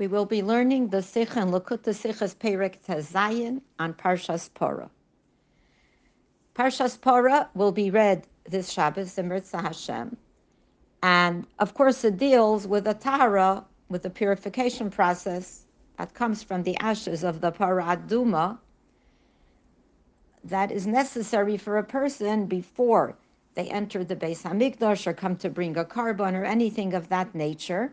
We 0.00 0.06
will 0.06 0.24
be 0.24 0.42
learning 0.42 0.88
the 0.88 1.02
sicha 1.02 1.42
and 1.42 1.52
Likkutei 1.52 1.92
Sichos 1.92 2.34
Perek 2.34 2.76
Tezayin 2.86 3.60
on 3.78 3.92
Parshas 3.92 4.48
Porah. 4.48 4.88
Parshas 6.54 6.98
Porah 6.98 7.48
will 7.52 7.70
be 7.70 7.90
read 7.90 8.26
this 8.48 8.70
Shabbos, 8.70 9.18
in 9.18 9.28
Mirza 9.28 9.60
Hashem. 9.60 10.16
And 11.02 11.46
of 11.58 11.74
course, 11.74 12.02
it 12.02 12.16
deals 12.16 12.66
with 12.66 12.86
a 12.86 12.94
Tahara, 12.94 13.66
with 13.90 14.02
the 14.02 14.08
purification 14.08 14.88
process 14.88 15.66
that 15.98 16.14
comes 16.14 16.42
from 16.42 16.62
the 16.62 16.78
ashes 16.78 17.22
of 17.22 17.42
the 17.42 17.52
Parah 17.52 17.98
Duma 18.08 18.58
that 20.44 20.72
is 20.72 20.86
necessary 20.86 21.58
for 21.58 21.76
a 21.76 21.84
person 21.84 22.46
before 22.46 23.18
they 23.54 23.68
enter 23.68 24.02
the 24.02 24.16
Beis 24.16 24.44
Hamikdash 24.44 25.06
or 25.06 25.12
come 25.12 25.36
to 25.36 25.50
bring 25.50 25.76
a 25.76 25.84
korban 25.84 26.32
or 26.32 26.46
anything 26.46 26.94
of 26.94 27.10
that 27.10 27.34
nature. 27.34 27.92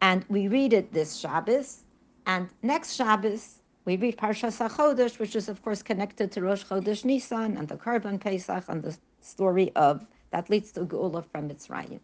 And 0.00 0.24
we 0.28 0.48
read 0.48 0.72
it 0.72 0.92
this 0.92 1.16
Shabbos. 1.16 1.82
And 2.26 2.48
next 2.62 2.94
Shabbos, 2.94 3.60
we 3.84 3.96
read 3.96 4.16
Parshas 4.16 4.58
HaChodesh, 4.58 5.18
which 5.18 5.36
is, 5.36 5.48
of 5.48 5.62
course, 5.62 5.82
connected 5.82 6.32
to 6.32 6.42
Rosh 6.42 6.64
Chodesh 6.64 7.04
Nisan 7.04 7.56
and 7.56 7.68
the 7.68 7.76
Korban 7.76 8.20
Pesach 8.20 8.64
and 8.68 8.82
the 8.82 8.96
story 9.20 9.72
of 9.76 10.04
that 10.30 10.50
leads 10.50 10.72
to 10.72 10.80
Geula 10.80 11.24
from 11.24 11.48
Mitzrayim. 11.48 12.00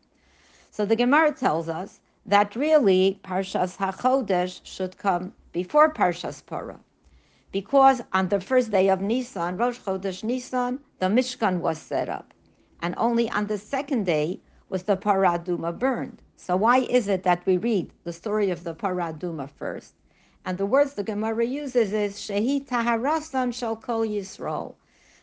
So 0.71 0.87
the 0.87 0.97
Gemara 0.97 1.33
tells 1.33 1.69
us 1.69 2.01
that 2.25 2.55
really 2.57 3.21
Parshas 3.25 3.77
HaChodesh 3.77 4.61
should 4.65 4.97
come 4.97 5.35
before 5.53 5.93
Parshas 5.93 6.43
Porah. 6.43 6.79
Because 7.51 8.01
on 8.13 8.29
the 8.29 8.41
first 8.41 8.71
day 8.71 8.89
of 8.89 9.03
Nisan, 9.03 9.57
Rosh 9.59 9.79
Chodesh 9.81 10.25
Nisan, 10.25 10.79
the 11.01 11.07
Mishkan 11.07 11.59
was 11.59 11.79
set 11.79 12.09
up. 12.09 12.33
And 12.81 12.95
only 12.97 13.29
on 13.31 13.49
the 13.49 13.59
second 13.59 14.07
day 14.07 14.41
was 14.73 14.85
the 14.85 14.97
Paraduma 14.97 15.79
burned. 15.79 16.23
So 16.35 16.57
why 16.57 16.79
is 16.79 17.07
it 17.07 17.25
that 17.25 17.45
we 17.45 17.59
read 17.59 17.93
the 18.05 18.13
story 18.13 18.49
of 18.49 18.65
the 18.65 18.75
Paraduma 18.75 19.51
first? 19.51 19.93
And 20.47 20.57
the 20.57 20.65
words 20.65 20.95
the 20.95 21.05
Gemara 21.05 21.45
uses 21.45 21.93
is 21.93 22.15
Shehi 22.15 22.67
Taharasan 22.67 23.53
Shal 23.53 23.77
Kol 23.77 24.01
Yisrael. 24.01 24.75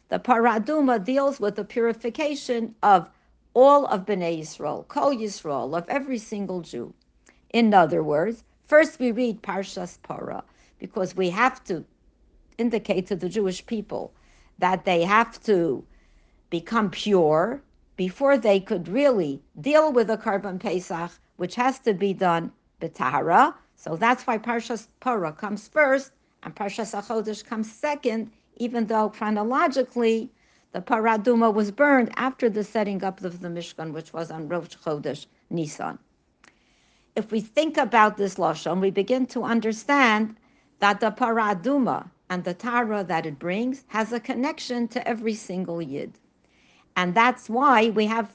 The 0.10 0.20
Paraduma 0.20 1.04
deals 1.04 1.40
with 1.40 1.56
the 1.56 1.64
purification 1.64 2.76
of 2.84 3.10
all 3.56 3.88
of 3.88 4.06
Bnei 4.06 4.40
Yisrael, 4.40 4.88
Kol 4.88 5.16
Yisrael, 5.16 5.76
of 5.76 5.90
every 5.90 6.20
single 6.20 6.62
Jew. 6.62 6.94
In 7.50 7.74
other 7.74 8.04
words, 8.04 8.44
first 8.68 9.00
we 9.00 9.12
read 9.12 9.42
Parshas 9.42 9.98
Parah 10.08 10.44
because 10.78 11.16
we 11.16 11.32
have 11.32 11.64
to 11.64 11.84
indicate 12.60 13.08
to 13.08 13.16
the 13.16 13.28
Jewish 13.28 13.66
people 13.66 14.14
that 14.60 14.86
they 14.86 15.02
have 15.06 15.42
to 15.46 15.84
become 16.52 16.92
pure 16.92 17.64
before 18.00 18.38
they 18.38 18.62
could 18.62 18.88
really 18.88 19.42
deal 19.60 19.92
with 19.92 20.08
the 20.08 20.16
korban 20.16 20.58
Pesach, 20.58 21.12
which 21.36 21.56
has 21.56 21.80
to 21.80 21.94
be 21.94 22.14
done 22.14 22.50
b'tahara. 22.80 23.54
So 23.76 23.98
that's 23.98 24.26
why 24.26 24.38
Parshas 24.38 24.88
Parah 25.02 25.36
comes 25.36 25.68
first 25.68 26.14
and 26.42 26.56
Parshas 26.56 26.96
Achodesh 26.98 27.44
comes 27.44 27.70
second, 27.70 28.32
even 28.56 28.86
though 28.86 29.10
chronologically 29.10 30.32
the 30.72 30.80
Paraduma 30.80 31.54
was 31.54 31.72
burned 31.72 32.14
after 32.16 32.50
the 32.50 32.64
setting 32.64 33.04
up 33.04 33.22
of 33.22 33.42
the 33.42 33.50
Mishkan, 33.50 33.92
which 33.92 34.14
was 34.14 34.32
on 34.32 34.48
Rosh 34.48 34.78
Chodesh 34.78 35.26
Nisan. 35.50 36.00
If 37.18 37.34
we 37.34 37.42
think 37.42 37.76
about 37.76 38.16
this 38.16 38.36
lashon, 38.36 38.80
we 38.80 38.92
begin 38.92 39.26
to 39.26 39.44
understand 39.44 40.38
that 40.80 41.02
the 41.02 41.12
Paraduma 41.12 42.10
and 42.30 42.46
the 42.46 42.54
Tara 42.54 43.04
that 43.04 43.26
it 43.26 43.40
brings 43.40 43.84
has 43.88 44.14
a 44.14 44.22
connection 44.22 44.88
to 44.88 45.06
every 45.06 45.34
single 45.34 45.82
Yid. 45.82 46.18
And 46.96 47.16
that's 47.16 47.50
why 47.50 47.90
we 47.90 48.06
have 48.06 48.34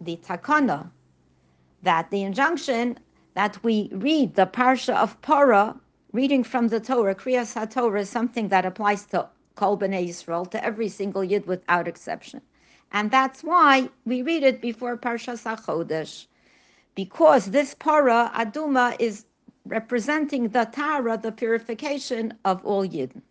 the 0.00 0.16
takana, 0.16 0.90
that 1.82 2.10
the 2.10 2.22
injunction 2.22 2.98
that 3.34 3.62
we 3.64 3.88
read 3.92 4.34
the 4.34 4.46
parsha 4.46 4.94
of 4.94 5.20
Parah, 5.22 5.78
reading 6.12 6.44
from 6.44 6.68
the 6.68 6.80
Torah, 6.80 7.14
Kriyas 7.14 7.54
HaTorah, 7.54 8.00
is 8.00 8.10
something 8.10 8.48
that 8.48 8.66
applies 8.66 9.06
to 9.06 9.28
Kol 9.54 9.78
B'nai 9.78 10.06
Yisrael, 10.08 10.50
to 10.50 10.62
every 10.62 10.88
single 10.88 11.24
Yid 11.24 11.46
without 11.46 11.88
exception. 11.88 12.42
And 12.92 13.10
that's 13.10 13.42
why 13.42 13.88
we 14.04 14.20
read 14.20 14.42
it 14.42 14.60
before 14.60 14.98
Parsha 14.98 15.34
HaChodesh, 15.34 16.26
because 16.94 17.46
this 17.46 17.74
Parah, 17.74 18.30
Aduma, 18.34 18.94
is 18.98 19.24
representing 19.64 20.48
the 20.48 20.64
Tara, 20.64 21.16
the 21.16 21.32
purification 21.32 22.34
of 22.44 22.62
all 22.66 22.84
Yid. 22.84 23.22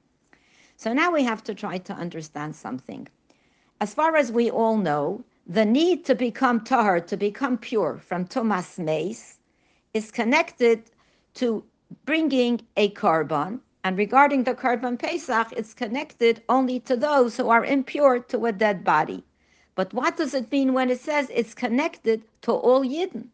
So 0.77 0.93
now 0.93 1.11
we 1.11 1.23
have 1.23 1.43
to 1.43 1.53
try 1.53 1.77
to 1.77 1.93
understand 1.93 2.55
something. 2.55 3.07
As 3.81 3.95
far 3.95 4.15
as 4.15 4.31
we 4.31 4.51
all 4.51 4.77
know, 4.77 5.23
the 5.47 5.65
need 5.65 6.05
to 6.05 6.13
become 6.13 6.63
tahar, 6.63 6.99
to 6.99 7.17
become 7.17 7.57
pure 7.57 7.97
from 7.97 8.27
Tumas 8.27 8.77
Meis, 8.77 9.39
is 9.95 10.11
connected 10.11 10.91
to 11.33 11.63
bringing 12.05 12.61
a 12.77 12.91
korban. 12.91 13.59
And 13.83 13.97
regarding 13.97 14.43
the 14.43 14.53
korban 14.53 14.99
Pesach, 14.99 15.51
it's 15.57 15.73
connected 15.73 16.43
only 16.47 16.79
to 16.81 16.95
those 16.95 17.37
who 17.37 17.49
are 17.49 17.65
impure 17.65 18.19
to 18.19 18.45
a 18.45 18.51
dead 18.51 18.83
body. 18.83 19.23
But 19.73 19.95
what 19.95 20.15
does 20.15 20.35
it 20.35 20.51
mean 20.51 20.73
when 20.75 20.91
it 20.91 20.99
says 20.99 21.31
it's 21.33 21.55
connected 21.55 22.21
to 22.43 22.51
all 22.51 22.83
Yidden? 22.83 23.29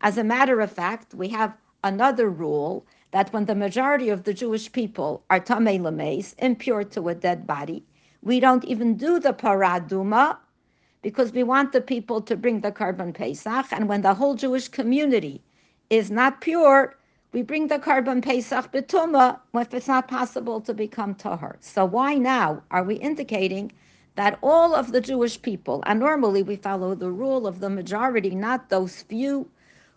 As 0.00 0.16
a 0.16 0.22
matter 0.22 0.60
of 0.60 0.70
fact, 0.70 1.12
we 1.12 1.26
have 1.30 1.56
another 1.82 2.30
rule 2.30 2.86
that 3.10 3.32
when 3.32 3.46
the 3.46 3.56
majority 3.56 4.10
of 4.10 4.22
the 4.22 4.32
Jewish 4.32 4.70
people 4.70 5.24
are 5.28 5.40
tamei 5.40 5.80
lameis, 5.80 6.36
impure 6.38 6.84
to 6.84 7.08
a 7.08 7.16
dead 7.16 7.48
body, 7.48 7.84
we 8.22 8.38
don't 8.40 8.64
even 8.64 8.96
do 8.96 9.18
the 9.18 9.32
paraduma 9.32 10.36
because 11.02 11.32
we 11.32 11.42
want 11.42 11.72
the 11.72 11.80
people 11.80 12.20
to 12.22 12.36
bring 12.36 12.60
the 12.60 12.70
korban 12.70 13.12
Pesach. 13.12 13.66
And 13.72 13.88
when 13.88 14.02
the 14.02 14.14
whole 14.14 14.34
Jewish 14.36 14.68
community 14.68 15.42
is 15.90 16.10
not 16.10 16.40
pure, 16.40 16.96
we 17.32 17.42
bring 17.42 17.66
the 17.66 17.80
korban 17.80 18.22
Pesach 18.22 18.70
betuma 18.72 19.40
if 19.54 19.74
it's 19.74 19.88
not 19.88 20.06
possible 20.06 20.60
to 20.60 20.72
become 20.72 21.14
tahar. 21.14 21.56
So 21.60 21.84
why 21.84 22.14
now 22.14 22.62
are 22.70 22.84
we 22.84 22.94
indicating 22.96 23.72
that 24.14 24.38
all 24.42 24.74
of 24.74 24.92
the 24.92 25.00
Jewish 25.00 25.40
people, 25.40 25.82
and 25.86 25.98
normally 25.98 26.42
we 26.42 26.56
follow 26.56 26.94
the 26.94 27.10
rule 27.10 27.46
of 27.46 27.60
the 27.60 27.70
majority, 27.70 28.34
not 28.34 28.68
those 28.68 29.02
few 29.02 29.48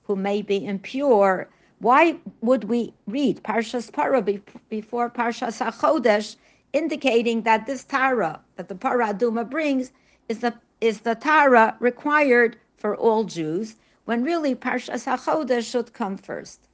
who 0.04 0.16
may 0.16 0.42
be 0.42 0.66
impure, 0.66 1.50
why 1.80 2.16
would 2.42 2.64
we 2.64 2.94
read 3.06 3.44
Parshas 3.44 3.92
Parah 3.92 4.42
before 4.70 5.10
Parshas 5.10 5.60
HaChodesh 5.60 6.38
indicating 6.76 7.44
that 7.44 7.66
this 7.66 7.86
Tara 7.86 8.42
that 8.58 8.68
the 8.68 8.76
Paraduma 8.76 9.50
brings 9.50 9.94
is 10.28 10.40
the 10.40 10.54
is 10.82 11.00
the 11.00 11.16
Tara 11.16 11.78
required 11.80 12.58
for 12.76 12.98
all 12.98 13.24
Jews, 13.24 13.78
when 14.04 14.26
really 14.26 14.54
Parshas 14.54 15.06
HaChodesh 15.06 15.72
should 15.72 15.94
come 15.94 16.18
first. 16.18 16.68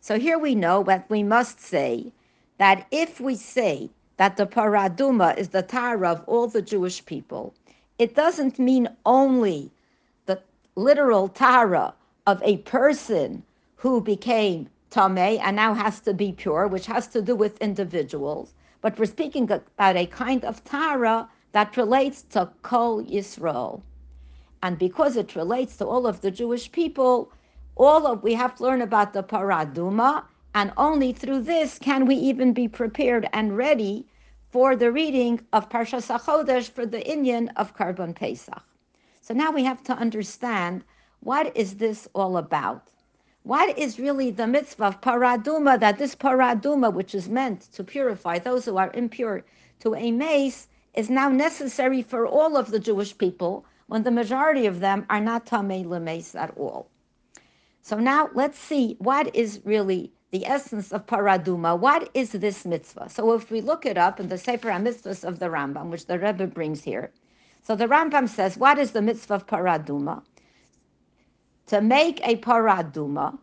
So 0.00 0.16
here 0.16 0.38
we 0.38 0.54
know 0.54 0.84
that 0.84 1.10
we 1.10 1.24
must 1.24 1.60
say 1.60 2.12
that 2.58 2.86
if 2.92 3.20
we 3.20 3.34
say 3.34 3.90
that 4.16 4.36
the 4.36 4.46
Paraduma 4.46 5.36
is 5.36 5.48
the 5.48 5.62
Tara 5.62 6.12
of 6.12 6.22
all 6.28 6.46
the 6.46 6.62
Jewish 6.62 7.04
people, 7.04 7.52
it 7.98 8.14
doesn't 8.14 8.60
mean 8.60 8.88
only 9.04 9.72
the 10.26 10.40
literal 10.76 11.26
Tara 11.26 11.94
of 12.28 12.40
a 12.44 12.58
person 12.58 13.42
who 13.74 14.00
became 14.00 14.68
Tameh 14.92 15.40
and 15.42 15.56
now 15.56 15.74
has 15.74 15.98
to 16.02 16.14
be 16.14 16.30
pure, 16.30 16.68
which 16.68 16.86
has 16.86 17.08
to 17.08 17.20
do 17.20 17.34
with 17.34 17.60
individuals 17.60 18.54
but 18.82 18.98
we're 18.98 19.06
speaking 19.06 19.50
about 19.50 19.96
a 19.96 20.06
kind 20.06 20.44
of 20.44 20.62
Tara 20.64 21.28
that 21.52 21.76
relates 21.76 22.22
to 22.22 22.50
Kol 22.62 23.02
Yisrael. 23.02 23.80
And 24.62 24.78
because 24.78 25.16
it 25.16 25.34
relates 25.34 25.76
to 25.78 25.86
all 25.86 26.06
of 26.06 26.20
the 26.20 26.30
Jewish 26.30 26.70
people, 26.70 27.32
all 27.76 28.06
of 28.06 28.22
we 28.22 28.34
have 28.34 28.56
to 28.56 28.64
learn 28.64 28.82
about 28.82 29.12
the 29.12 29.22
Paraduma, 29.22 30.24
and 30.54 30.72
only 30.76 31.12
through 31.12 31.42
this 31.42 31.78
can 31.78 32.06
we 32.06 32.16
even 32.16 32.52
be 32.52 32.68
prepared 32.68 33.28
and 33.32 33.56
ready 33.56 34.06
for 34.50 34.76
the 34.76 34.92
reading 34.92 35.40
of 35.52 35.70
Parshas 35.70 36.08
HaChodesh 36.08 36.70
for 36.70 36.84
the 36.84 37.00
inyan 37.00 37.48
of 37.56 37.74
Korban 37.74 38.14
Pesach. 38.14 38.62
So 39.22 39.32
now 39.32 39.50
we 39.50 39.64
have 39.64 39.82
to 39.84 39.94
understand 39.94 40.84
what 41.20 41.56
is 41.56 41.76
this 41.76 42.08
all 42.14 42.36
about? 42.36 42.88
What 43.44 43.76
is 43.76 43.98
really 43.98 44.30
the 44.30 44.46
mitzvah 44.46 44.84
of 44.84 45.00
paraduma, 45.00 45.80
that 45.80 45.98
this 45.98 46.14
paraduma, 46.14 46.94
which 46.94 47.12
is 47.12 47.28
meant 47.28 47.62
to 47.72 47.82
purify 47.82 48.38
those 48.38 48.66
who 48.66 48.76
are 48.76 48.92
impure 48.94 49.44
to 49.80 49.96
a 49.96 50.12
meis, 50.12 50.68
is 50.94 51.10
now 51.10 51.28
necessary 51.28 52.02
for 52.02 52.24
all 52.24 52.56
of 52.56 52.70
the 52.70 52.78
Jewish 52.78 53.18
people 53.18 53.64
when 53.88 54.04
the 54.04 54.12
majority 54.12 54.66
of 54.66 54.78
them 54.78 55.04
are 55.10 55.20
not 55.20 55.44
tamei 55.44 55.84
lemes 55.84 56.36
at 56.36 56.56
all. 56.56 56.88
So 57.80 57.98
now 57.98 58.30
let's 58.32 58.60
see 58.60 58.94
what 59.00 59.34
is 59.34 59.60
really 59.64 60.12
the 60.30 60.46
essence 60.46 60.92
of 60.92 61.06
paraduma. 61.06 61.76
What 61.76 62.10
is 62.14 62.30
this 62.30 62.64
mitzvah? 62.64 63.08
So 63.08 63.32
if 63.32 63.50
we 63.50 63.60
look 63.60 63.84
it 63.84 63.98
up 63.98 64.20
in 64.20 64.28
the 64.28 64.38
Sefer 64.38 64.68
HaMitzvos 64.68 65.24
of 65.24 65.40
the 65.40 65.46
Rambam, 65.46 65.90
which 65.90 66.06
the 66.06 66.16
Rebbe 66.16 66.46
brings 66.46 66.84
here, 66.84 67.10
so 67.64 67.74
the 67.74 67.88
Rambam 67.88 68.28
says, 68.28 68.56
what 68.56 68.78
is 68.78 68.92
the 68.92 69.02
mitzvah 69.02 69.34
of 69.34 69.46
paraduma? 69.48 70.22
To 71.66 71.80
make 71.80 72.20
a 72.26 72.36
paraduma, 72.36 73.38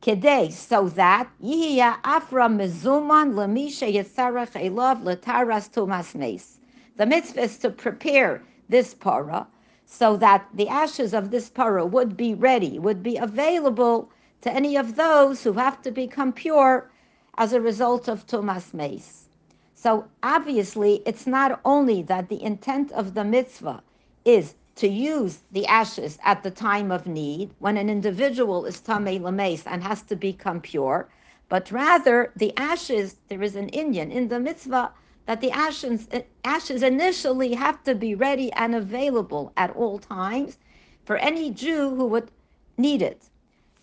kedei, 0.00 0.52
so 0.52 0.88
that 0.90 1.28
yihiya 1.42 1.98
afra 2.04 2.48
mezuman 2.48 3.34
lemisha 3.34 3.92
yitzarach 3.92 4.52
elov 4.52 5.02
letaras 5.02 5.68
tumas 5.70 6.14
nes. 6.14 6.58
The 6.96 7.06
mitzvah 7.06 7.42
is 7.42 7.58
to 7.58 7.70
prepare 7.70 8.42
this 8.68 8.94
para 8.94 9.46
so 9.86 10.16
that 10.16 10.46
the 10.54 10.68
ashes 10.68 11.12
of 11.12 11.30
this 11.30 11.50
para 11.50 11.84
would 11.84 12.16
be 12.16 12.34
ready, 12.34 12.78
would 12.78 13.02
be 13.02 13.16
available 13.16 14.10
to 14.40 14.52
any 14.52 14.76
of 14.76 14.96
those 14.96 15.42
who 15.42 15.52
have 15.54 15.82
to 15.82 15.90
become 15.90 16.32
pure 16.32 16.90
as 17.36 17.52
a 17.52 17.60
result 17.60 18.08
of 18.08 18.26
Tumas 18.26 18.72
Meis. 18.72 19.28
So 19.74 20.06
obviously, 20.22 21.02
it's 21.04 21.26
not 21.26 21.60
only 21.64 22.02
that 22.02 22.28
the 22.28 22.42
intent 22.42 22.92
of 22.92 23.14
the 23.14 23.24
mitzvah 23.24 23.82
is 24.24 24.54
to 24.76 24.88
use 24.88 25.40
the 25.52 25.66
ashes 25.66 26.18
at 26.24 26.42
the 26.42 26.50
time 26.50 26.90
of 26.90 27.06
need, 27.06 27.54
when 27.58 27.76
an 27.76 27.88
individual 27.88 28.64
is 28.66 28.80
tamei 28.80 29.20
lames 29.20 29.62
and 29.66 29.82
has 29.82 30.02
to 30.02 30.16
become 30.16 30.60
pure, 30.60 31.08
but 31.48 31.70
rather 31.70 32.32
the 32.36 32.52
ashes, 32.56 33.16
there 33.28 33.42
is 33.42 33.54
an 33.54 33.70
inyan 33.70 34.10
in 34.10 34.28
the 34.28 34.40
mitzvah 34.40 34.92
that 35.26 35.40
the 35.40 35.50
ashes, 35.50 36.08
ashes 36.44 36.82
initially 36.82 37.54
have 37.54 37.82
to 37.84 37.94
be 37.94 38.14
ready 38.14 38.52
and 38.52 38.74
available 38.74 39.52
at 39.56 39.70
all 39.76 39.98
times 39.98 40.58
for 41.04 41.16
any 41.16 41.50
Jew 41.50 41.94
who 41.94 42.06
would 42.06 42.30
need 42.76 43.02
it. 43.02 43.28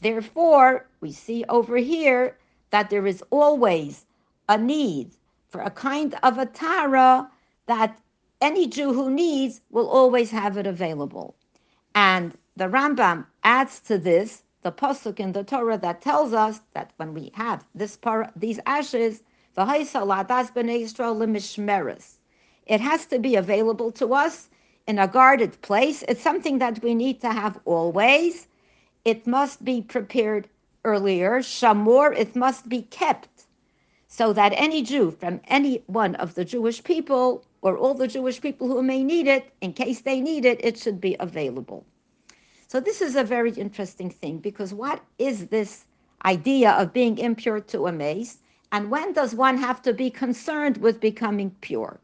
Therefore, 0.02 0.88
we 1.00 1.12
see 1.12 1.46
over 1.48 1.78
here 1.78 2.38
that 2.72 2.90
there 2.90 3.08
is 3.08 3.24
always 3.30 4.06
a 4.50 4.58
need 4.58 5.12
for 5.48 5.62
a 5.62 5.70
kind 5.70 6.16
of 6.24 6.38
a 6.38 6.46
tara 6.46 7.30
that 7.68 8.01
any 8.42 8.68
Jew 8.68 8.94
who 8.94 9.10
needs 9.10 9.62
will 9.70 9.88
always 9.88 10.32
have 10.32 10.58
it 10.58 10.68
available. 10.68 11.36
And 11.96 12.38
the 12.56 12.66
Rambam 12.66 13.28
adds 13.44 13.80
to 13.82 13.98
this 13.98 14.44
the 14.64 14.72
pasuk 14.72 15.20
in 15.20 15.32
the 15.32 15.44
Torah 15.44 15.78
that 15.78 16.02
tells 16.02 16.34
us 16.34 16.62
that 16.74 16.92
when 16.98 17.14
we 17.14 17.32
have 17.36 17.66
this 17.74 17.98
par- 17.98 18.32
these 18.36 18.60
ashes, 18.66 19.24
the 19.56 19.66
it 22.68 22.82
has 22.82 23.06
to 23.08 23.20
be 23.20 23.36
available 23.36 23.92
to 23.92 24.14
us 24.14 24.50
in 24.88 25.00
a 25.00 25.08
guarded 25.08 25.62
place. 25.62 26.04
It's 26.08 26.22
something 26.22 26.60
that 26.60 26.82
we 26.84 26.96
need 26.96 27.22
to 27.22 27.32
have 27.32 27.60
always. 27.66 28.48
It 29.04 29.28
must 29.28 29.66
be 29.66 29.82
prepared 29.82 30.48
earlier. 30.86 31.40
Shamor, 31.40 32.16
it 32.16 32.36
must 32.36 32.70
be 32.70 32.84
kept 32.84 33.46
so 34.08 34.34
that 34.34 34.54
any 34.56 34.82
Jew 34.82 35.12
from 35.12 35.42
any 35.48 35.84
one 35.88 36.16
of 36.16 36.36
the 36.36 36.46
Jewish 36.46 36.84
people 36.84 37.44
or 37.62 37.78
all 37.78 37.94
the 37.94 38.08
Jewish 38.08 38.42
people 38.42 38.68
who 38.68 38.82
may 38.82 39.04
need 39.04 39.28
it, 39.28 39.54
in 39.62 39.74
case 39.74 40.02
they 40.02 40.20
need 40.20 40.46
it, 40.46 40.64
it 40.64 40.78
should 40.78 41.00
be 41.00 41.16
available. 41.20 41.86
So 42.68 42.80
this 42.80 43.02
is 43.02 43.16
a 43.16 43.24
very 43.24 43.52
interesting 43.52 44.10
thing 44.10 44.38
because 44.38 44.74
what 44.74 45.02
is 45.20 45.48
this 45.48 45.86
idea 46.26 46.72
of 46.72 46.94
being 46.94 47.18
impure 47.18 47.60
to 47.60 47.88
a 47.88 47.92
meis? 47.92 48.40
And 48.72 48.90
when 48.90 49.14
does 49.14 49.36
one 49.36 49.58
have 49.58 49.82
to 49.82 49.94
be 49.94 50.10
concerned 50.10 50.78
with 50.78 51.02
becoming 51.02 51.52
pure? 51.62 52.00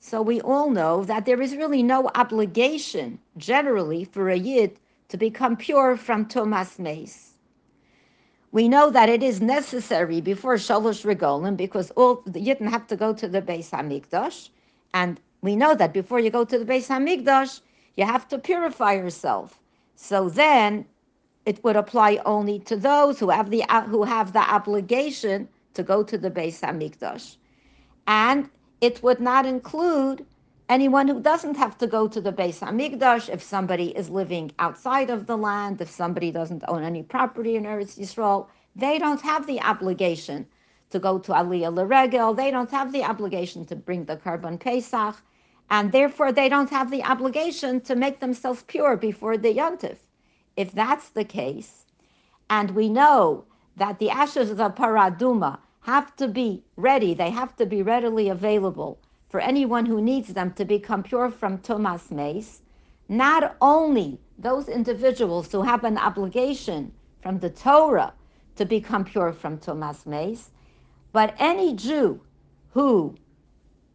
So 0.00 0.20
we 0.20 0.40
all 0.42 0.68
know 0.70 1.04
that 1.04 1.24
there 1.24 1.40
is 1.40 1.56
really 1.56 1.82
no 1.82 2.10
obligation 2.14 3.18
generally 3.38 4.04
for 4.04 4.28
a 4.28 4.36
yid 4.36 4.78
to 5.08 5.16
become 5.16 5.56
pure 5.56 5.96
from 5.96 6.26
Tumas 6.26 6.78
Meis. 6.78 7.32
We 8.52 8.68
know 8.68 8.90
that 8.90 9.08
it 9.08 9.22
is 9.22 9.40
necessary 9.40 10.20
before 10.20 10.56
Shalosh 10.56 11.04
Regalim 11.04 11.56
because 11.56 11.90
all 11.92 12.22
the 12.26 12.40
Yidden 12.40 12.68
have 12.68 12.86
to 12.88 12.96
go 12.96 13.14
to 13.14 13.26
the 13.26 13.40
Beis 13.40 13.70
Hamikdash, 13.70 14.50
and 14.94 15.20
we 15.42 15.56
know 15.56 15.74
that 15.74 15.92
before 15.92 16.20
you 16.20 16.30
go 16.30 16.44
to 16.44 16.58
the 16.58 16.64
Beis 16.64 16.88
Hamikdash, 16.88 17.60
you 17.96 18.06
have 18.06 18.26
to 18.28 18.38
purify 18.38 18.94
yourself. 18.94 19.60
So 19.96 20.30
then, 20.30 20.86
it 21.44 21.62
would 21.62 21.76
apply 21.76 22.20
only 22.24 22.60
to 22.60 22.76
those 22.76 23.18
who 23.18 23.28
have 23.28 23.50
the 23.50 23.64
uh, 23.64 23.82
who 23.82 24.04
have 24.04 24.32
the 24.32 24.40
obligation 24.58 25.48
to 25.74 25.82
go 25.82 26.02
to 26.02 26.16
the 26.16 26.30
Beis 26.30 26.60
Hamikdash, 26.60 27.36
and 28.06 28.48
it 28.80 29.02
would 29.02 29.20
not 29.20 29.44
include 29.44 30.24
anyone 30.68 31.08
who 31.08 31.20
doesn't 31.20 31.56
have 31.56 31.76
to 31.78 31.86
go 31.86 32.08
to 32.08 32.20
the 32.20 32.32
Beis 32.32 32.60
Hamikdash, 32.60 33.28
if 33.28 33.42
somebody 33.42 33.88
is 33.96 34.08
living 34.08 34.52
outside 34.58 35.10
of 35.10 35.26
the 35.26 35.36
land, 35.36 35.80
if 35.80 35.90
somebody 35.90 36.30
doesn't 36.30 36.64
own 36.68 36.82
any 36.82 37.02
property 37.02 37.56
in 37.56 37.64
Eretz 37.64 37.98
Yisrael, 37.98 38.46
they 38.74 38.98
don't 38.98 39.20
have 39.20 39.46
the 39.46 39.60
obligation 39.60 40.46
to 40.94 41.00
go 41.00 41.18
to 41.18 41.32
Aliyah 41.32 41.74
L'Regel. 41.74 42.34
They 42.34 42.52
don't 42.52 42.70
have 42.70 42.92
the 42.92 43.02
obligation 43.02 43.64
to 43.64 43.74
bring 43.74 44.04
the 44.04 44.16
Korban 44.16 44.60
Pesach, 44.60 45.16
and 45.68 45.90
therefore 45.90 46.30
they 46.30 46.48
don't 46.48 46.70
have 46.70 46.88
the 46.88 47.02
obligation 47.02 47.80
to 47.80 47.96
make 47.96 48.20
themselves 48.20 48.62
pure 48.68 48.96
before 48.96 49.36
the 49.36 49.52
Yontif. 49.52 49.96
If 50.56 50.70
that's 50.70 51.08
the 51.08 51.24
case, 51.24 51.86
and 52.48 52.70
we 52.70 52.88
know 52.88 53.44
that 53.76 53.98
the 53.98 54.10
ashes 54.10 54.50
of 54.52 54.58
the 54.58 54.70
paraduma 54.70 55.58
have 55.80 56.14
to 56.14 56.28
be 56.28 56.62
ready, 56.76 57.12
they 57.12 57.30
have 57.30 57.56
to 57.56 57.66
be 57.66 57.82
readily 57.82 58.28
available 58.28 59.00
for 59.28 59.40
anyone 59.40 59.86
who 59.86 60.00
needs 60.00 60.28
them 60.32 60.52
to 60.52 60.64
become 60.64 61.02
pure 61.02 61.28
from 61.28 61.58
Tumas 61.58 62.12
Meis, 62.12 62.62
not 63.08 63.56
only 63.60 64.20
those 64.38 64.68
individuals 64.68 65.50
who 65.50 65.62
have 65.62 65.82
an 65.82 65.98
obligation 65.98 66.92
from 67.20 67.40
the 67.40 67.50
Torah 67.50 68.12
to 68.54 68.64
become 68.64 69.04
pure 69.04 69.32
from 69.32 69.58
Tumas 69.58 70.06
Meis, 70.06 70.50
but 71.14 71.32
any 71.38 71.72
Jew 71.72 72.20
who 72.72 73.14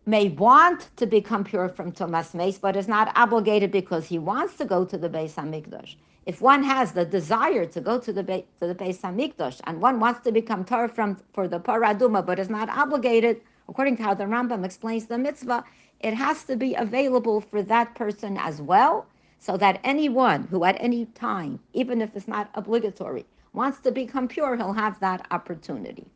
may 0.06 0.30
want 0.30 0.90
to 0.96 1.06
become 1.06 1.44
pure 1.44 1.68
from 1.68 1.92
Tumas 1.92 2.34
Meis, 2.34 2.58
but 2.58 2.78
is 2.78 2.88
not 2.88 3.12
obligated 3.14 3.72
because 3.72 4.06
he 4.06 4.18
wants 4.18 4.56
to 4.56 4.64
go 4.64 4.86
to 4.86 4.98
the 4.98 5.10
Beis 5.10 5.36
Hamikdash. 5.36 5.98
If 6.26 6.40
one 6.40 6.64
has 6.64 6.94
the 6.94 7.04
desire 7.04 7.66
to 7.66 7.82
go 7.82 8.00
to 8.00 8.14
the 8.14 8.24
Be- 8.24 8.46
to 8.62 8.68
the 8.68 8.74
Beis 8.74 9.02
Hamikdash 9.02 9.60
and 9.66 9.82
one 9.82 10.00
wants 10.00 10.22
to 10.22 10.32
become 10.32 10.64
tar 10.64 10.88
from 10.88 11.18
for 11.34 11.50
the 11.50 11.60
Paraduma, 11.60 12.26
but 12.26 12.40
is 12.40 12.50
not 12.50 12.70
obligated, 12.70 13.42
according 13.68 13.98
to 13.98 14.04
how 14.04 14.14
the 14.14 14.24
Rambam 14.24 14.64
explains 14.64 15.06
the 15.08 15.18
mitzvah, 15.18 15.66
it 16.00 16.14
has 16.14 16.46
to 16.46 16.56
be 16.56 16.74
available 16.76 17.42
for 17.42 17.62
that 17.64 17.96
person 17.96 18.38
as 18.38 18.62
well, 18.62 19.06
so 19.40 19.58
that 19.58 19.82
anyone 19.84 20.48
who 20.48 20.64
at 20.64 20.78
any 20.80 21.06
time, 21.08 21.60
even 21.74 22.02
if 22.02 22.16
it's 22.16 22.30
not 22.30 22.50
obligatory, 22.54 23.26
wants 23.52 23.82
to 23.82 23.92
become 23.92 24.30
pure, 24.30 24.56
he'll 24.56 24.72
have 24.72 24.98
that 25.02 25.28
opportunity. 25.32 26.10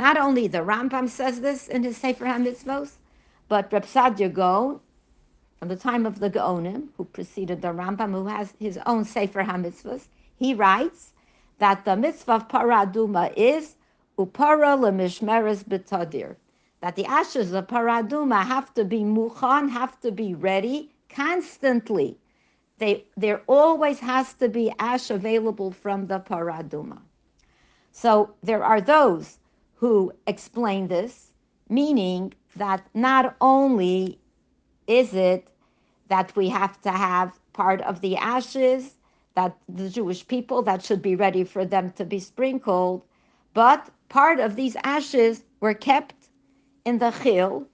Not 0.00 0.16
only 0.16 0.46
the 0.46 0.64
Rambam 0.64 1.10
says 1.10 1.42
this 1.42 1.68
in 1.68 1.82
his 1.82 1.98
Sefer 1.98 2.24
HaMitzvos, 2.24 2.92
but 3.48 3.70
Reb 3.70 3.84
Sadia 3.84 4.32
Gaon, 4.32 4.80
from 5.58 5.68
the 5.68 5.76
time 5.76 6.06
of 6.06 6.20
the 6.20 6.30
Gaonim, 6.30 6.88
who 6.96 7.04
preceded 7.04 7.60
the 7.60 7.68
Rambam, 7.68 8.12
who 8.12 8.24
has 8.24 8.54
his 8.58 8.78
own 8.86 9.04
Sefer 9.04 9.42
HaMitzvos, 9.42 10.08
he 10.34 10.54
writes 10.54 11.12
that 11.58 11.84
the 11.84 11.96
mitzvah 11.96 12.32
of 12.32 12.48
Paraduma 12.48 13.34
is 13.36 13.76
upara 14.18 14.74
lemishmeres 14.74 15.64
betadir 15.64 16.36
that 16.80 16.96
the 16.96 17.04
ashes 17.04 17.52
of 17.52 17.66
paraduma 17.66 18.42
have 18.42 18.72
to 18.72 18.86
be 18.86 19.00
mukhan, 19.00 19.68
have 19.68 20.00
to 20.00 20.10
be 20.10 20.34
ready 20.34 20.90
constantly. 21.10 22.16
They, 22.78 23.04
there 23.18 23.42
always 23.46 24.00
has 24.00 24.32
to 24.34 24.48
be 24.48 24.72
ash 24.78 25.10
available 25.10 25.72
from 25.72 26.06
the 26.06 26.20
paraduma. 26.20 27.02
So 27.92 28.34
there 28.42 28.64
are 28.64 28.80
those 28.80 29.39
who 29.80 30.12
explain 30.26 30.88
this, 30.88 31.32
meaning 31.70 32.34
that 32.54 32.86
not 32.92 33.34
only 33.40 34.18
is 34.86 35.14
it 35.14 35.48
that 36.08 36.36
we 36.36 36.50
have 36.50 36.78
to 36.82 36.90
have 36.90 37.40
part 37.54 37.80
of 37.80 38.02
the 38.02 38.14
ashes 38.14 38.96
that 39.36 39.56
the 39.70 39.88
Jewish 39.88 40.28
people 40.28 40.60
that 40.62 40.84
should 40.84 41.00
be 41.00 41.16
ready 41.16 41.44
for 41.44 41.64
them 41.64 41.92
to 41.92 42.04
be 42.04 42.20
sprinkled, 42.20 43.02
but 43.54 43.88
part 44.10 44.38
of 44.38 44.54
these 44.54 44.76
ashes 44.84 45.44
were 45.60 45.72
kept 45.72 46.28
in 46.84 46.98
the 46.98 47.10
Chil, 47.10 47.66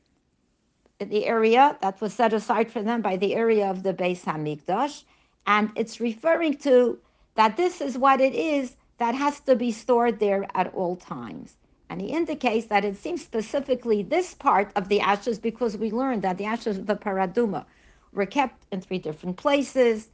in 1.00 1.08
the 1.08 1.26
area 1.26 1.76
that 1.82 2.00
was 2.00 2.14
set 2.14 2.32
aside 2.32 2.70
for 2.70 2.82
them 2.82 3.02
by 3.02 3.16
the 3.16 3.34
area 3.34 3.68
of 3.68 3.82
the 3.82 3.92
Beis 3.92 4.22
Hamikdash, 4.22 5.02
and 5.48 5.72
it's 5.74 5.98
referring 5.98 6.56
to 6.58 7.00
that 7.34 7.56
this 7.56 7.80
is 7.80 7.98
what 7.98 8.20
it 8.20 8.34
is 8.34 8.76
that 8.98 9.16
has 9.16 9.40
to 9.40 9.56
be 9.56 9.72
stored 9.72 10.20
there 10.20 10.46
at 10.54 10.72
all 10.72 10.94
times. 10.94 11.56
And 11.88 12.00
he 12.00 12.08
indicates 12.08 12.66
that 12.66 12.84
it 12.84 12.96
seems 12.96 13.22
specifically 13.22 14.02
this 14.02 14.34
part 14.34 14.70
of 14.74 14.88
the 14.88 15.00
ashes 15.00 15.38
because 15.38 15.76
we 15.76 15.90
learned 15.90 16.22
that 16.22 16.38
the 16.38 16.44
ashes 16.44 16.78
of 16.78 16.86
the 16.86 16.96
paraduma 16.96 17.64
were 18.12 18.26
kept 18.26 18.64
in 18.72 18.80
three 18.80 18.98
different 18.98 19.36
places. 19.36 20.08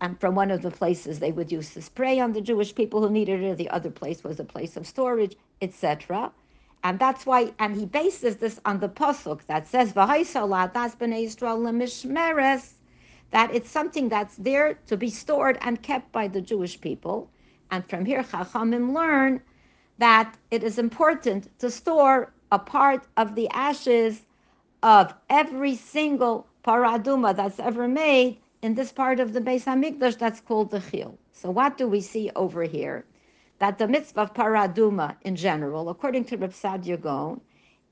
And 0.00 0.18
from 0.18 0.34
one 0.34 0.50
of 0.50 0.62
the 0.62 0.70
places 0.70 1.20
they 1.20 1.30
would 1.30 1.52
use 1.52 1.74
to 1.74 1.82
spray 1.82 2.18
on 2.18 2.32
the 2.32 2.40
Jewish 2.40 2.74
people 2.74 3.00
who 3.00 3.10
needed 3.10 3.40
it, 3.42 3.56
the 3.56 3.70
other 3.70 3.90
place 3.90 4.24
was 4.24 4.40
a 4.40 4.44
place 4.44 4.76
of 4.76 4.86
storage, 4.86 5.36
etc. 5.60 6.32
And 6.82 6.98
that's 6.98 7.24
why, 7.24 7.52
and 7.60 7.76
he 7.76 7.86
bases 7.86 8.38
this 8.38 8.60
on 8.64 8.80
the 8.80 8.88
pasuk 8.88 9.46
that 9.46 9.68
says, 9.68 9.92
"V'haisalat 9.92 10.72
b'nei 10.72 11.26
Yisrael 11.26 12.72
that 13.32 13.54
it's 13.54 13.70
something 13.70 14.08
that's 14.08 14.36
there 14.36 14.74
to 14.86 14.96
be 14.96 15.08
stored 15.08 15.58
and 15.62 15.82
kept 15.82 16.12
by 16.12 16.28
the 16.28 16.40
Jewish 16.40 16.80
people. 16.80 17.30
And 17.70 17.88
from 17.88 18.04
here, 18.04 18.22
Chachamim 18.22 18.92
learn 18.94 19.40
that 19.98 20.36
it 20.50 20.62
is 20.62 20.78
important 20.78 21.48
to 21.58 21.70
store 21.70 22.32
a 22.50 22.58
part 22.58 23.06
of 23.16 23.34
the 23.34 23.48
ashes 23.50 24.22
of 24.82 25.14
every 25.30 25.74
single 25.76 26.46
paraduma 26.64 27.34
that's 27.34 27.60
ever 27.60 27.88
made 27.88 28.38
in 28.62 28.74
this 28.74 28.92
part 28.92 29.20
of 29.20 29.32
the 29.32 29.40
Beis 29.40 29.64
Hamikdash 29.64 30.18
that's 30.18 30.40
called 30.40 30.70
the 30.70 30.80
Chil. 30.80 31.18
So 31.32 31.50
what 31.50 31.76
do 31.76 31.86
we 31.88 32.00
see 32.00 32.30
over 32.36 32.62
here? 32.64 33.04
that 33.62 33.78
the 33.78 33.86
mitzvah 33.86 34.22
of 34.22 34.34
paraduma 34.34 35.14
in 35.22 35.36
general, 35.36 35.88
according 35.88 36.24
to 36.24 36.36
Reb 36.36 36.52
Sadia 36.52 37.40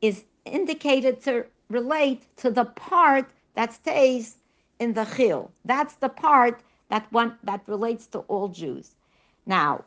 is 0.00 0.24
indicated 0.44 1.22
to 1.22 1.46
relate 1.68 2.22
to 2.38 2.50
the 2.50 2.64
part 2.64 3.30
that 3.54 3.72
stays 3.72 4.38
in 4.80 4.94
the 4.94 5.04
chil. 5.04 5.52
That's 5.64 5.94
the 5.94 6.08
part 6.08 6.60
that 6.88 7.06
one 7.12 7.38
that 7.44 7.62
relates 7.68 8.08
to 8.08 8.18
all 8.30 8.48
Jews. 8.48 8.96
Now, 9.46 9.84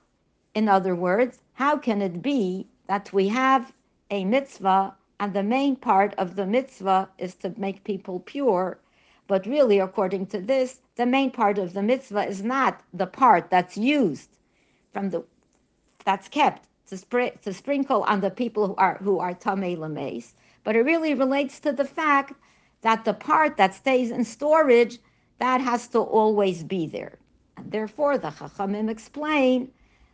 In 0.56 0.70
other 0.70 0.96
words, 0.96 1.40
how 1.54 1.78
can 1.78 2.00
it 2.00 2.22
be 2.22 2.68
that 2.86 3.12
we 3.12 3.30
have 3.30 3.74
a 4.12 4.24
mitzvah 4.24 4.94
and 5.20 5.34
the 5.34 5.42
main 5.42 5.76
part 5.76 6.14
of 6.16 6.36
the 6.36 6.46
mitzvah 6.46 7.10
is 7.18 7.34
to 7.36 7.56
make 7.58 7.84
people 7.84 8.20
pure? 8.20 8.78
But 9.26 9.48
really, 9.48 9.80
according 9.80 10.28
to 10.28 10.40
this, 10.40 10.80
the 10.96 11.08
main 11.08 11.32
part 11.32 11.58
of 11.58 11.74
the 11.74 11.82
mitzvah 11.82 12.28
is 12.28 12.44
not 12.44 12.82
the 12.94 13.08
part 13.08 13.50
that's 13.50 13.78
used 13.78 14.30
from 14.92 15.10
the 15.10 15.24
that's 16.06 16.28
kept 16.28 16.68
to, 16.88 16.96
spr- 16.98 17.40
to 17.42 17.52
sprinkle 17.52 18.04
on 18.04 18.22
the 18.22 18.30
people 18.30 18.68
who 18.68 18.76
are 18.76 18.98
who 19.02 19.18
are 19.18 19.34
tamei 19.34 19.76
lameis, 19.76 20.34
but 20.64 20.76
it 20.76 20.82
really 20.84 21.16
relates 21.16 21.60
to 21.62 21.72
the 21.72 21.86
fact 21.86 22.34
that 22.82 23.06
the 23.06 23.14
part 23.16 23.58
that 23.58 23.74
stays 23.74 24.12
in 24.12 24.24
storage 24.24 25.00
that 25.40 25.62
has 25.62 25.88
to 25.88 26.00
always 26.00 26.64
be 26.64 26.86
there, 26.86 27.18
and 27.58 27.72
therefore 27.72 28.20
the 28.20 28.30
chachamim 28.30 28.88
explain 28.88 29.72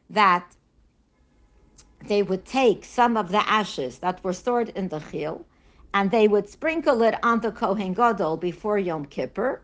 that 0.09 0.55
they 2.07 2.23
would 2.23 2.45
take 2.45 2.85
some 2.85 3.17
of 3.17 3.29
the 3.29 3.49
ashes 3.49 3.99
that 3.99 4.23
were 4.23 4.33
stored 4.33 4.69
in 4.69 4.87
the 4.87 4.99
chil, 4.99 5.45
and 5.93 6.09
they 6.09 6.27
would 6.27 6.47
sprinkle 6.49 7.03
it 7.03 7.15
on 7.21 7.41
the 7.41 7.51
kohen 7.51 7.93
gadol 7.93 8.37
before 8.37 8.77
Yom 8.77 9.05
Kippur, 9.05 9.61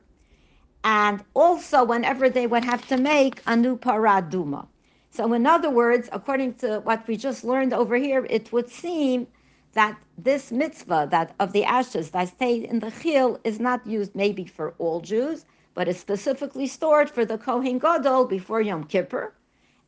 and 0.83 1.23
also 1.33 1.83
whenever 1.83 2.29
they 2.29 2.45
would 2.45 2.63
have 2.65 2.87
to 2.87 2.97
make 2.97 3.41
a 3.47 3.55
new 3.55 3.77
paraduma. 3.77 4.67
So, 5.11 5.31
in 5.33 5.47
other 5.47 5.69
words, 5.69 6.09
according 6.11 6.55
to 6.55 6.79
what 6.81 7.07
we 7.07 7.15
just 7.15 7.43
learned 7.43 7.73
over 7.73 7.95
here, 7.95 8.27
it 8.29 8.51
would 8.51 8.69
seem 8.69 9.27
that 9.73 9.97
this 10.17 10.51
mitzvah 10.51 11.07
that 11.11 11.33
of 11.39 11.53
the 11.53 11.63
ashes 11.63 12.11
that 12.11 12.27
stayed 12.27 12.63
in 12.65 12.79
the 12.79 12.91
chil 12.91 13.39
is 13.43 13.59
not 13.59 13.87
used 13.87 14.13
maybe 14.15 14.45
for 14.45 14.73
all 14.77 14.99
Jews, 14.99 15.45
but 15.73 15.87
is 15.87 15.99
specifically 15.99 16.67
stored 16.67 17.09
for 17.09 17.25
the 17.25 17.37
Kohen 17.37 17.79
Gadol 17.79 18.25
before 18.25 18.61
Yom 18.61 18.83
Kippur 18.83 19.34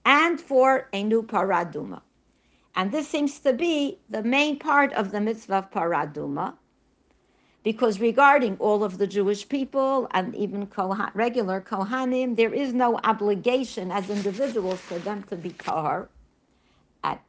and 0.08 0.40
for 0.40 0.88
a 0.94 1.04
new 1.04 1.22
paraduma. 1.22 2.02
And 2.78 2.94
this 2.94 3.10
seems 3.10 3.40
to 3.40 3.52
be 3.52 4.00
the 4.10 4.24
main 4.24 4.58
part 4.58 4.94
of 4.94 5.12
the 5.12 5.20
mitzvah 5.20 5.56
of 5.56 5.72
paraduma, 5.72 6.54
because 7.62 8.00
regarding 8.00 8.56
all 8.60 8.86
of 8.86 8.98
the 9.00 9.08
Jewish 9.08 9.50
people 9.50 10.08
and 10.12 10.34
even 10.34 10.70
regular 11.14 11.60
Kohanim, 11.60 12.38
there 12.38 12.54
is 12.54 12.74
no 12.74 12.98
obligation 13.04 13.92
as 13.92 14.10
individuals 14.10 14.80
for 14.80 14.98
them 15.00 15.24
to 15.24 15.36
be 15.36 15.50
tahar 15.50 16.08
at 17.04 17.22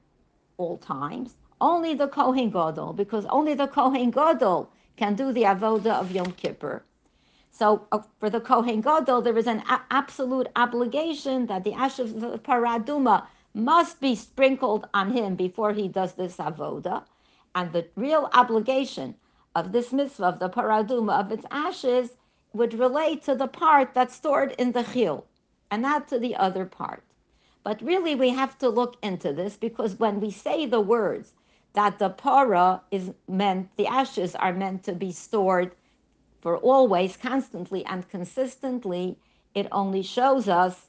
all 0.57 0.79
times. 0.79 1.35
Only 1.61 1.95
the 1.95 2.07
Kohen 2.07 2.51
Gadol, 2.51 2.93
because 2.93 3.27
only 3.27 3.55
the 3.55 3.67
Kohen 3.67 4.13
Gadol 4.13 4.71
can 4.97 5.17
do 5.17 5.33
the 5.33 5.43
avoda 5.43 5.95
of 5.95 6.13
Yom 6.13 6.31
Kippur. 6.31 6.85
So 7.59 7.89
uh, 7.91 8.03
for 8.21 8.31
the 8.31 8.41
Kohen 8.41 8.81
Gadol, 8.83 9.21
there 9.23 9.37
is 9.37 9.49
an 9.49 9.65
a- 9.69 9.83
absolute 9.91 10.47
obligation 10.55 11.47
that 11.47 11.65
the 11.65 11.73
ash 11.75 11.99
of 11.99 12.21
the 12.21 12.39
paraduma 12.39 13.27
must 13.53 14.01
be 14.01 14.15
sprinkled 14.15 14.87
on 14.95 15.11
him 15.11 15.35
before 15.35 15.73
he 15.73 15.89
does 15.89 16.13
this 16.13 16.37
avoda, 16.37 17.03
and 17.57 17.73
the 17.73 17.89
real 17.97 18.31
obligation 18.33 19.17
of 19.57 19.73
this 19.73 19.93
mitzvah 19.93 20.27
of 20.27 20.39
the 20.39 20.49
paraduma 20.49 21.19
of 21.19 21.33
its 21.33 21.45
ashes 21.51 22.13
would 22.53 22.75
relate 22.75 23.25
to 23.25 23.35
the 23.35 23.49
part 23.49 23.93
that's 23.93 24.15
stored 24.15 24.53
in 24.53 24.71
the 24.71 24.85
chil 24.85 25.27
and 25.69 25.83
not 25.83 26.07
to 26.07 26.19
the 26.21 26.37
other 26.37 26.65
part. 26.65 27.03
But 27.65 27.83
really, 27.83 28.15
we 28.15 28.29
have 28.31 28.57
to 28.59 28.69
look 28.69 28.95
into 29.03 29.33
this 29.33 29.57
because 29.57 29.99
when 29.99 30.21
we 30.21 30.31
say 30.31 30.65
the 30.65 30.81
words 30.81 31.33
that 31.73 31.99
the 31.99 32.11
para 32.11 32.83
is 32.93 33.11
meant, 33.27 33.71
the 33.77 33.89
ashes 33.89 34.37
are 34.37 34.53
meant 34.53 34.85
to 34.85 34.93
be 34.93 35.11
stored 35.11 35.73
for 36.41 36.57
always, 36.57 37.17
constantly, 37.17 37.85
and 37.87 38.09
consistently, 38.09 39.19
it 39.55 39.67
only 39.73 40.03
shows 40.03 40.49
us 40.49 40.87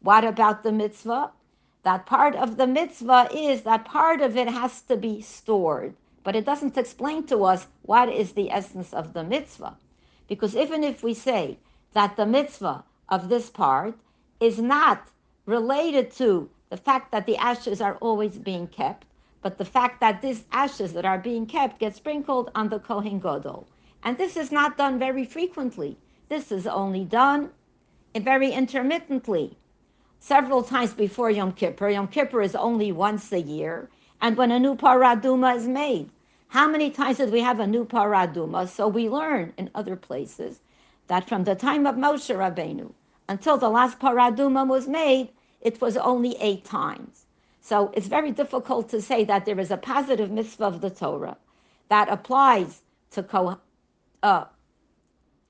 what 0.00 0.24
about 0.24 0.62
the 0.62 0.72
mitzvah? 0.72 1.30
That 1.82 2.06
part 2.06 2.34
of 2.34 2.56
the 2.56 2.66
mitzvah 2.66 3.28
is 3.32 3.62
that 3.62 3.84
part 3.84 4.20
of 4.20 4.36
it 4.36 4.48
has 4.48 4.82
to 4.82 4.96
be 4.96 5.20
stored 5.20 5.94
but 6.24 6.36
it 6.36 6.44
doesn't 6.44 6.78
explain 6.78 7.24
to 7.24 7.44
us 7.44 7.66
what 7.82 8.08
is 8.08 8.32
the 8.32 8.50
essence 8.50 8.92
of 8.92 9.12
the 9.12 9.24
mitzvah. 9.24 9.76
Because 10.28 10.54
even 10.56 10.84
if 10.84 11.02
we 11.02 11.14
say 11.14 11.58
that 11.94 12.16
the 12.16 12.26
mitzvah 12.26 12.84
of 13.08 13.28
this 13.28 13.50
part 13.50 13.94
is 14.40 14.58
not 14.58 15.08
related 15.46 16.12
to 16.12 16.48
the 16.70 16.76
fact 16.76 17.10
that 17.10 17.26
the 17.26 17.36
ashes 17.36 17.80
are 17.80 17.96
always 17.96 18.38
being 18.38 18.66
kept, 18.66 19.06
but 19.42 19.58
the 19.58 19.64
fact 19.64 20.00
that 20.00 20.22
these 20.22 20.44
ashes 20.52 20.92
that 20.92 21.04
are 21.04 21.18
being 21.18 21.46
kept 21.46 21.80
get 21.80 21.96
sprinkled 21.96 22.50
on 22.54 22.68
the 22.68 22.78
Kohen 22.78 23.18
Gadol. 23.18 23.66
And 24.04 24.18
this 24.18 24.36
is 24.36 24.50
not 24.50 24.76
done 24.76 24.98
very 24.98 25.24
frequently. 25.24 25.96
This 26.28 26.50
is 26.50 26.66
only 26.66 27.04
done 27.04 27.50
eh, 28.14 28.20
very 28.20 28.50
intermittently, 28.50 29.56
several 30.18 30.62
times 30.62 30.92
before 30.92 31.30
Yom 31.30 31.52
Kippur. 31.52 31.88
Yom 31.90 32.08
Kippur 32.08 32.42
is 32.42 32.56
only 32.56 32.90
once 32.90 33.30
a 33.32 33.40
year, 33.40 33.88
and 34.20 34.36
when 34.36 34.50
a 34.50 34.58
new 34.58 34.74
paraduma 34.74 35.54
is 35.56 35.68
made. 35.68 36.10
How 36.48 36.68
many 36.68 36.90
times 36.90 37.18
did 37.18 37.32
we 37.32 37.40
have 37.40 37.60
a 37.60 37.66
new 37.66 37.84
paraduma? 37.84 38.68
So 38.68 38.88
we 38.88 39.08
learn 39.08 39.52
in 39.56 39.70
other 39.74 39.96
places 39.96 40.60
that 41.06 41.28
from 41.28 41.44
the 41.44 41.54
time 41.54 41.86
of 41.86 41.94
Moshe 41.94 42.34
Rabbeinu 42.34 42.92
until 43.28 43.56
the 43.56 43.70
last 43.70 43.98
paraduma 44.00 44.66
was 44.66 44.88
made, 44.88 45.30
it 45.60 45.80
was 45.80 45.96
only 45.96 46.36
eight 46.40 46.64
times. 46.64 47.26
So 47.60 47.92
it's 47.94 48.08
very 48.08 48.32
difficult 48.32 48.88
to 48.88 49.00
say 49.00 49.24
that 49.24 49.46
there 49.46 49.60
is 49.60 49.70
a 49.70 49.76
positive 49.76 50.30
mitzvah 50.30 50.64
of 50.64 50.80
the 50.80 50.90
Torah 50.90 51.36
that 51.88 52.08
applies 52.08 52.82
to 53.12 53.22
Kohen. 53.22 53.58
Uh, 54.22 54.44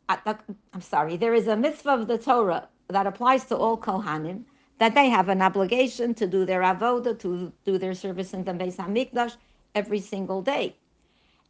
I'm 0.09 0.81
sorry, 0.81 1.17
there 1.17 1.35
is 1.35 1.47
a 1.47 1.57
mitzvah 1.57 1.91
of 1.91 2.07
the 2.07 2.19
Torah 2.19 2.69
that 2.89 3.07
applies 3.07 3.45
to 3.47 3.57
all 3.57 3.77
Kohanim 3.77 4.45
that 4.79 4.95
they 4.95 5.09
have 5.11 5.29
an 5.29 5.43
obligation 5.43 6.15
to 6.15 6.27
do 6.27 6.45
their 6.45 6.63
avoda, 6.63 7.19
to 7.21 7.53
do 7.65 7.79
their 7.79 7.95
service 7.95 8.33
in 8.33 8.45
the 8.45 8.53
Beis 8.53 8.77
Hamikdash 8.77 9.37
every 9.75 10.01
single 10.01 10.43
day. 10.43 10.77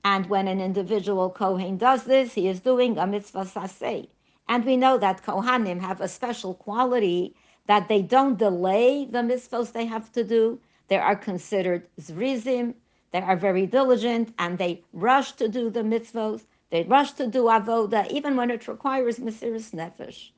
And 0.05 0.29
when 0.29 0.49
an 0.49 0.61
individual 0.61 1.31
Kohen 1.31 1.77
does 1.77 2.05
this, 2.05 2.35
he 2.35 2.49
is 2.49 2.61
doing 2.61 2.99
a 2.99 3.07
mitzvah 3.07 3.45
saseh. 3.45 4.09
And 4.49 4.65
we 4.65 4.77
know 4.77 4.99
that 4.99 5.23
Kohanim 5.23 5.81
have 5.81 6.01
a 6.01 6.09
special 6.09 6.55
quality 6.55 7.35
that 7.67 7.89
they 7.89 8.03
don't 8.03 8.37
delay 8.37 9.05
the 9.05 9.19
mitzvahs 9.19 9.73
they 9.73 9.87
have 9.87 10.11
to 10.13 10.25
do. 10.25 10.59
They 10.89 10.99
are 10.99 11.17
considered 11.17 11.87
zrizim. 12.01 12.75
They 13.13 13.21
are 13.21 13.37
very 13.37 13.67
diligent 13.67 14.35
and 14.39 14.59
they 14.59 14.83
rush 14.93 15.33
to 15.33 15.49
do 15.49 15.71
the 15.71 15.83
mitzvahs. 15.83 16.43
They 16.73 16.85
rush 16.85 17.13
to 17.13 17.27
do 17.27 17.43
avoda, 17.45 18.11
even 18.11 18.35
when 18.35 18.51
it 18.51 18.67
requires 18.67 19.19
mesiris 19.19 19.75
nefesh. 19.75 20.31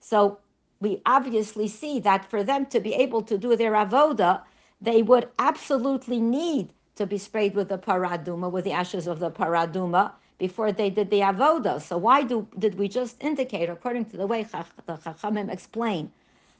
So 0.00 0.38
we 0.80 1.00
obviously 1.06 1.66
see 1.66 1.98
that 2.00 2.30
for 2.30 2.44
them 2.44 2.66
to 2.66 2.78
be 2.78 2.92
able 2.92 3.22
to 3.22 3.38
do 3.38 3.56
their 3.56 3.72
avoda, 3.72 4.42
they 4.82 5.00
would 5.02 5.30
absolutely 5.38 6.20
need 6.20 6.74
to 6.96 7.06
be 7.06 7.16
sprayed 7.16 7.54
with 7.54 7.70
the 7.70 7.78
paraduma, 7.78 8.52
with 8.52 8.64
the 8.66 8.72
ashes 8.72 9.06
of 9.06 9.18
the 9.18 9.30
paraduma, 9.30 10.12
before 10.36 10.72
they 10.72 10.90
did 10.90 11.08
the 11.08 11.20
avoda. 11.20 11.80
So 11.80 11.96
why 11.96 12.22
do 12.22 12.46
did 12.58 12.74
we 12.78 12.86
just 12.86 13.16
indicate, 13.22 13.70
according 13.70 14.04
to 14.10 14.18
the 14.18 14.26
way 14.26 14.42
the 14.42 14.98
Chachamim 15.04 15.50
explain 15.50 16.12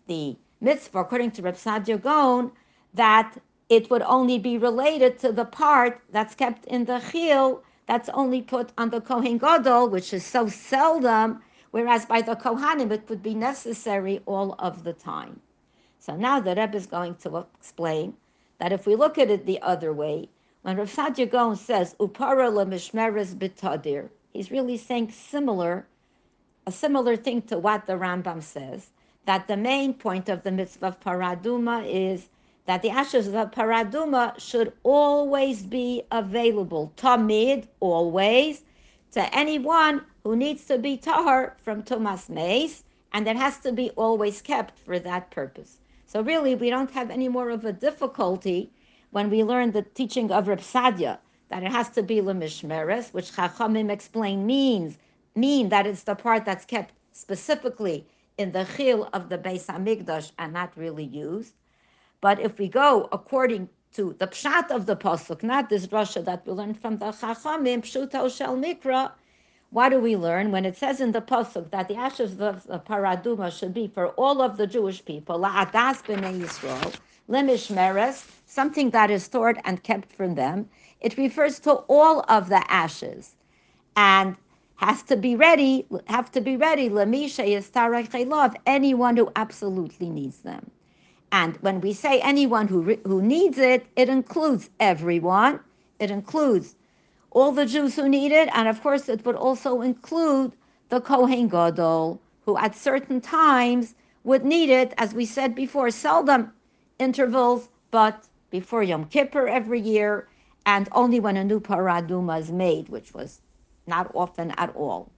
the 0.06 0.38
mitzvah, 0.62 1.00
according 1.00 1.32
to 1.32 1.42
Reb 1.42 1.56
Sadia 1.56 2.00
Gaon, 2.00 2.50
that 2.94 3.36
it 3.68 3.90
would 3.90 4.02
only 4.02 4.38
be 4.38 4.56
related 4.56 5.18
to 5.18 5.32
the 5.32 5.44
part 5.44 6.00
that's 6.12 6.34
kept 6.34 6.64
in 6.64 6.86
the 6.86 6.98
chil, 7.10 7.62
that's 7.88 8.10
only 8.10 8.42
put 8.42 8.70
on 8.78 8.90
the 8.90 9.00
Kohen 9.00 9.38
Gadol, 9.38 9.88
which 9.88 10.12
is 10.12 10.24
so 10.24 10.46
seldom 10.46 11.42
whereas 11.70 12.06
by 12.06 12.20
the 12.22 12.36
Kohanim 12.36 12.90
it 12.90 13.08
would 13.08 13.22
be 13.22 13.34
necessary 13.34 14.20
all 14.26 14.54
of 14.58 14.84
the 14.84 14.92
time. 14.92 15.40
So 15.98 16.16
now 16.16 16.40
the 16.40 16.54
Rebbe 16.54 16.76
is 16.76 16.86
going 16.86 17.16
to 17.16 17.46
explain 17.58 18.14
that 18.58 18.72
if 18.72 18.86
we 18.86 18.94
look 18.94 19.18
at 19.18 19.30
it 19.30 19.46
the 19.46 19.60
other 19.62 19.92
way, 19.92 20.28
when 20.62 20.76
Rav 20.76 20.92
Sadia 20.92 21.56
says 21.56 21.94
upara 22.00 22.50
lemishmeres 22.50 23.34
bitadir, 23.34 24.08
he's 24.32 24.50
really 24.50 24.76
saying 24.76 25.10
similar, 25.10 25.86
a 26.66 26.72
similar 26.72 27.16
thing 27.16 27.42
to 27.42 27.58
what 27.58 27.86
the 27.86 27.94
Rambam 27.94 28.42
says. 28.42 28.90
That 29.24 29.46
the 29.46 29.56
main 29.56 29.94
point 29.94 30.28
of 30.28 30.42
the 30.42 30.50
mitzvah 30.50 30.86
of 30.86 31.00
paraduma 31.00 31.86
is 31.86 32.28
that 32.68 32.82
the 32.82 32.90
ashes 32.90 33.26
of 33.26 33.32
the 33.32 33.46
paraduma 33.46 34.38
should 34.38 34.74
always 34.82 35.62
be 35.62 36.02
available, 36.12 36.92
tamid, 36.98 37.66
always, 37.80 38.62
to 39.10 39.34
anyone 39.34 40.04
who 40.22 40.36
needs 40.36 40.66
to 40.66 40.76
be 40.76 40.98
tahar 40.98 41.56
from 41.62 41.82
Tumas 41.82 42.28
Meis, 42.28 42.84
and 43.14 43.26
that 43.26 43.36
has 43.36 43.56
to 43.60 43.72
be 43.72 43.88
always 43.96 44.42
kept 44.42 44.78
for 44.78 44.98
that 44.98 45.30
purpose. 45.30 45.78
So 46.04 46.20
really, 46.20 46.54
we 46.54 46.68
don't 46.68 46.90
have 46.90 47.10
any 47.10 47.26
more 47.26 47.48
of 47.48 47.64
a 47.64 47.72
difficulty 47.72 48.70
when 49.12 49.30
we 49.30 49.42
learn 49.42 49.70
the 49.70 49.80
teaching 49.80 50.30
of 50.30 50.46
Reb 50.46 50.60
Sadia, 50.60 51.16
that 51.48 51.62
it 51.62 51.72
has 51.72 51.88
to 51.90 52.02
be 52.02 52.16
lemishmeres, 52.16 53.14
which 53.14 53.32
Chachamim 53.32 53.90
explain 53.90 54.44
means 54.44 54.98
mean 55.34 55.70
that 55.70 55.86
it's 55.86 56.02
the 56.02 56.14
part 56.14 56.44
that's 56.44 56.66
kept 56.66 56.92
specifically 57.12 58.06
in 58.36 58.52
the 58.52 58.66
chil 58.76 59.08
of 59.14 59.30
the 59.30 59.38
Beis 59.38 59.64
Hamikdash 59.64 60.32
and 60.38 60.52
not 60.52 60.76
really 60.76 61.04
used. 61.04 61.54
But 62.20 62.40
if 62.40 62.58
we 62.58 62.68
go 62.68 63.08
according 63.12 63.68
to 63.94 64.14
the 64.18 64.26
pshat 64.26 64.70
of 64.70 64.86
the 64.86 64.96
pasuk, 64.96 65.42
not 65.42 65.68
this 65.68 65.86
drasha 65.86 66.24
that 66.24 66.44
we 66.46 66.52
learned 66.52 66.80
from 66.80 66.98
the 66.98 67.06
Chachamim, 67.06 67.82
pshuto 67.82 68.34
shel 68.34 68.56
mikra, 68.56 69.12
what 69.70 69.90
do 69.90 70.00
we 70.00 70.16
learn 70.16 70.50
when 70.50 70.64
it 70.64 70.76
says 70.76 71.00
in 71.00 71.12
the 71.12 71.20
pasuk 71.20 71.70
that 71.70 71.88
the 71.88 71.94
ashes 71.94 72.40
of 72.40 72.66
the 72.66 72.80
paraduma 72.80 73.52
should 73.56 73.72
be 73.72 73.86
for 73.86 74.08
all 74.10 74.42
of 74.42 74.56
the 74.56 74.66
Jewish 74.66 75.04
people, 75.04 75.38
la'adas 75.38 76.02
b'nei 76.04 76.40
Yisrael, 76.40 76.94
lemishmeres, 77.28 78.26
something 78.46 78.90
that 78.90 79.10
is 79.10 79.22
stored 79.22 79.60
and 79.64 79.82
kept 79.84 80.12
from 80.12 80.34
them. 80.34 80.68
It 81.00 81.16
refers 81.16 81.60
to 81.60 81.72
all 81.88 82.24
of 82.28 82.48
the 82.48 82.68
ashes, 82.70 83.36
and 83.94 84.36
has 84.76 85.02
to 85.04 85.16
be 85.16 85.36
ready. 85.36 85.86
Have 86.06 86.32
to 86.32 86.40
be 86.40 86.56
ready. 86.56 86.88
Lemisha 86.88 88.28
love 88.28 88.56
anyone 88.66 89.16
who 89.16 89.30
absolutely 89.36 90.08
needs 90.08 90.38
them. 90.38 90.70
And 91.30 91.56
when 91.58 91.80
we 91.80 91.92
say 91.92 92.20
anyone 92.20 92.68
who 92.68 92.96
who 93.04 93.20
needs 93.20 93.58
it, 93.58 93.86
it 93.96 94.08
includes 94.08 94.70
everyone. 94.80 95.60
It 95.98 96.10
includes 96.10 96.76
all 97.30 97.52
the 97.52 97.66
Jews 97.66 97.96
who 97.96 98.08
need 98.08 98.32
it, 98.32 98.48
and 98.54 98.68
of 98.68 98.82
course, 98.82 99.08
it 99.08 99.24
would 99.26 99.36
also 99.36 99.82
include 99.82 100.52
the 100.88 101.00
Kohen 101.00 101.48
Gadol, 101.48 102.20
who 102.46 102.56
at 102.56 102.74
certain 102.74 103.20
times 103.20 103.94
would 104.24 104.44
need 104.44 104.70
it, 104.70 104.94
as 104.96 105.12
we 105.14 105.26
said 105.26 105.54
before, 105.54 105.90
seldom 105.90 106.52
intervals, 106.98 107.68
but 107.90 108.26
before 108.50 108.82
Yom 108.82 109.04
Kippur 109.04 109.46
every 109.46 109.80
year, 109.80 110.28
and 110.64 110.88
only 110.92 111.20
when 111.20 111.36
a 111.36 111.44
new 111.44 111.60
paraduma 111.60 112.40
is 112.40 112.50
made, 112.50 112.88
which 112.88 113.12
was 113.12 113.40
not 113.86 114.10
often 114.14 114.52
at 114.52 114.74
all. 114.74 115.10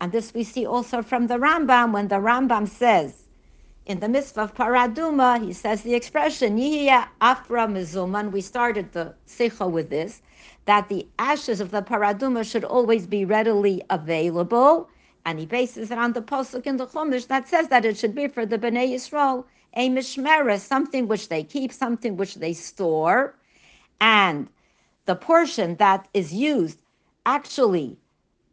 And 0.00 0.10
this 0.12 0.34
we 0.34 0.44
see 0.44 0.66
also 0.66 1.02
from 1.02 1.28
the 1.28 1.38
Rambam, 1.38 1.92
when 1.92 2.08
the 2.08 2.16
Rambam 2.16 2.68
says, 2.68 3.23
in 3.86 4.00
the 4.00 4.08
mitzvah 4.08 4.42
of 4.42 4.54
paraduma, 4.54 5.44
he 5.44 5.52
says 5.52 5.82
the 5.82 5.94
expression 5.94 6.56
Yihya 6.56 7.08
Afra 7.20 7.66
Mizuman. 7.66 8.32
We 8.32 8.40
started 8.40 8.92
the 8.92 9.14
sikha 9.26 9.68
with 9.68 9.90
this, 9.90 10.22
that 10.64 10.88
the 10.88 11.06
ashes 11.18 11.60
of 11.60 11.70
the 11.70 11.82
paraduma 11.82 12.50
should 12.50 12.64
always 12.64 13.06
be 13.06 13.24
readily 13.24 13.82
available, 13.90 14.88
and 15.26 15.38
he 15.38 15.46
bases 15.46 15.90
it 15.90 15.98
on 15.98 16.14
the 16.14 16.22
pasuk 16.22 16.66
in 16.66 16.78
the 16.78 16.86
Chumash 16.86 17.26
that 17.26 17.46
says 17.48 17.68
that 17.68 17.84
it 17.84 17.98
should 17.98 18.14
be 18.14 18.26
for 18.26 18.46
the 18.46 18.58
Bnei 18.58 18.94
Yisrael 18.94 19.44
a 19.76 19.90
mishmera, 19.90 20.58
something 20.58 21.08
which 21.08 21.28
they 21.28 21.42
keep, 21.42 21.72
something 21.72 22.16
which 22.16 22.36
they 22.36 22.52
store, 22.52 23.34
and 24.00 24.48
the 25.06 25.16
portion 25.16 25.76
that 25.76 26.08
is 26.14 26.32
used 26.32 26.78
actually 27.26 27.98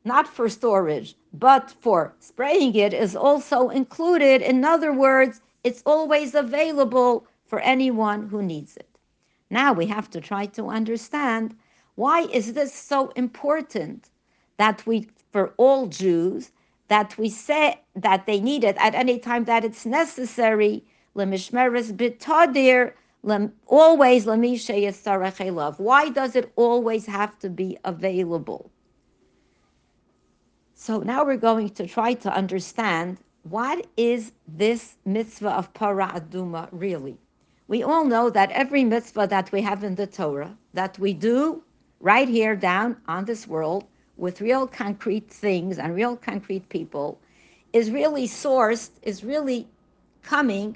not 0.03 0.27
for 0.27 0.49
storage, 0.49 1.15
but 1.33 1.71
for 1.79 2.13
spraying 2.19 2.75
it 2.75 2.93
is 2.93 3.15
also 3.15 3.69
included. 3.69 4.41
In 4.41 4.65
other 4.65 4.91
words, 4.91 5.41
it's 5.63 5.83
always 5.85 6.33
available 6.33 7.27
for 7.45 7.59
anyone 7.59 8.27
who 8.27 8.41
needs 8.41 8.75
it. 8.77 8.97
Now 9.49 9.73
we 9.73 9.85
have 9.87 10.09
to 10.11 10.21
try 10.21 10.45
to 10.47 10.67
understand 10.69 11.55
why 11.95 12.21
is 12.21 12.53
this 12.53 12.73
so 12.73 13.09
important 13.09 14.09
that 14.57 14.85
we, 14.87 15.07
for 15.31 15.53
all 15.57 15.87
Jews, 15.87 16.51
that 16.87 17.17
we 17.17 17.29
say 17.29 17.79
that 17.95 18.25
they 18.25 18.39
need 18.39 18.63
it 18.63 18.77
at 18.79 18.95
any 18.95 19.19
time 19.19 19.43
that 19.45 19.63
it's 19.63 19.85
necessary. 19.85 20.83
Always 23.67 24.25
love. 25.49 25.79
Why 25.79 26.09
does 26.09 26.35
it 26.35 26.51
always 26.55 27.05
have 27.05 27.37
to 27.39 27.49
be 27.49 27.77
available? 27.83 28.71
So 30.83 31.01
now 31.01 31.23
we're 31.23 31.37
going 31.37 31.69
to 31.77 31.85
try 31.85 32.15
to 32.15 32.35
understand 32.35 33.19
what 33.43 33.85
is 33.97 34.31
this 34.47 34.95
mitzvah 35.05 35.51
of 35.51 35.71
para 35.75 36.07
aduma 36.07 36.69
really. 36.71 37.19
We 37.67 37.83
all 37.83 38.03
know 38.03 38.31
that 38.31 38.49
every 38.49 38.83
mitzvah 38.83 39.27
that 39.27 39.51
we 39.51 39.61
have 39.61 39.83
in 39.83 39.93
the 39.93 40.07
Torah, 40.07 40.57
that 40.73 40.97
we 40.97 41.13
do 41.13 41.61
right 41.99 42.27
here 42.27 42.55
down 42.55 42.97
on 43.07 43.25
this 43.25 43.47
world 43.47 43.83
with 44.17 44.41
real 44.41 44.65
concrete 44.65 45.29
things 45.29 45.77
and 45.77 45.93
real 45.93 46.15
concrete 46.17 46.67
people, 46.69 47.19
is 47.73 47.91
really 47.91 48.27
sourced, 48.27 48.89
is 49.03 49.23
really 49.23 49.67
coming, 50.23 50.75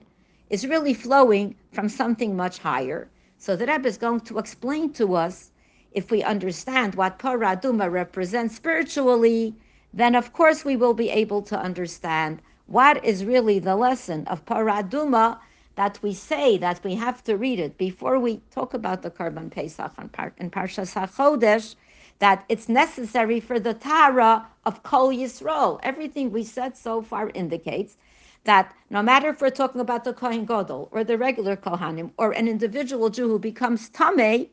is 0.51 0.67
really 0.67 0.93
flowing 0.93 1.55
from 1.71 1.89
something 1.89 2.35
much 2.35 2.59
higher. 2.59 3.07
So 3.39 3.55
the 3.55 3.65
Rebbe 3.65 3.87
is 3.87 3.97
going 3.97 4.19
to 4.19 4.37
explain 4.37 4.93
to 4.93 5.15
us, 5.15 5.49
if 5.93 6.11
we 6.11 6.21
understand 6.21 6.93
what 6.93 7.17
para 7.17 7.57
aduma 7.57 7.91
represents 7.91 8.55
spiritually, 8.55 9.55
then 9.95 10.13
of 10.13 10.33
course 10.33 10.65
we 10.65 10.75
will 10.75 10.93
be 10.93 11.09
able 11.09 11.41
to 11.41 11.57
understand 11.57 12.41
what 12.67 13.03
is 13.03 13.23
really 13.23 13.59
the 13.59 13.75
lesson 13.75 14.27
of 14.27 14.45
Paraduma 14.45 15.39
that 15.75 15.97
we 16.03 16.13
say 16.13 16.57
that 16.57 16.83
we 16.83 16.95
have 16.95 17.23
to 17.23 17.37
read 17.37 17.59
it 17.59 17.77
before 17.77 18.19
we 18.19 18.41
talk 18.51 18.73
about 18.73 19.01
the 19.01 19.09
Korban 19.09 19.49
Pesach 19.49 19.91
in, 19.97 20.09
Par- 20.09 20.33
in 20.37 20.49
Parshas 20.51 20.93
HaChodesh, 20.93 21.75
that 22.19 22.43
it's 22.49 22.69
necessary 22.69 23.39
for 23.39 23.59
the 23.59 23.73
Tara 23.73 24.47
of 24.65 24.83
Kol 24.83 25.09
Yisrael. 25.09 25.79
Everything 25.83 26.31
we 26.31 26.43
said 26.43 26.77
so 26.77 27.01
far 27.01 27.29
indicates 27.33 27.97
that 28.45 28.73
no 28.89 29.01
matter 29.01 29.29
if 29.29 29.41
we're 29.41 29.49
talking 29.49 29.81
about 29.81 30.03
the 30.03 30.13
Kohen 30.13 30.45
Gadol 30.45 30.89
or 30.91 31.03
the 31.03 31.17
regular 31.17 31.55
Kohanim 31.55 32.11
or 32.17 32.31
an 32.31 32.47
individual 32.47 33.09
Jew 33.09 33.27
who 33.27 33.39
becomes 33.39 33.89
Tameh, 33.89 34.49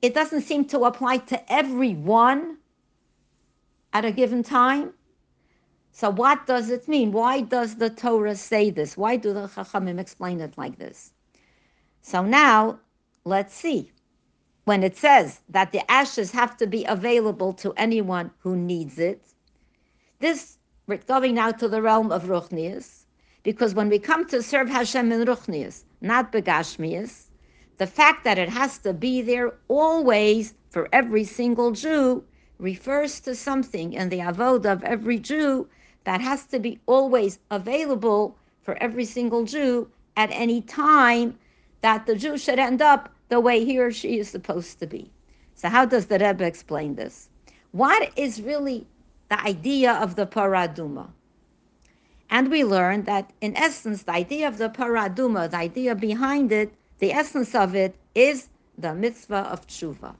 it 0.00 0.14
doesn't 0.14 0.42
seem 0.42 0.64
to 0.66 0.84
apply 0.84 1.18
to 1.18 1.52
everyone 1.52 2.56
at 3.92 4.04
a 4.04 4.12
given 4.12 4.42
time. 4.42 4.92
So 5.92 6.08
what 6.10 6.46
does 6.46 6.70
it 6.70 6.88
mean? 6.88 7.12
Why 7.12 7.40
does 7.40 7.76
the 7.76 7.90
Torah 7.90 8.36
say 8.36 8.70
this? 8.70 8.96
Why 8.96 9.16
do 9.16 9.32
the 9.32 9.48
Chachamim 9.48 9.98
explain 9.98 10.40
it 10.40 10.56
like 10.56 10.78
this? 10.78 11.12
So 12.02 12.22
now 12.22 12.78
let's 13.24 13.54
see. 13.54 13.90
When 14.64 14.82
it 14.82 14.96
says 14.96 15.40
that 15.48 15.72
the 15.72 15.90
ashes 15.90 16.30
have 16.30 16.56
to 16.58 16.66
be 16.66 16.84
available 16.84 17.52
to 17.54 17.72
anyone 17.76 18.30
who 18.38 18.54
needs 18.56 18.98
it, 18.98 19.22
this 20.20 20.58
we're 20.86 20.98
going 20.98 21.34
now 21.34 21.50
to 21.52 21.68
the 21.68 21.82
realm 21.82 22.10
of 22.10 22.24
Ruchnius, 22.24 23.04
because 23.42 23.74
when 23.74 23.88
we 23.88 23.98
come 23.98 24.26
to 24.26 24.42
serve 24.42 24.68
Hashem 24.68 25.12
in 25.12 25.24
Ruchnius, 25.24 25.84
not 26.00 26.32
Begashmius, 26.32 27.28
the 27.78 27.86
fact 27.86 28.24
that 28.24 28.38
it 28.38 28.48
has 28.48 28.78
to 28.78 28.92
be 28.92 29.22
there 29.22 29.54
always 29.68 30.54
for 30.68 30.88
every 30.92 31.24
single 31.24 31.70
Jew 31.72 32.24
refers 32.60 33.20
to 33.20 33.34
something 33.34 33.92
in 33.92 34.08
the 34.10 34.18
avod 34.18 34.66
of 34.66 34.84
every 34.84 35.18
Jew 35.18 35.68
that 36.04 36.20
has 36.20 36.44
to 36.46 36.58
be 36.58 36.78
always 36.86 37.38
available 37.50 38.36
for 38.62 38.76
every 38.82 39.04
single 39.04 39.44
Jew 39.44 39.88
at 40.16 40.30
any 40.32 40.60
time 40.60 41.38
that 41.80 42.06
the 42.06 42.14
Jew 42.14 42.36
should 42.36 42.58
end 42.58 42.82
up 42.82 43.12
the 43.28 43.40
way 43.40 43.64
he 43.64 43.78
or 43.78 43.90
she 43.90 44.18
is 44.18 44.28
supposed 44.28 44.78
to 44.80 44.86
be. 44.86 45.10
So, 45.54 45.68
how 45.68 45.84
does 45.84 46.06
the 46.06 46.18
Rebbe 46.18 46.44
explain 46.44 46.94
this? 46.94 47.28
What 47.72 48.10
is 48.16 48.42
really 48.42 48.86
the 49.28 49.40
idea 49.42 49.92
of 49.92 50.16
the 50.16 50.26
paraduma? 50.26 51.08
And 52.28 52.50
we 52.50 52.64
learn 52.64 53.04
that, 53.04 53.30
in 53.40 53.56
essence, 53.56 54.02
the 54.02 54.12
idea 54.12 54.46
of 54.48 54.58
the 54.58 54.68
paraduma, 54.68 55.50
the 55.50 55.56
idea 55.56 55.94
behind 55.94 56.52
it, 56.52 56.72
the 56.98 57.12
essence 57.12 57.54
of 57.54 57.74
it 57.74 57.94
is 58.14 58.48
the 58.78 58.94
mitzvah 58.94 59.48
of 59.50 59.66
tshuva. 59.66 60.14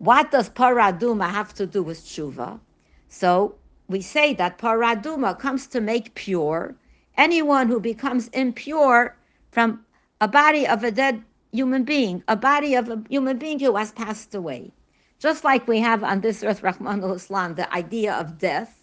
What 0.00 0.30
does 0.30 0.48
paraduma 0.48 1.28
have 1.30 1.52
to 1.56 1.66
do 1.66 1.82
with 1.82 2.00
tshuva? 2.02 2.58
So 3.10 3.56
we 3.86 4.00
say 4.00 4.32
that 4.32 4.56
paraduma 4.56 5.38
comes 5.38 5.66
to 5.66 5.80
make 5.82 6.14
pure 6.14 6.74
anyone 7.18 7.68
who 7.68 7.78
becomes 7.80 8.28
impure 8.28 9.14
from 9.50 9.84
a 10.18 10.26
body 10.26 10.66
of 10.66 10.82
a 10.84 10.90
dead 10.90 11.22
human 11.52 11.84
being, 11.84 12.24
a 12.28 12.34
body 12.34 12.74
of 12.76 12.88
a 12.88 13.02
human 13.10 13.36
being 13.36 13.60
who 13.60 13.76
has 13.76 13.92
passed 13.92 14.34
away. 14.34 14.72
Just 15.18 15.44
like 15.44 15.68
we 15.68 15.80
have 15.80 16.02
on 16.02 16.22
this 16.22 16.42
earth, 16.42 16.62
Rachmana 16.62 17.02
litzlan, 17.02 17.56
the 17.56 17.70
idea 17.70 18.14
of 18.14 18.38
death 18.38 18.80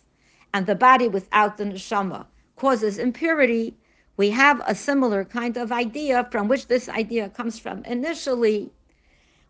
and 0.54 0.68
the 0.68 0.76
body 0.76 1.08
without 1.08 1.58
the 1.58 1.66
neshama 1.66 2.28
causes 2.58 3.00
impurity, 3.00 3.76
we 4.18 4.30
have 4.30 4.62
a 4.68 4.76
similar 4.76 5.26
kind 5.26 5.58
of 5.58 5.72
idea 5.72 6.28
from 6.30 6.48
which 6.48 6.68
this 6.68 6.88
idea 6.88 7.28
comes 7.30 7.58
from. 7.58 7.84
Initially, 7.86 8.72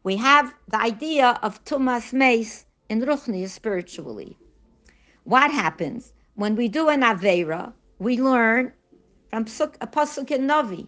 we 0.08 0.16
have 0.16 0.54
the 0.70 0.80
idea 0.80 1.38
of 1.44 1.62
Tumas 1.66 2.14
Meis 2.14 2.66
in 2.88 3.02
Ruchni 3.02 3.46
spiritually. 3.50 4.38
What 5.26 5.52
happens 5.52 6.14
when 6.36 6.56
we 6.56 6.70
do 6.70 6.88
an 6.88 7.02
Avera? 7.02 7.74
We 8.00 8.16
learn 8.16 8.72
from 9.30 9.44
Pasuk 9.44 10.32
in 10.32 10.48
Navi. 10.48 10.88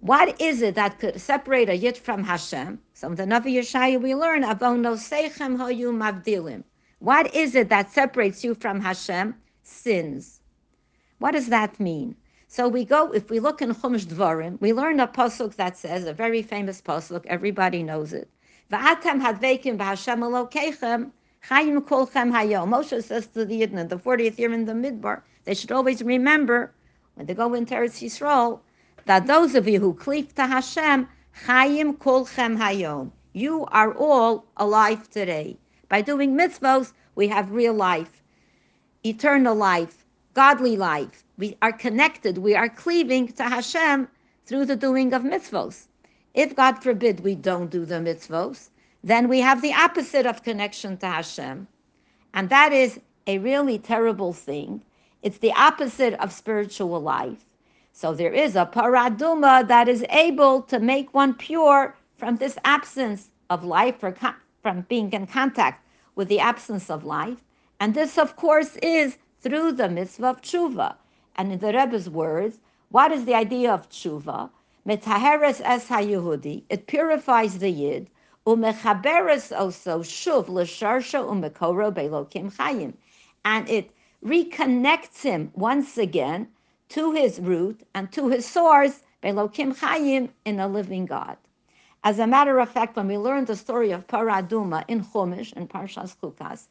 What 0.00 0.40
is 0.40 0.60
it 0.60 0.74
that 0.74 0.98
could 0.98 1.20
separate 1.20 1.68
a 1.68 1.78
Yit 1.78 1.96
from 1.96 2.24
Hashem? 2.24 2.80
So 2.94 3.06
in 3.10 3.14
the 3.14 3.26
Navi 3.26 3.52
Yeshaya 3.58 4.02
we 4.02 4.16
learn 4.16 4.42
Avono 4.42 4.96
Seichem 4.96 5.56
Hoyu 5.56 5.90
Mavdilim. 6.02 6.64
What 6.98 7.32
is 7.32 7.54
it 7.54 7.68
that 7.68 7.92
separates 7.92 8.42
you 8.42 8.56
from 8.56 8.80
Hashem? 8.80 9.36
Sins. 9.62 10.40
What 11.20 11.30
does 11.30 11.46
that 11.50 11.78
mean? 11.78 12.16
So 12.52 12.68
we 12.68 12.84
go, 12.84 13.10
if 13.12 13.30
we 13.30 13.40
look 13.40 13.62
in 13.62 13.70
Chumash 13.74 14.04
Dvarim, 14.04 14.60
we 14.60 14.74
learn 14.74 15.00
a 15.00 15.08
pasuk 15.08 15.54
that 15.54 15.78
says, 15.78 16.04
a 16.04 16.12
very 16.12 16.42
famous 16.42 16.82
pasuk, 16.82 17.24
everybody 17.24 17.82
knows 17.82 18.12
it. 18.12 18.28
Hadvekim. 18.70 19.78
Moshe 22.68 23.02
says 23.04 23.26
to 23.28 23.46
the 23.46 23.62
Yidden, 23.62 23.88
the 23.88 23.96
40th 23.96 24.38
year 24.38 24.52
in 24.52 24.66
the 24.66 24.74
Midbar, 24.74 25.22
they 25.44 25.54
should 25.54 25.72
always 25.72 26.02
remember, 26.02 26.70
when 27.14 27.24
they 27.24 27.32
go 27.32 27.54
into 27.54 27.74
Eretz 27.74 28.02
Yisrael, 28.04 28.60
that 29.06 29.26
those 29.26 29.54
of 29.54 29.66
you 29.66 29.80
who 29.80 29.94
cleave 29.94 30.34
to 30.34 30.46
Hashem, 30.46 31.08
chayim 31.46 31.96
kolchem 31.96 32.58
hayom. 32.58 33.12
You 33.32 33.64
are 33.68 33.94
all 33.94 34.44
alive 34.58 35.08
today. 35.08 35.56
By 35.88 36.02
doing 36.02 36.36
mitzvos, 36.36 36.92
we 37.14 37.28
have 37.28 37.50
real 37.50 37.72
life, 37.72 38.22
eternal 39.04 39.54
life, 39.54 40.01
godly 40.34 40.76
life. 40.76 41.24
We 41.38 41.56
are 41.62 41.72
connected. 41.72 42.38
We 42.38 42.54
are 42.54 42.68
cleaving 42.68 43.28
to 43.32 43.44
Hashem 43.44 44.08
through 44.46 44.66
the 44.66 44.76
doing 44.76 45.12
of 45.12 45.22
mitzvos. 45.22 45.86
If 46.34 46.56
God 46.56 46.82
forbid 46.82 47.20
we 47.20 47.34
don't 47.34 47.70
do 47.70 47.84
the 47.84 47.96
mitzvos, 47.96 48.70
then 49.04 49.28
we 49.28 49.40
have 49.40 49.60
the 49.60 49.74
opposite 49.74 50.26
of 50.26 50.42
connection 50.42 50.96
to 50.98 51.06
Hashem. 51.06 51.66
And 52.34 52.48
that 52.48 52.72
is 52.72 53.00
a 53.26 53.38
really 53.38 53.78
terrible 53.78 54.32
thing. 54.32 54.82
It's 55.22 55.38
the 55.38 55.52
opposite 55.52 56.14
of 56.14 56.32
spiritual 56.32 57.00
life. 57.00 57.44
So 57.92 58.14
there 58.14 58.32
is 58.32 58.56
a 58.56 58.64
paraduma 58.66 59.68
that 59.68 59.88
is 59.88 60.04
able 60.08 60.62
to 60.62 60.80
make 60.80 61.12
one 61.12 61.34
pure 61.34 61.94
from 62.16 62.36
this 62.36 62.56
absence 62.64 63.28
of 63.50 63.64
life 63.64 63.96
from 64.62 64.80
being 64.88 65.12
in 65.12 65.26
contact 65.26 65.86
with 66.14 66.28
the 66.28 66.40
absence 66.40 66.88
of 66.88 67.04
life. 67.04 67.38
And 67.80 67.94
this, 67.94 68.16
of 68.16 68.36
course, 68.36 68.76
is 68.76 69.18
through 69.42 69.72
the 69.72 69.88
mitzvah 69.88 70.28
of 70.28 70.40
tshuva. 70.40 70.94
And 71.36 71.52
in 71.52 71.58
the 71.58 71.72
Rebbe's 71.72 72.08
words, 72.08 72.58
what 72.90 73.12
is 73.12 73.24
the 73.24 73.34
idea 73.34 73.72
of 73.72 73.88
tshuva? 73.88 74.50
Metaheres 74.86 75.60
es 75.64 75.88
hayehudi, 75.88 76.64
it 76.68 76.86
purifies 76.86 77.58
the 77.58 77.70
yid, 77.70 78.10
umechaberes 78.46 79.56
also 79.56 80.00
shuv 80.00 80.48
l'sharsha 80.48 81.24
umekoro 81.24 81.92
belokim 81.92 82.52
chayim, 82.56 82.94
and 83.44 83.68
it 83.68 83.90
reconnects 84.24 85.22
him 85.22 85.50
once 85.54 85.96
again 85.98 86.48
to 86.88 87.12
his 87.12 87.40
root 87.40 87.82
and 87.94 88.10
to 88.12 88.28
his 88.28 88.44
source, 88.44 89.02
belokim 89.22 89.76
chayim, 89.76 90.28
in 90.44 90.58
a 90.58 90.66
living 90.66 91.06
God. 91.06 91.36
As 92.04 92.18
a 92.18 92.26
matter 92.26 92.58
of 92.58 92.68
fact, 92.68 92.96
when 92.96 93.06
we 93.06 93.16
learn 93.16 93.44
the 93.44 93.54
story 93.54 93.92
of 93.92 94.08
Paraduma 94.08 94.84
in 94.88 95.04
Chumash 95.04 95.52
and 95.52 95.70
Parshas 95.70 96.16
Chukas, 96.20 96.66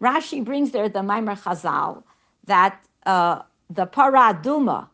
Rashi 0.00 0.42
brings 0.44 0.70
there 0.70 0.88
the 0.88 1.00
Maimer 1.00 1.38
Chazal 1.38 2.02
that 2.46 2.80
uh, 3.06 3.42
the 3.68 3.86
Paraduma 3.86 4.88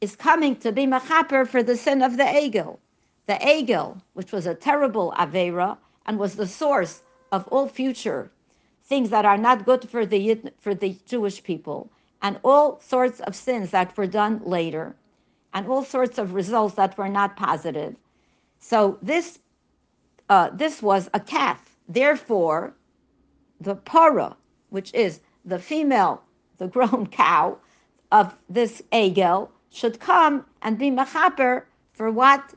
is 0.00 0.14
coming 0.14 0.56
to 0.56 0.70
be 0.70 0.86
mechaper 0.86 1.46
for 1.46 1.62
the 1.62 1.76
sin 1.76 2.02
of 2.02 2.16
the 2.16 2.24
Egel. 2.24 2.78
The 3.26 3.34
Egel, 3.34 4.00
which 4.12 4.32
was 4.32 4.46
a 4.46 4.54
terrible 4.54 5.12
Avera 5.18 5.76
and 6.06 6.18
was 6.18 6.36
the 6.36 6.46
source 6.46 7.02
of 7.32 7.48
all 7.48 7.68
future 7.68 8.30
things 8.84 9.10
that 9.10 9.24
are 9.24 9.38
not 9.38 9.64
good 9.64 9.88
for 9.88 10.04
the, 10.06 10.40
for 10.60 10.74
the 10.74 10.96
Jewish 11.06 11.42
people, 11.42 11.90
and 12.22 12.38
all 12.42 12.80
sorts 12.80 13.20
of 13.20 13.34
sins 13.34 13.70
that 13.70 13.96
were 13.96 14.06
done 14.06 14.40
later, 14.44 14.94
and 15.54 15.66
all 15.66 15.82
sorts 15.82 16.18
of 16.18 16.34
results 16.34 16.74
that 16.74 16.96
were 16.98 17.08
not 17.08 17.36
positive. 17.36 17.96
So 18.58 18.98
this, 19.02 19.38
uh, 20.28 20.50
this 20.52 20.82
was 20.82 21.08
a 21.14 21.20
calf. 21.20 21.76
Therefore, 21.88 22.74
the 23.60 23.74
para, 23.74 24.36
which 24.74 24.92
is 24.92 25.20
the 25.44 25.58
female, 25.60 26.20
the 26.58 26.66
grown 26.66 27.06
cow 27.22 27.56
of 28.10 28.34
this 28.48 28.82
egel, 28.92 29.48
should 29.70 30.00
come 30.00 30.44
and 30.62 30.76
be 30.76 30.90
mechaper 30.90 31.62
for 31.92 32.10
what 32.10 32.54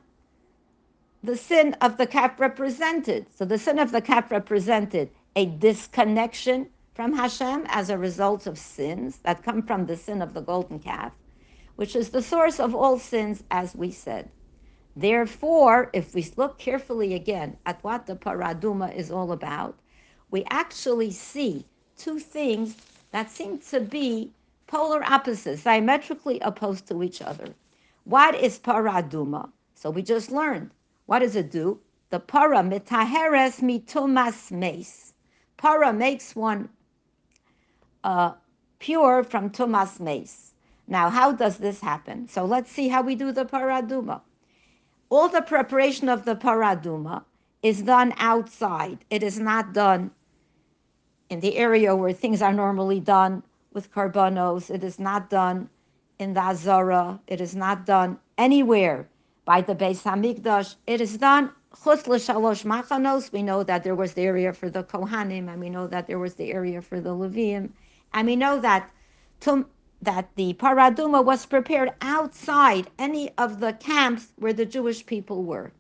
the 1.22 1.38
sin 1.38 1.76
of 1.80 1.98
the 1.98 2.08
calf 2.08 2.40
represented. 2.40 3.28
So 3.36 3.46
the 3.46 3.60
sin 3.60 3.78
of 3.78 3.92
the 3.92 4.02
calf 4.02 4.32
represented 4.32 5.12
a 5.36 5.46
disconnection 5.46 6.68
from 6.96 7.14
Hashem 7.14 7.66
as 7.68 7.92
a 7.92 7.98
result 8.00 8.48
of 8.48 8.58
sins 8.58 9.18
that 9.18 9.44
come 9.44 9.62
from 9.62 9.86
the 9.86 9.96
sin 9.96 10.24
of 10.24 10.34
the 10.34 10.42
golden 10.42 10.80
calf, 10.80 11.14
which 11.76 11.96
is 11.96 12.10
the 12.10 12.24
source 12.24 12.60
of 12.60 12.74
all 12.74 12.98
sins, 12.98 13.44
as 13.52 13.76
we 13.76 13.92
said. 13.92 14.32
Therefore, 14.96 15.92
if 15.94 16.16
we 16.16 16.26
look 16.36 16.58
carefully 16.58 17.14
again 17.14 17.58
at 17.68 17.84
what 17.84 18.08
the 18.08 18.16
paraduma 18.16 18.96
is 18.96 19.12
all 19.12 19.32
about, 19.32 19.78
we 20.32 20.44
actually 20.50 21.12
see 21.12 21.66
two 21.98 22.20
things 22.20 22.76
that 23.12 23.32
seem 23.32 23.60
to 23.60 23.80
be 23.80 24.32
polar 24.68 25.04
opposites, 25.04 25.64
diametrically 25.64 26.40
opposed 26.42 26.88
to 26.88 27.02
each 27.04 27.22
other. 27.22 27.54
What 28.04 28.36
is 28.36 28.60
paraduma? 28.60 29.50
So 29.76 29.90
we 29.90 30.02
just 30.02 30.32
learned. 30.32 30.72
What 31.06 31.20
does 31.20 31.36
it 31.36 31.52
do? 31.52 31.80
The 32.10 32.20
para 32.20 32.58
mitaheres 32.58 33.62
mitumas 33.62 34.52
meis. 34.52 35.14
Para 35.58 35.92
makes 35.92 36.36
one 36.36 36.70
uh, 38.04 38.34
pure 38.80 39.24
from 39.24 39.50
tumas 39.50 40.00
meis. 40.00 40.54
Now, 40.88 41.10
how 41.10 41.34
does 41.34 41.58
this 41.58 41.82
happen? 41.82 42.28
So 42.30 42.46
let's 42.46 42.72
see 42.72 42.88
how 42.88 43.02
we 43.02 43.16
do 43.16 43.32
the 43.32 43.46
paraduma. 43.46 44.22
All 45.10 45.28
the 45.28 45.42
preparation 45.42 46.08
of 46.08 46.26
the 46.26 46.36
paraduma 46.36 47.24
is 47.62 47.82
done 47.82 48.14
outside. 48.18 49.00
It 49.10 49.24
is 49.24 49.40
not 49.40 49.74
done 49.74 50.12
in 51.30 51.40
the 51.40 51.58
area 51.58 51.96
where 51.96 52.14
things 52.14 52.42
are 52.42 52.54
normally 52.54 53.00
done 53.00 53.44
with 53.74 53.92
karbanos. 53.92 54.70
It 54.74 54.84
is 54.84 55.00
not 55.00 55.30
done 55.30 55.70
in 56.20 56.34
the 56.34 56.42
Azara. 56.42 57.20
It 57.28 57.42
is 57.42 57.56
not 57.56 57.86
done 57.86 58.20
anywhere 58.38 59.08
by 59.46 59.62
the 59.62 59.76
Beis 59.76 60.04
Hamikdash. 60.04 60.76
It 60.88 61.02
is 61.02 61.18
done 61.18 61.52
chutz 61.84 62.08
l'shalosh 62.08 62.66
machanos. 62.66 63.32
We 63.32 63.44
know 63.44 63.64
that 63.64 63.84
there 63.84 63.96
was 63.96 64.14
the 64.14 64.24
area 64.24 64.54
for 64.54 64.70
the 64.70 64.84
Kohanim, 64.84 65.50
and 65.50 65.60
we 65.60 65.70
know 65.70 65.88
that 65.88 66.08
there 66.08 66.20
was 66.20 66.36
the 66.36 66.52
area 66.52 66.82
for 66.82 67.00
the 67.00 67.16
Levim, 67.16 67.70
and 68.14 68.28
we 68.28 68.36
know 68.36 68.60
that 68.60 68.90
tum, 69.40 69.68
that 70.02 70.30
the 70.36 70.54
paraduma 70.54 71.24
was 71.24 71.46
prepared 71.46 71.94
outside 72.02 72.90
any 72.98 73.32
of 73.38 73.60
the 73.60 73.74
camps 73.74 74.34
where 74.38 74.54
the 74.54 74.66
Jewish 74.66 75.06
people 75.06 75.44
were. 75.44 75.72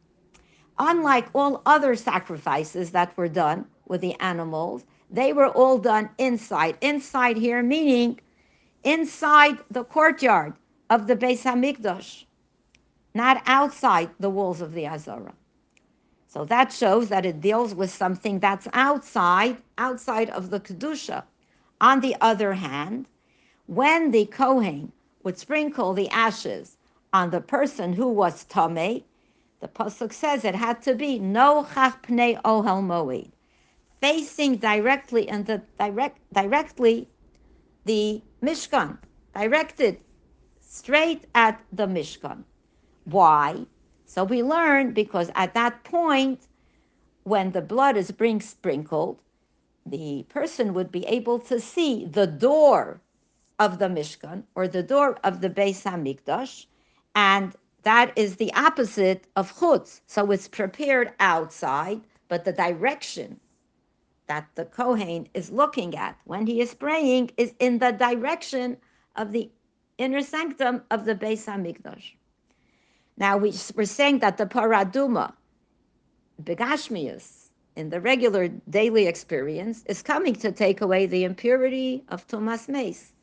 Unlike 0.79 1.29
all 1.33 1.61
other 1.65 1.95
sacrifices 1.95 2.91
that 2.91 3.15
were 3.17 3.27
done 3.27 3.65
with 3.87 4.01
the 4.01 4.13
animals, 4.19 4.85
they 5.09 5.33
were 5.33 5.47
all 5.47 5.77
done 5.77 6.09
inside. 6.17 6.77
Inside 6.81 7.37
here, 7.37 7.63
meaning 7.63 8.19
inside 8.83 9.57
the 9.71 9.83
courtyard 9.83 10.53
of 10.89 11.07
the 11.07 11.15
Beis 11.15 11.43
Hamikdash, 11.43 12.25
not 13.13 13.41
outside 13.45 14.09
the 14.19 14.29
walls 14.29 14.61
of 14.61 14.73
the 14.73 14.87
Azara. 14.87 15.33
So 16.27 16.45
that 16.45 16.71
shows 16.71 17.09
that 17.09 17.25
it 17.25 17.41
deals 17.41 17.73
with 17.73 17.89
something 17.89 18.39
that's 18.39 18.67
outside, 18.73 19.57
outside 19.77 20.29
of 20.29 20.49
the 20.49 20.59
Kedusha. 20.59 21.23
On 21.79 22.01
the 22.01 22.15
other 22.21 22.53
hand, 22.53 23.07
when 23.67 24.11
the 24.11 24.25
Kohen 24.25 24.91
would 25.23 25.37
sprinkle 25.37 25.93
the 25.93 26.09
ashes 26.09 26.77
on 27.13 27.29
the 27.29 27.41
person 27.41 27.93
who 27.93 28.07
was 28.07 28.45
Tameh, 28.45 29.03
the 29.59 29.67
Pasuk 29.67 30.13
says 30.13 30.43
it 30.43 30.55
had 30.55 30.81
to 30.83 30.95
be 30.95 31.17
no 31.17 31.63
chachpnei 31.63 32.41
ohel 32.43 32.83
moed 32.83 33.31
facing 34.01 34.57
directly 34.57 35.27
and 35.27 35.45
the 35.45 35.61
direct 35.79 36.19
directly 36.33 37.09
the 37.85 38.21
Mishkan, 38.41 38.97
directed 39.33 39.99
straight 40.59 41.25
at 41.33 41.61
the 41.71 41.87
Mishkan. 41.87 42.43
Why? 43.05 43.65
So 44.05 44.23
we 44.23 44.43
learn 44.43 44.93
because 44.93 45.31
at 45.35 45.53
that 45.53 45.83
point, 45.83 46.47
when 47.23 47.51
the 47.51 47.61
blood 47.61 47.97
is 47.97 48.11
being 48.11 48.41
sprinkled, 48.41 49.21
the 49.85 50.25
person 50.29 50.73
would 50.73 50.91
be 50.91 51.05
able 51.05 51.39
to 51.39 51.59
see 51.59 52.05
the 52.05 52.27
door 52.27 53.01
of 53.59 53.79
the 53.79 53.87
Mishkan 53.87 54.43
or 54.55 54.67
the 54.67 54.83
door 54.83 55.17
of 55.23 55.41
the 55.41 55.49
Beis 55.49 55.83
Hamikdash, 55.83 56.65
and 57.15 57.55
that 57.83 58.11
is 58.17 58.35
the 58.35 58.53
opposite 58.53 59.27
of 59.35 59.53
chutz. 59.59 60.01
So 60.07 60.31
it's 60.31 60.47
prepared 60.47 61.13
outside, 61.19 62.01
but 62.27 62.43
the 62.43 62.53
direction 62.53 63.39
that 64.27 64.47
the 64.55 64.65
Kohen 64.65 65.27
is 65.33 65.51
looking 65.51 65.95
at 65.95 66.17
when 66.25 66.47
he 66.47 66.61
is 66.61 66.73
praying 66.73 67.31
is 67.37 67.53
in 67.59 67.79
the 67.79 67.91
direction 67.91 68.77
of 69.15 69.31
the 69.31 69.49
inner 69.97 70.21
sanctum 70.21 70.83
of 70.91 71.05
the 71.05 71.15
Beis 71.15 71.45
Hamikdash. 71.45 72.13
Now 73.17 73.37
we, 73.37 73.53
we're 73.75 73.85
saying 73.85 74.19
that 74.19 74.37
the 74.37 74.45
paraduma, 74.45 75.33
begashmius, 76.43 77.49
in 77.75 77.89
the 77.89 78.01
regular 78.01 78.47
daily 78.69 79.07
experience, 79.07 79.83
is 79.85 80.01
coming 80.01 80.35
to 80.35 80.51
take 80.51 80.81
away 80.81 81.05
the 81.05 81.23
impurity 81.23 82.03
of 82.09 82.27
Tumas 82.27 82.67
Meis. 82.67 83.13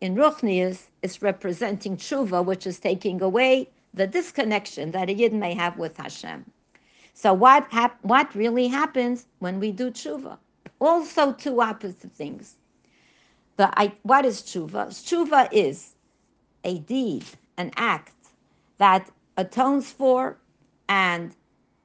In 0.00 0.14
Ruchnius, 0.14 0.88
it's 1.02 1.22
representing 1.22 1.96
tshuva, 1.96 2.44
which 2.44 2.66
is 2.66 2.78
taking 2.78 3.22
away 3.22 3.68
the 3.94 4.06
disconnection 4.06 4.92
that 4.92 5.08
a 5.10 5.14
yid 5.14 5.32
may 5.32 5.54
have 5.54 5.78
with 5.78 5.96
Hashem. 5.96 6.44
So 7.14 7.34
what 7.34 7.66
hap- 7.70 8.02
what 8.04 8.34
really 8.34 8.68
happens 8.68 9.26
when 9.40 9.60
we 9.60 9.72
do 9.72 9.90
tshuva? 9.90 10.38
Also 10.80 11.32
two 11.32 11.60
opposite 11.60 12.12
things. 12.12 12.56
The, 13.56 13.70
I, 13.78 13.92
what 14.02 14.24
is 14.24 14.40
tshuva? 14.42 14.88
Tshuva 14.88 15.48
is 15.52 15.94
a 16.64 16.78
deed, 16.78 17.24
an 17.56 17.70
act 17.76 18.14
that 18.78 19.10
atones 19.36 19.90
for 19.92 20.38
and 20.88 21.34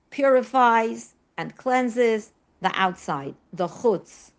purifies 0.10 1.14
and 1.38 1.56
cleanses 1.58 2.32
the 2.62 2.72
outside, 2.76 3.36
the 3.54 3.68
chutz. 3.68 4.32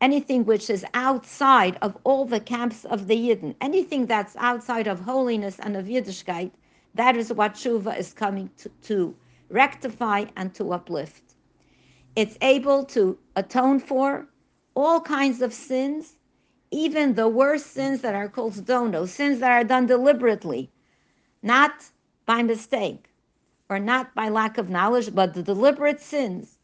Anything 0.00 0.44
which 0.44 0.68
is 0.70 0.84
outside 0.94 1.78
of 1.82 1.96
all 2.02 2.24
the 2.24 2.40
camps 2.40 2.84
of 2.86 3.06
the 3.06 3.16
Yidden, 3.16 3.54
anything 3.60 4.06
that's 4.06 4.34
outside 4.36 4.88
of 4.88 5.00
holiness 5.00 5.60
and 5.60 5.76
of 5.76 5.86
Yiddishkeit, 5.86 6.50
that 6.94 7.16
is 7.16 7.32
what 7.32 7.54
tshuva 7.54 7.96
is 7.96 8.12
coming 8.12 8.50
to, 8.56 8.68
to 8.82 9.14
rectify 9.50 10.24
and 10.36 10.54
to 10.54 10.72
uplift 10.72 11.31
it's 12.16 12.36
able 12.40 12.84
to 12.84 13.18
atone 13.36 13.80
for 13.80 14.26
all 14.74 15.00
kinds 15.00 15.40
of 15.42 15.52
sins, 15.52 16.16
even 16.70 17.14
the 17.14 17.28
worst 17.28 17.66
sins 17.68 18.00
that 18.02 18.14
are 18.14 18.28
called 18.28 18.64
dono, 18.66 19.06
sins 19.06 19.40
that 19.40 19.50
are 19.50 19.64
done 19.64 19.86
deliberately, 19.86 20.70
not 21.42 21.72
by 22.26 22.42
mistake 22.42 23.10
or 23.68 23.78
not 23.78 24.14
by 24.14 24.28
lack 24.28 24.58
of 24.58 24.68
knowledge, 24.68 25.14
but 25.14 25.34
the 25.34 25.42
deliberate 25.42 26.00
sins. 26.00 26.58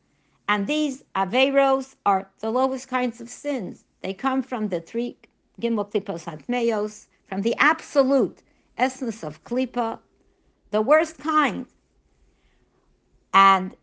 And 0.49 0.67
these 0.67 1.05
averos 1.15 1.95
are 2.07 2.31
the 2.41 2.51
lowest 2.51 2.89
kinds 2.89 3.21
of 3.21 3.29
sins. 3.29 3.85
They 4.03 4.15
come 4.15 4.43
from 4.43 4.69
the 4.69 4.81
three 4.81 5.17
gimel 5.61 5.91
klipos 5.91 7.07
from 7.27 7.43
the 7.43 7.55
absolute 7.59 8.43
essence 8.79 9.23
of 9.23 9.45
klipa, 9.45 9.99
the 10.71 10.81
worst 10.81 11.19
kind. 11.19 11.67
And 13.35 13.77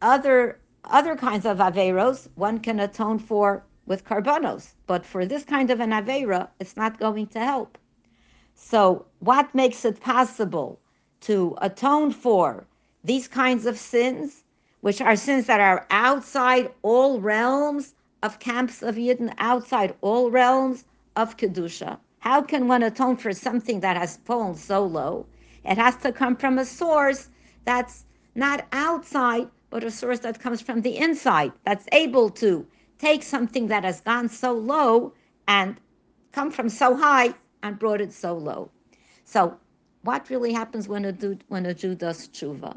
other 0.00 0.58
other 0.84 1.14
kinds 1.14 1.46
of 1.46 1.58
averos 1.58 2.28
one 2.34 2.58
can 2.58 2.80
atone 2.80 3.18
for 3.18 3.64
with 3.86 4.04
korbanos, 4.04 4.74
but 4.86 5.04
for 5.06 5.24
this 5.24 5.44
kind 5.44 5.70
of 5.70 5.80
an 5.80 5.90
avera, 5.90 6.48
it's 6.58 6.76
not 6.76 6.98
going 6.98 7.26
to 7.26 7.38
help. 7.38 7.78
So, 8.54 9.06
what 9.20 9.54
makes 9.54 9.84
it 9.84 10.00
possible 10.00 10.80
to 11.22 11.56
atone 11.60 12.10
for 12.10 12.66
these 13.04 13.28
kinds 13.28 13.66
of 13.66 13.78
sins, 13.78 14.44
which 14.80 15.00
are 15.00 15.16
sins 15.16 15.46
that 15.46 15.60
are 15.60 15.86
outside 15.90 16.72
all 16.82 17.20
realms 17.20 17.94
of 18.22 18.38
camps 18.38 18.82
of 18.82 18.96
Yidden, 18.96 19.34
outside 19.38 19.94
all 20.00 20.30
realms 20.30 20.84
of 21.16 21.36
Kedusha? 21.36 21.98
How 22.18 22.42
can 22.42 22.68
one 22.68 22.82
atone 22.82 23.16
for 23.16 23.32
something 23.32 23.80
that 23.80 23.96
has 23.96 24.18
fallen 24.18 24.54
so 24.54 24.84
low? 24.84 25.26
It 25.64 25.78
has 25.78 25.96
to 25.96 26.12
come 26.12 26.36
from 26.36 26.58
a 26.58 26.64
source 26.64 27.28
that's 27.64 28.04
not 28.34 28.66
outside, 28.72 29.48
but 29.72 29.82
a 29.82 29.90
source 29.90 30.18
that 30.18 30.38
comes 30.38 30.60
from 30.60 30.82
the 30.82 30.98
inside, 30.98 31.50
that's 31.64 31.86
able 31.92 32.28
to 32.28 32.66
take 32.98 33.22
something 33.22 33.68
that 33.68 33.84
has 33.84 34.02
gone 34.02 34.28
so 34.28 34.52
low 34.52 35.14
and 35.48 35.80
come 36.30 36.50
from 36.50 36.68
so 36.68 36.94
high 36.94 37.34
and 37.62 37.78
brought 37.78 38.02
it 38.02 38.12
so 38.12 38.34
low. 38.34 38.70
So, 39.24 39.56
what 40.02 40.28
really 40.28 40.52
happens 40.52 40.88
when 40.88 41.06
a, 41.06 41.12
Jew, 41.12 41.38
when 41.48 41.64
a 41.64 41.72
Jew 41.72 41.94
does 41.94 42.28
tshuva? 42.28 42.76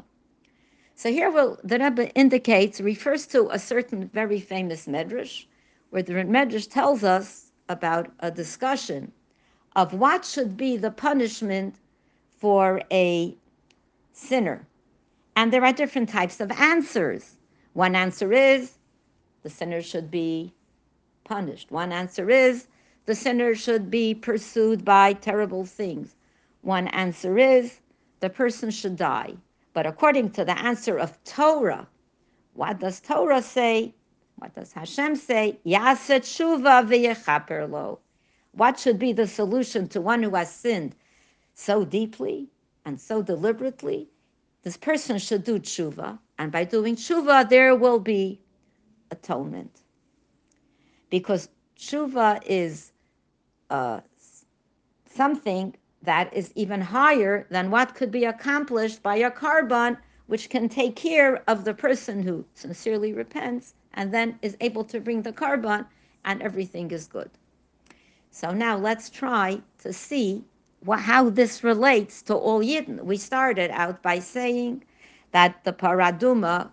So 0.94 1.12
here 1.12 1.30
will, 1.30 1.58
the 1.62 1.78
Rebbe 1.78 2.08
indicates, 2.14 2.80
refers 2.80 3.26
to 3.26 3.50
a 3.50 3.58
certain 3.58 4.08
very 4.08 4.40
famous 4.40 4.86
medrash, 4.86 5.44
where 5.90 6.02
the 6.02 6.14
medrash 6.14 6.70
tells 6.70 7.04
us 7.04 7.52
about 7.68 8.10
a 8.20 8.30
discussion 8.30 9.12
of 9.74 9.92
what 9.92 10.24
should 10.24 10.56
be 10.56 10.78
the 10.78 10.90
punishment 10.90 11.74
for 12.38 12.80
a 12.90 13.36
sinner. 14.14 14.66
And 15.36 15.52
there 15.52 15.64
are 15.66 15.72
different 15.72 16.08
types 16.08 16.40
of 16.40 16.50
answers. 16.50 17.36
One 17.74 17.94
answer 17.94 18.32
is 18.32 18.78
the 19.42 19.50
sinner 19.50 19.82
should 19.82 20.10
be 20.10 20.54
punished. 21.24 21.70
One 21.70 21.92
answer 21.92 22.30
is 22.30 22.68
the 23.04 23.14
sinner 23.14 23.54
should 23.54 23.90
be 23.90 24.14
pursued 24.14 24.82
by 24.82 25.12
terrible 25.12 25.66
things. 25.66 26.16
One 26.62 26.88
answer 26.88 27.38
is 27.38 27.80
the 28.20 28.30
person 28.30 28.70
should 28.70 28.96
die. 28.96 29.34
But 29.74 29.86
according 29.86 30.30
to 30.30 30.44
the 30.44 30.58
answer 30.58 30.96
of 30.96 31.22
Torah, 31.24 31.86
what 32.54 32.80
does 32.80 32.98
Torah 33.00 33.42
say? 33.42 33.94
What 34.36 34.54
does 34.54 34.72
Hashem 34.72 35.16
say? 35.16 35.58
What 38.52 38.78
should 38.78 38.98
be 38.98 39.12
the 39.12 39.26
solution 39.26 39.88
to 39.88 40.00
one 40.00 40.22
who 40.22 40.34
has 40.34 40.50
sinned 40.50 40.94
so 41.52 41.84
deeply 41.84 42.48
and 42.86 42.98
so 42.98 43.20
deliberately? 43.20 44.08
This 44.66 44.76
person 44.76 45.16
should 45.18 45.44
do 45.44 45.60
tshuva, 45.60 46.18
and 46.40 46.50
by 46.50 46.64
doing 46.64 46.96
tshuva, 46.96 47.48
there 47.48 47.76
will 47.76 48.00
be 48.00 48.40
atonement. 49.12 49.82
Because 51.08 51.50
tshuva 51.78 52.42
is 52.44 52.90
uh, 53.70 54.00
something 55.08 55.76
that 56.02 56.34
is 56.34 56.50
even 56.56 56.80
higher 56.80 57.46
than 57.48 57.70
what 57.70 57.94
could 57.94 58.10
be 58.10 58.24
accomplished 58.24 59.04
by 59.04 59.14
a 59.14 59.30
korban, 59.30 59.98
which 60.26 60.50
can 60.50 60.68
take 60.68 60.96
care 60.96 61.44
of 61.46 61.64
the 61.64 61.72
person 61.72 62.20
who 62.20 62.44
sincerely 62.54 63.12
repents 63.12 63.74
and 63.94 64.12
then 64.12 64.36
is 64.42 64.56
able 64.60 64.82
to 64.82 64.98
bring 64.98 65.22
the 65.22 65.32
korban, 65.32 65.86
and 66.24 66.42
everything 66.42 66.90
is 66.90 67.06
good. 67.06 67.30
So 68.32 68.50
now 68.50 68.76
let's 68.76 69.10
try 69.10 69.62
to 69.84 69.92
see 69.92 70.44
how 70.98 71.30
this 71.30 71.64
relates 71.64 72.22
to 72.22 72.34
all 72.34 72.60
Yidden. 72.60 73.02
We 73.04 73.16
started 73.16 73.70
out 73.70 74.02
by 74.02 74.18
saying 74.18 74.84
that 75.32 75.64
the 75.64 75.72
paraduma, 75.72 76.70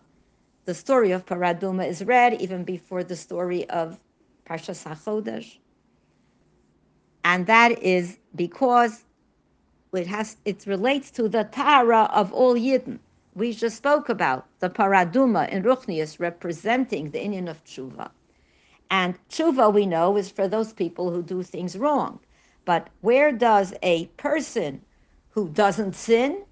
the 0.66 0.74
story 0.74 1.12
of 1.12 1.26
paraduma, 1.26 1.88
is 1.88 2.04
read 2.04 2.42
even 2.42 2.64
before 2.64 3.04
the 3.04 3.16
story 3.16 3.70
of 3.70 4.00
Parshas 4.46 4.84
HaChodesh. 4.84 5.58
And 7.24 7.48
that 7.48 7.82
is 7.82 8.20
because 8.36 9.06
it 9.94 10.08
has 10.08 10.38
it 10.46 10.66
relates 10.68 11.12
to 11.12 11.30
the 11.30 11.46
Tara 11.46 12.10
of 12.14 12.34
all 12.34 12.56
Yidden. 12.56 13.00
We 13.36 13.54
just 13.54 13.78
spoke 13.78 14.10
about 14.10 14.46
the 14.60 14.70
paraduma 14.70 15.50
in 15.50 15.64
Ruchnius 15.64 16.20
representing 16.20 17.12
the 17.12 17.20
inyan 17.20 17.50
of 17.50 17.64
Tshuva. 17.64 18.12
And 18.92 19.18
tshuva, 19.30 19.74
we 19.74 19.86
know, 19.88 20.18
is 20.18 20.30
for 20.30 20.48
those 20.48 20.74
people 20.74 21.10
who 21.10 21.24
do 21.24 21.42
things 21.42 21.78
wrong. 21.78 22.20
But 22.66 22.90
where 23.02 23.32
does 23.32 23.74
a 23.84 24.06
person 24.18 24.82
who 25.30 25.50
doesn't 25.50 25.96
sin, 25.96 26.44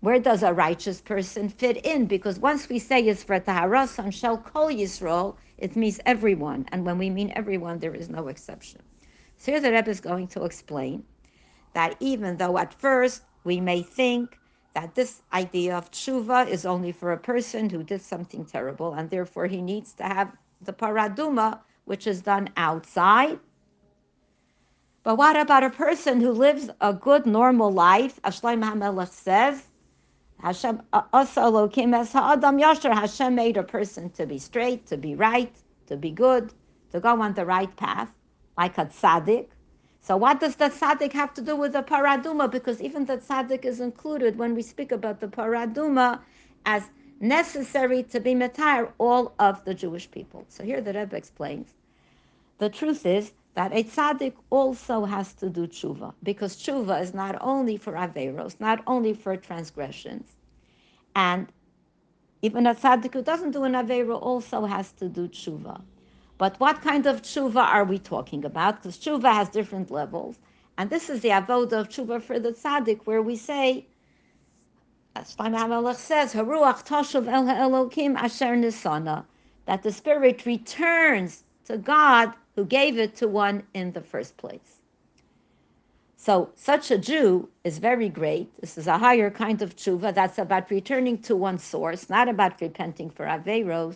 where 0.00 0.20
does 0.20 0.42
a 0.42 0.52
righteous 0.52 1.00
person 1.00 1.48
fit 1.48 1.78
in? 1.84 2.06
Because 2.06 2.38
once 2.38 2.68
we 2.68 2.78
say 2.78 3.08
on 3.08 4.10
Shel 4.10 4.38
Kol 4.38 4.68
Yisrael, 4.68 5.36
it 5.56 5.74
means 5.74 5.98
everyone. 6.06 6.66
And 6.70 6.86
when 6.86 6.98
we 6.98 7.10
mean 7.10 7.32
everyone, 7.34 7.78
there 7.78 7.94
is 7.94 8.08
no 8.08 8.28
exception. 8.28 8.80
So 9.38 9.52
here 9.52 9.60
the 9.60 9.72
Rebbe 9.72 9.90
is 9.90 10.00
going 10.00 10.28
to 10.28 10.44
explain 10.44 11.04
that 11.72 11.96
even 12.00 12.36
though 12.36 12.58
at 12.58 12.74
first 12.74 13.22
we 13.44 13.60
may 13.60 13.82
think 13.82 14.38
that 14.74 14.94
this 14.94 15.22
idea 15.32 15.76
of 15.76 15.90
tshuva 15.90 16.46
is 16.48 16.64
only 16.64 16.92
for 16.92 17.12
a 17.12 17.18
person 17.18 17.68
who 17.68 17.82
did 17.82 18.02
something 18.02 18.44
terrible, 18.44 18.94
and 18.94 19.10
therefore 19.10 19.46
he 19.46 19.60
needs 19.60 19.92
to 19.94 20.04
have 20.04 20.36
the 20.60 20.72
paraduma 20.72 21.60
which 21.84 22.06
is 22.06 22.20
done 22.20 22.48
outside. 22.56 23.40
But 25.08 25.16
what 25.16 25.40
about 25.40 25.64
a 25.64 25.70
person 25.70 26.20
who 26.20 26.32
lives 26.32 26.68
a 26.82 26.92
good, 26.92 27.24
normal 27.24 27.72
life? 27.72 28.20
Ashleim 28.24 28.62
HaMelech 28.62 29.08
says, 29.08 29.66
Hashem 30.38 30.82
Yasher. 30.92 32.92
Hashem 32.92 33.34
made 33.34 33.56
a 33.56 33.62
person 33.62 34.10
to 34.10 34.26
be 34.26 34.38
straight, 34.38 34.84
to 34.88 34.98
be 34.98 35.14
right, 35.14 35.56
to 35.86 35.96
be 35.96 36.10
good, 36.10 36.52
to 36.92 37.00
go 37.00 37.22
on 37.22 37.32
the 37.32 37.46
right 37.46 37.74
path, 37.76 38.10
like 38.58 38.76
a 38.76 38.84
tzaddik. 38.84 39.46
So 40.02 40.18
what 40.18 40.40
does 40.40 40.56
the 40.56 40.66
tzaddik 40.66 41.14
have 41.14 41.32
to 41.32 41.40
do 41.40 41.56
with 41.56 41.72
the 41.72 41.82
paraduma? 41.82 42.50
Because 42.50 42.82
even 42.82 43.06
the 43.06 43.16
tzaddik 43.16 43.64
is 43.64 43.80
included 43.80 44.36
when 44.36 44.54
we 44.54 44.60
speak 44.60 44.92
about 44.92 45.20
the 45.20 45.28
paraduma 45.28 46.20
as 46.66 46.82
necessary 47.18 48.02
to 48.02 48.20
be 48.20 48.34
metar 48.34 48.92
all 48.98 49.32
of 49.38 49.64
the 49.64 49.72
Jewish 49.72 50.10
people. 50.10 50.44
So 50.50 50.64
here 50.64 50.82
the 50.82 50.92
Rebbe 50.92 51.16
explains 51.16 51.72
the 52.58 52.68
truth 52.68 53.06
is 53.06 53.32
that 53.58 53.72
a 53.72 53.82
tzaddik 53.82 54.34
also 54.50 55.04
has 55.04 55.32
to 55.32 55.50
do 55.50 55.66
tshuva 55.66 56.14
because 56.22 56.54
tshuva 56.54 57.02
is 57.02 57.12
not 57.12 57.36
only 57.40 57.76
for 57.76 57.94
averos, 57.94 58.60
not 58.60 58.80
only 58.86 59.12
for 59.12 59.36
transgressions, 59.36 60.36
and 61.16 61.48
even 62.40 62.68
a 62.68 62.74
tzaddik 62.76 63.12
who 63.14 63.20
doesn't 63.20 63.50
do 63.50 63.64
an 63.64 63.72
avero 63.72 64.16
also 64.22 64.64
has 64.64 64.92
to 64.92 65.08
do 65.08 65.26
tshuva. 65.26 65.82
But 66.38 66.60
what 66.60 66.82
kind 66.82 67.04
of 67.06 67.22
tshuva 67.22 67.64
are 67.76 67.82
we 67.82 67.98
talking 67.98 68.44
about? 68.44 68.76
Because 68.76 68.96
tshuva 68.96 69.32
has 69.32 69.48
different 69.48 69.90
levels, 69.90 70.38
and 70.76 70.88
this 70.88 71.10
is 71.10 71.20
the 71.22 71.30
avodah 71.30 71.80
of 71.80 71.88
tshuva 71.88 72.22
for 72.22 72.38
the 72.38 72.52
tzaddik, 72.52 73.00
where 73.06 73.22
we 73.22 73.34
say, 73.34 73.88
as 75.16 75.34
Shlomo 75.34 75.92
says, 75.96 76.32
"Haruach 76.32 76.86
toshuv 76.86 77.26
el 77.26 77.46
Elokim 77.46 78.16
asher 78.16 78.54
nisana," 78.54 79.24
that 79.66 79.82
the 79.82 79.90
spirit 79.90 80.46
returns 80.46 81.42
to 81.64 81.76
God 81.76 82.34
who 82.58 82.64
gave 82.64 82.98
it 82.98 83.14
to 83.14 83.28
one 83.28 83.62
in 83.72 83.92
the 83.92 84.00
first 84.00 84.36
place. 84.36 84.80
So, 86.16 86.50
such 86.56 86.90
a 86.90 86.98
Jew 86.98 87.48
is 87.62 87.78
very 87.78 88.08
great. 88.08 88.50
This 88.60 88.76
is 88.76 88.88
a 88.88 88.98
higher 88.98 89.30
kind 89.30 89.62
of 89.62 89.76
tshuva 89.76 90.12
that's 90.12 90.38
about 90.38 90.68
returning 90.68 91.18
to 91.18 91.36
one 91.36 91.58
source, 91.58 92.10
not 92.10 92.28
about 92.28 92.60
repenting 92.60 93.10
for 93.10 93.26
Averos. 93.26 93.94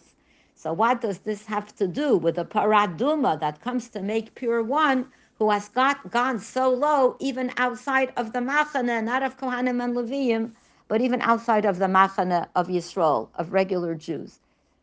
So, 0.55 0.73
what 0.73 1.01
does 1.01 1.19
this 1.19 1.45
have 1.47 1.75
to 1.75 1.89
do 1.89 2.17
with 2.17 2.37
the 2.37 2.45
paraduma 2.45 3.41
that 3.41 3.61
comes 3.61 3.89
to 3.89 4.01
make 4.01 4.37
pure 4.37 4.63
one 4.63 5.09
who 5.41 5.51
has 5.51 5.69
got 5.69 6.09
gone 6.13 6.39
so 6.39 6.71
low, 6.73 7.17
even 7.19 7.51
outside 7.57 8.13
of 8.17 8.33
the 8.33 8.39
machane, 8.39 9.03
not 9.03 9.25
of 9.25 9.39
Kohanim 9.39 9.83
and 9.83 9.97
Leviim, 9.97 10.53
but 10.87 11.01
even 11.01 11.21
outside 11.23 11.65
of 11.65 11.81
the 11.81 11.89
machane 11.89 12.47
of 12.55 12.69
Yisrael, 12.69 13.29
of 13.35 13.53
regular 13.53 13.97
Jews, 13.97 14.39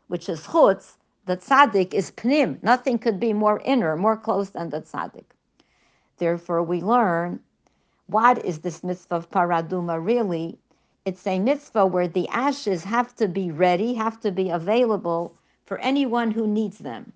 which 0.10 0.28
is 0.28 0.42
chutz, 0.42 0.98
the 1.30 1.38
tzaddik 1.38 1.94
is 1.94 2.10
pnim. 2.10 2.58
Nothing 2.64 2.98
could 2.98 3.20
be 3.20 3.34
more 3.34 3.62
inner, 3.64 3.96
more 3.96 4.18
close 4.18 4.50
than 4.50 4.72
the 4.72 4.82
tzaddik. 4.82 5.26
Therefore, 6.18 6.64
we 6.64 6.82
learn 6.82 7.40
what 8.08 8.44
is 8.44 8.62
this 8.62 8.84
mitzvah 8.84 9.18
of 9.18 9.30
paraduma 9.30 10.04
really? 10.04 10.58
It's 11.06 11.28
a 11.28 11.38
mitzvah 11.38 11.86
where 11.86 12.08
the 12.08 12.28
ashes 12.30 12.84
have 12.84 13.16
to 13.18 13.28
be 13.28 13.52
ready, 13.52 13.94
have 13.94 14.20
to 14.22 14.32
be 14.32 14.50
available 14.50 15.36
for 15.68 15.78
anyone 15.82 16.32
who 16.32 16.48
needs 16.48 16.80
them. 16.80 17.14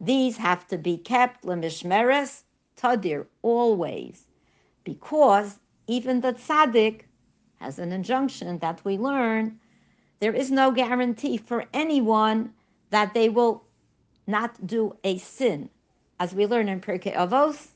These 0.00 0.38
have 0.38 0.66
to 0.66 0.76
be 0.76 0.98
kept 0.98 1.44
lemishmeres 1.44 2.42
tadir 2.76 3.26
always, 3.42 4.24
because 4.82 5.60
even 5.86 6.20
the 6.20 6.32
tzaddik 6.32 7.02
has 7.60 7.78
an 7.78 7.92
injunction 7.92 8.58
that 8.58 8.84
we 8.84 8.98
learn 8.98 9.60
there 10.18 10.34
is 10.34 10.50
no 10.50 10.72
guarantee 10.72 11.36
for 11.36 11.66
anyone 11.72 12.52
that 12.90 13.14
they 13.14 13.28
will 13.28 13.64
not 14.26 14.66
do 14.66 14.96
a 15.04 15.18
sin. 15.18 15.68
As 16.18 16.34
we 16.34 16.46
learn 16.46 16.68
in 16.68 16.80
Pirkei 16.80 17.14
Avos, 17.14 17.68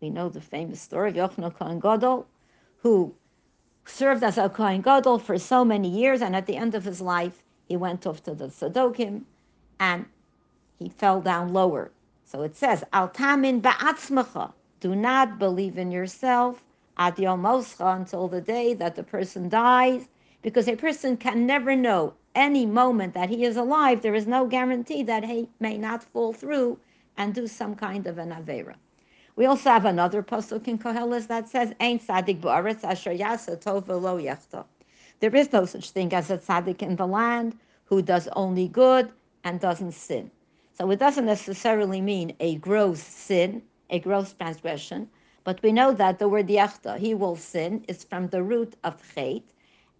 we 0.00 0.10
know 0.10 0.28
the 0.28 0.40
famous 0.40 0.80
story 0.80 1.10
of 1.10 1.16
Yochanan 1.16 1.54
Kohen 1.54 1.80
Gadol, 1.80 2.26
who 2.78 3.14
served 3.84 4.22
as 4.22 4.38
a 4.38 4.48
Kohen 4.48 4.80
Gadol 4.80 5.18
for 5.18 5.38
so 5.38 5.64
many 5.64 5.88
years, 5.88 6.22
and 6.22 6.34
at 6.36 6.46
the 6.46 6.56
end 6.56 6.74
of 6.74 6.84
his 6.84 7.00
life, 7.00 7.42
he 7.68 7.76
went 7.76 8.06
off 8.06 8.22
to 8.24 8.34
the 8.34 8.46
Sadokim, 8.46 9.22
and 9.78 10.06
he 10.78 10.88
fell 10.88 11.20
down 11.20 11.52
lower. 11.52 11.90
So 12.24 12.42
it 12.42 12.56
says, 12.56 12.84
Al 12.92 13.08
tamin 13.08 13.60
ba'atzmacha, 13.60 14.52
do 14.80 14.94
not 14.94 15.38
believe 15.38 15.76
in 15.76 15.90
yourself, 15.90 16.62
ad 16.96 17.16
yomoscha, 17.16 17.96
until 17.96 18.28
the 18.28 18.40
day 18.40 18.74
that 18.74 18.96
the 18.96 19.02
person 19.02 19.48
dies, 19.48 20.08
because 20.42 20.68
a 20.68 20.76
person 20.76 21.16
can 21.16 21.46
never 21.46 21.76
know 21.76 22.14
any 22.34 22.66
moment 22.66 23.14
that 23.14 23.28
he 23.28 23.44
is 23.44 23.56
alive, 23.56 24.02
there 24.02 24.14
is 24.14 24.26
no 24.26 24.46
guarantee 24.46 25.02
that 25.02 25.24
he 25.24 25.48
may 25.58 25.76
not 25.76 26.02
fall 26.02 26.32
through 26.32 26.78
and 27.16 27.34
do 27.34 27.46
some 27.46 27.74
kind 27.74 28.06
of 28.06 28.18
an 28.18 28.30
avera. 28.30 28.74
We 29.36 29.46
also 29.46 29.70
have 29.70 29.84
another 29.84 30.22
pasuk 30.22 30.68
in 30.68 30.78
Koheles 30.78 31.26
that 31.28 31.48
says, 31.48 31.74
"Ein 31.80 31.98
tzaddik 31.98 32.40
ba'aretz 32.40 32.84
asher 32.84 33.12
yasa 33.12 33.56
tov 33.56 33.84
v'lo 33.84 34.22
yechta." 34.22 34.64
There 35.20 35.34
is 35.34 35.52
no 35.52 35.64
such 35.64 35.90
thing 35.90 36.12
as 36.12 36.30
a 36.30 36.38
tzaddik 36.38 36.82
in 36.82 36.96
the 36.96 37.06
land 37.06 37.58
who 37.84 38.02
does 38.02 38.28
only 38.28 38.68
good 38.68 39.12
and 39.44 39.60
doesn't 39.60 39.92
sin. 39.92 40.30
So 40.74 40.90
it 40.90 40.98
doesn't 40.98 41.26
necessarily 41.26 42.00
mean 42.00 42.34
a 42.40 42.56
gross 42.56 43.02
sin, 43.02 43.62
a 43.90 43.98
gross 43.98 44.32
transgression, 44.32 45.10
but 45.42 45.62
we 45.62 45.72
know 45.72 45.92
that 45.92 46.18
the 46.18 46.28
word 46.28 46.48
yachta, 46.48 46.98
he 46.98 47.14
will 47.14 47.36
sin, 47.36 47.84
is 47.88 48.04
from 48.04 48.28
the 48.28 48.42
root 48.42 48.76
of 48.84 49.02
chet, 49.14 49.42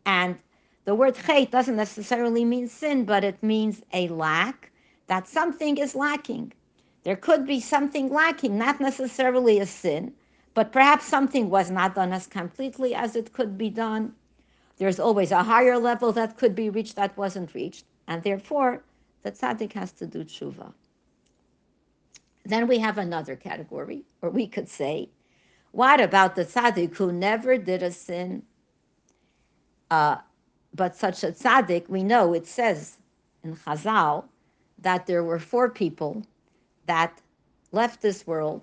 and 0.07 0.38
the 0.85 0.95
word 0.95 1.14
chet 1.14 1.51
doesn't 1.51 1.77
necessarily 1.77 2.45
mean 2.45 2.69
sin, 2.69 3.05
but 3.05 3.25
it 3.25 3.43
means 3.43 3.83
a 3.93 4.09
lack, 4.09 4.71
that 5.07 5.29
something 5.29 5.77
is 5.77 5.95
lacking. 5.95 6.53
There 7.03 7.16
could 7.16 7.47
be 7.47 7.61
something 7.61 8.11
lacking, 8.11 8.57
not 8.59 8.81
necessarily 8.81 9.59
a 9.59 9.66
sin, 9.66 10.12
but 10.55 10.73
perhaps 10.73 11.07
something 11.07 11.51
was 11.51 11.71
not 11.71 11.95
done 11.95 12.12
as 12.12 12.27
completely 12.27 12.95
as 12.95 13.16
it 13.16 13.33
could 13.33 13.57
be 13.57 13.71
done. 13.71 14.14
There's 14.79 15.01
always 15.01 15.31
a 15.33 15.43
higher 15.43 15.79
level 15.79 16.12
that 16.12 16.38
could 16.38 16.55
be 16.55 16.71
reached 16.71 16.97
that 16.97 17.16
wasn't 17.16 17.55
reached, 17.55 17.85
and 18.07 18.23
therefore 18.23 18.83
the 19.23 19.33
tzaddik 19.33 19.73
has 19.75 19.93
to 19.93 20.07
do 20.07 20.25
tshuva. 20.25 20.73
Then 22.45 22.66
we 22.66 22.79
have 22.79 22.99
another 22.99 23.37
category, 23.37 24.05
or 24.23 24.31
we 24.31 24.47
could 24.47 24.69
say, 24.69 25.11
what 25.73 26.01
about 26.01 26.35
the 26.35 26.45
tzaddik 26.45 26.97
who 26.97 27.12
never 27.12 27.59
did 27.59 27.83
a 27.83 27.93
sin? 27.93 28.43
Uh, 29.90 30.16
but 30.74 30.96
such 30.96 31.24
a 31.24 31.33
tzaddik, 31.33 31.88
we 31.88 32.02
know 32.02 32.33
it 32.33 32.46
says 32.46 32.98
in 33.42 33.56
Chazal 33.56 34.24
that 34.78 35.06
there 35.06 35.24
were 35.24 35.38
four 35.38 35.68
people 35.68 36.22
that 36.87 37.20
left 37.72 38.02
this 38.02 38.26
world, 38.26 38.62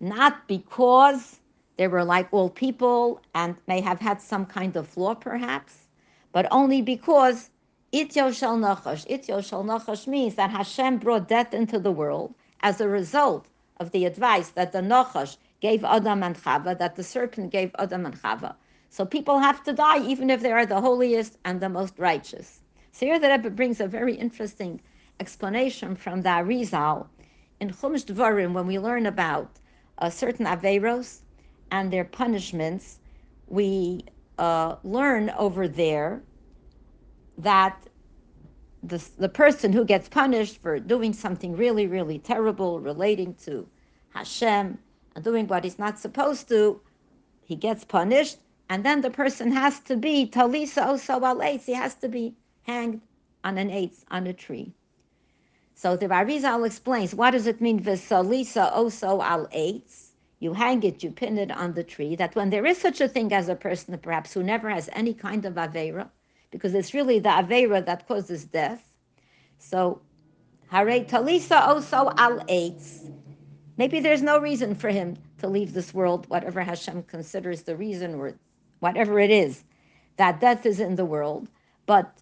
not 0.00 0.46
because 0.48 1.40
they 1.76 1.88
were 1.88 2.04
like 2.04 2.28
all 2.32 2.50
people 2.50 3.20
and 3.34 3.56
may 3.66 3.80
have 3.80 4.00
had 4.00 4.20
some 4.20 4.46
kind 4.46 4.76
of 4.76 4.88
flaw 4.88 5.14
perhaps, 5.14 5.88
but 6.32 6.46
only 6.50 6.82
because 6.82 7.50
Ityo 7.92 8.34
Shel 8.34 8.56
Nachash. 8.56 9.06
Shel 9.44 9.64
Nachash 9.64 10.06
means 10.06 10.34
that 10.36 10.50
Hashem 10.50 10.98
brought 10.98 11.28
death 11.28 11.52
into 11.52 11.78
the 11.78 11.92
world 11.92 12.34
as 12.60 12.80
a 12.80 12.88
result 12.88 13.48
of 13.78 13.90
the 13.90 14.06
advice 14.06 14.50
that 14.50 14.72
the 14.72 14.80
Nachash 14.80 15.36
gave 15.60 15.84
Adam 15.84 16.22
and 16.22 16.36
Chava, 16.36 16.76
that 16.78 16.96
the 16.96 17.04
serpent 17.04 17.50
gave 17.50 17.70
Adam 17.78 18.06
and 18.06 18.20
Chava. 18.20 18.54
So 18.92 19.06
people 19.06 19.38
have 19.38 19.64
to 19.64 19.72
die 19.72 20.04
even 20.04 20.28
if 20.28 20.42
they 20.42 20.52
are 20.52 20.66
the 20.66 20.82
holiest 20.82 21.38
and 21.46 21.58
the 21.58 21.70
most 21.70 21.98
righteous. 21.98 22.60
So 22.92 23.06
here 23.06 23.18
the 23.18 23.30
Rebbe 23.30 23.48
brings 23.48 23.80
a 23.80 23.86
very 23.86 24.14
interesting 24.14 24.82
explanation 25.18 25.96
from 25.96 26.20
the 26.20 26.28
Arizal 26.28 27.06
in 27.58 27.70
Chumash 27.70 28.04
Dvarim 28.04 28.52
when 28.52 28.66
we 28.66 28.78
learn 28.78 29.06
about 29.06 29.48
uh, 29.96 30.10
certain 30.10 30.44
Averos 30.44 31.20
and 31.70 31.90
their 31.90 32.04
punishments. 32.04 32.98
We 33.46 34.04
uh, 34.36 34.76
learn 34.84 35.30
over 35.38 35.68
there 35.68 36.22
that 37.38 37.82
the, 38.82 39.02
the 39.16 39.30
person 39.30 39.72
who 39.72 39.86
gets 39.86 40.06
punished 40.10 40.58
for 40.60 40.78
doing 40.78 41.14
something 41.14 41.56
really, 41.56 41.86
really 41.86 42.18
terrible 42.18 42.78
relating 42.78 43.36
to 43.46 43.66
Hashem 44.10 44.76
and 45.14 45.24
doing 45.24 45.46
what 45.46 45.64
he's 45.64 45.78
not 45.78 45.98
supposed 45.98 46.46
to, 46.50 46.78
he 47.40 47.56
gets 47.56 47.86
punished, 47.86 48.36
and 48.72 48.86
then 48.86 49.02
the 49.02 49.10
person 49.10 49.52
has 49.52 49.80
to 49.80 49.98
be 49.98 50.26
talisa 50.26 50.82
oso 50.92 51.22
al 51.22 51.40
eitz. 51.40 51.66
He 51.66 51.74
has 51.74 51.94
to 51.96 52.08
be 52.08 52.34
hanged 52.62 53.02
on 53.44 53.58
an 53.58 53.68
eitz 53.68 54.02
on 54.10 54.26
a 54.26 54.32
tree. 54.32 54.72
So 55.74 55.94
the 55.94 56.08
Arizal 56.08 56.64
explains 56.66 57.14
what 57.14 57.32
does 57.32 57.46
it 57.46 57.60
mean 57.60 57.80
v'salisa 57.80 58.72
oso 58.72 59.22
al 59.22 59.46
eitz. 59.48 60.12
You 60.38 60.54
hang 60.54 60.82
it, 60.84 61.02
you 61.02 61.10
pin 61.10 61.36
it 61.36 61.50
on 61.50 61.74
the 61.74 61.84
tree. 61.84 62.16
That 62.16 62.34
when 62.34 62.48
there 62.48 62.64
is 62.64 62.78
such 62.78 63.02
a 63.02 63.08
thing 63.08 63.30
as 63.34 63.50
a 63.50 63.54
person, 63.54 63.98
perhaps 63.98 64.32
who 64.32 64.42
never 64.42 64.70
has 64.70 64.88
any 64.94 65.12
kind 65.12 65.44
of 65.44 65.56
avera, 65.56 66.08
because 66.50 66.72
it's 66.72 66.94
really 66.94 67.18
the 67.18 67.28
avera 67.28 67.84
that 67.84 68.08
causes 68.08 68.46
death. 68.46 68.82
So, 69.58 70.00
hare 70.70 71.04
talisa 71.04 71.60
oso 71.74 72.14
al 72.16 72.38
eitz. 72.46 73.12
Maybe 73.76 74.00
there's 74.00 74.22
no 74.22 74.38
reason 74.38 74.74
for 74.74 74.88
him 74.88 75.18
to 75.40 75.46
leave 75.46 75.74
this 75.74 75.92
world, 75.92 76.26
whatever 76.30 76.62
Hashem 76.62 77.02
considers 77.02 77.64
the 77.64 77.76
reason 77.76 78.14
or 78.14 78.32
whatever 78.82 79.20
it 79.20 79.30
is, 79.30 79.62
that 80.16 80.40
death 80.40 80.66
is 80.66 80.80
in 80.80 80.96
the 80.96 81.04
world. 81.04 81.48
But 81.86 82.20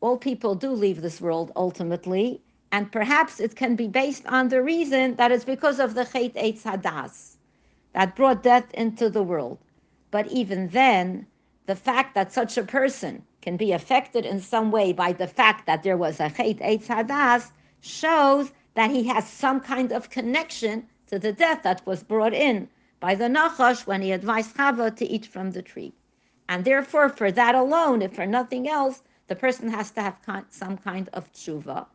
all 0.00 0.18
people 0.18 0.54
do 0.54 0.70
leave 0.70 1.00
this 1.00 1.20
world 1.20 1.50
ultimately, 1.56 2.42
and 2.70 2.92
perhaps 2.92 3.40
it 3.40 3.56
can 3.56 3.74
be 3.74 3.88
based 3.88 4.26
on 4.26 4.48
the 4.48 4.62
reason 4.62 5.16
that 5.16 5.32
it's 5.32 5.46
because 5.46 5.80
of 5.80 5.94
the 5.94 6.04
Chet 6.04 6.34
Eitz 6.34 6.62
Hadas 6.62 7.36
that 7.94 8.14
brought 8.14 8.42
death 8.42 8.70
into 8.74 9.08
the 9.08 9.22
world. 9.22 9.58
But 10.10 10.26
even 10.28 10.68
then, 10.68 11.26
the 11.64 11.74
fact 11.74 12.14
that 12.14 12.32
such 12.32 12.58
a 12.58 12.62
person 12.62 13.22
can 13.40 13.56
be 13.56 13.72
affected 13.72 14.26
in 14.26 14.40
some 14.40 14.70
way 14.70 14.92
by 14.92 15.12
the 15.12 15.26
fact 15.26 15.64
that 15.66 15.82
there 15.82 15.96
was 15.96 16.20
a 16.20 16.28
Chet 16.28 16.58
Eitz 16.58 16.86
Hadas 16.86 17.50
shows 17.80 18.52
that 18.74 18.90
he 18.90 19.04
has 19.04 19.26
some 19.26 19.60
kind 19.60 19.90
of 19.92 20.10
connection 20.10 20.86
to 21.06 21.18
the 21.18 21.32
death 21.32 21.62
that 21.62 21.86
was 21.86 22.02
brought 22.02 22.34
in 22.34 22.68
by 23.00 23.14
the 23.14 23.28
Nachash 23.28 23.86
when 23.86 24.02
he 24.02 24.12
advised 24.12 24.56
Chava 24.56 24.94
to 24.96 25.04
eat 25.04 25.26
from 25.26 25.52
the 25.52 25.62
tree. 25.62 25.92
And 26.48 26.64
therefore, 26.64 27.08
for 27.08 27.30
that 27.30 27.54
alone, 27.54 28.02
if 28.02 28.14
for 28.14 28.26
nothing 28.26 28.68
else, 28.68 29.02
the 29.28 29.36
person 29.36 29.68
has 29.70 29.90
to 29.92 30.02
have 30.02 30.16
some 30.50 30.78
kind 30.78 31.08
of 31.12 31.32
tshuva. 31.32 31.86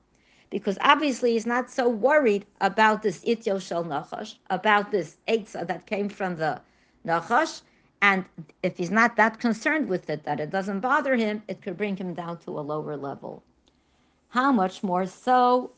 Because 0.50 0.78
obviously 0.82 1.32
he's 1.34 1.48
not 1.48 1.70
so 1.70 1.90
worried 1.90 2.46
about 2.62 3.02
this 3.02 3.26
ityo 3.26 3.60
shel 3.60 3.84
nachash, 3.84 4.36
about 4.50 4.92
this 4.92 5.18
etza 5.28 5.66
that 5.66 5.88
came 5.88 6.08
from 6.08 6.36
the 6.36 6.62
nachash. 7.06 7.62
And 8.02 8.26
if 8.62 8.78
he's 8.78 8.92
not 8.92 9.16
that 9.16 9.40
concerned 9.40 9.90
with 9.90 10.10
it, 10.10 10.24
that 10.26 10.40
it 10.40 10.52
doesn't 10.52 10.82
bother 10.82 11.16
him, 11.16 11.42
it 11.48 11.62
could 11.62 11.78
bring 11.78 11.98
him 11.98 12.14
down 12.14 12.38
to 12.40 12.60
a 12.60 12.62
lower 12.62 12.96
level. 12.96 13.44
How 14.30 14.52
much 14.52 14.84
more 14.84 15.06
so 15.08 15.72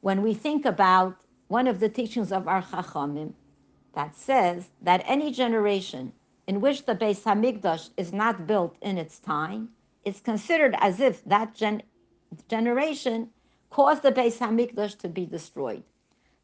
when 0.00 0.22
we 0.22 0.34
think 0.34 0.64
about 0.64 1.16
one 1.48 1.66
of 1.66 1.80
the 1.80 1.88
teachings 1.88 2.32
of 2.32 2.46
our 2.48 2.62
Chachamim 2.62 3.32
that 3.98 4.14
says 4.14 4.68
that 4.80 5.02
any 5.06 5.32
generation 5.32 6.12
in 6.46 6.60
which 6.60 6.86
the 6.86 6.94
Beis 6.94 7.24
Hamikdash 7.24 7.90
is 7.96 8.12
not 8.12 8.46
built 8.46 8.76
in 8.80 8.96
its 8.96 9.18
time 9.18 9.70
is 10.04 10.20
considered 10.20 10.76
as 10.78 11.00
if 11.00 11.24
that 11.24 11.52
gen- 11.52 11.82
generation 12.48 13.28
caused 13.70 14.04
the 14.04 14.12
Beis 14.12 14.38
Hamikdash 14.38 14.96
to 14.98 15.08
be 15.08 15.26
destroyed. 15.26 15.82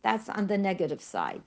That's 0.03 0.29
on 0.29 0.49
the 0.49 0.59
negative 0.59 1.01
side. 1.01 1.43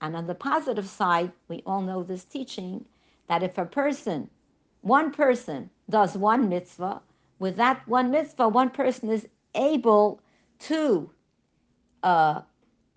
And 0.00 0.16
on 0.16 0.26
the 0.26 0.34
positive 0.34 0.88
side, 0.88 1.30
we 1.46 1.62
all 1.64 1.82
know 1.82 2.02
this 2.02 2.24
teaching 2.24 2.84
that 3.28 3.44
if 3.44 3.56
a 3.56 3.64
person, 3.64 4.28
one 4.80 5.12
person, 5.12 5.70
does 5.88 6.16
one 6.16 6.48
mitzvah, 6.48 7.00
with 7.38 7.54
that 7.58 7.86
one 7.86 8.10
mitzvah, 8.10 8.48
one 8.48 8.70
person 8.70 9.08
is 9.08 9.28
able 9.54 10.20
to 10.70 11.08
uh, 12.02 12.40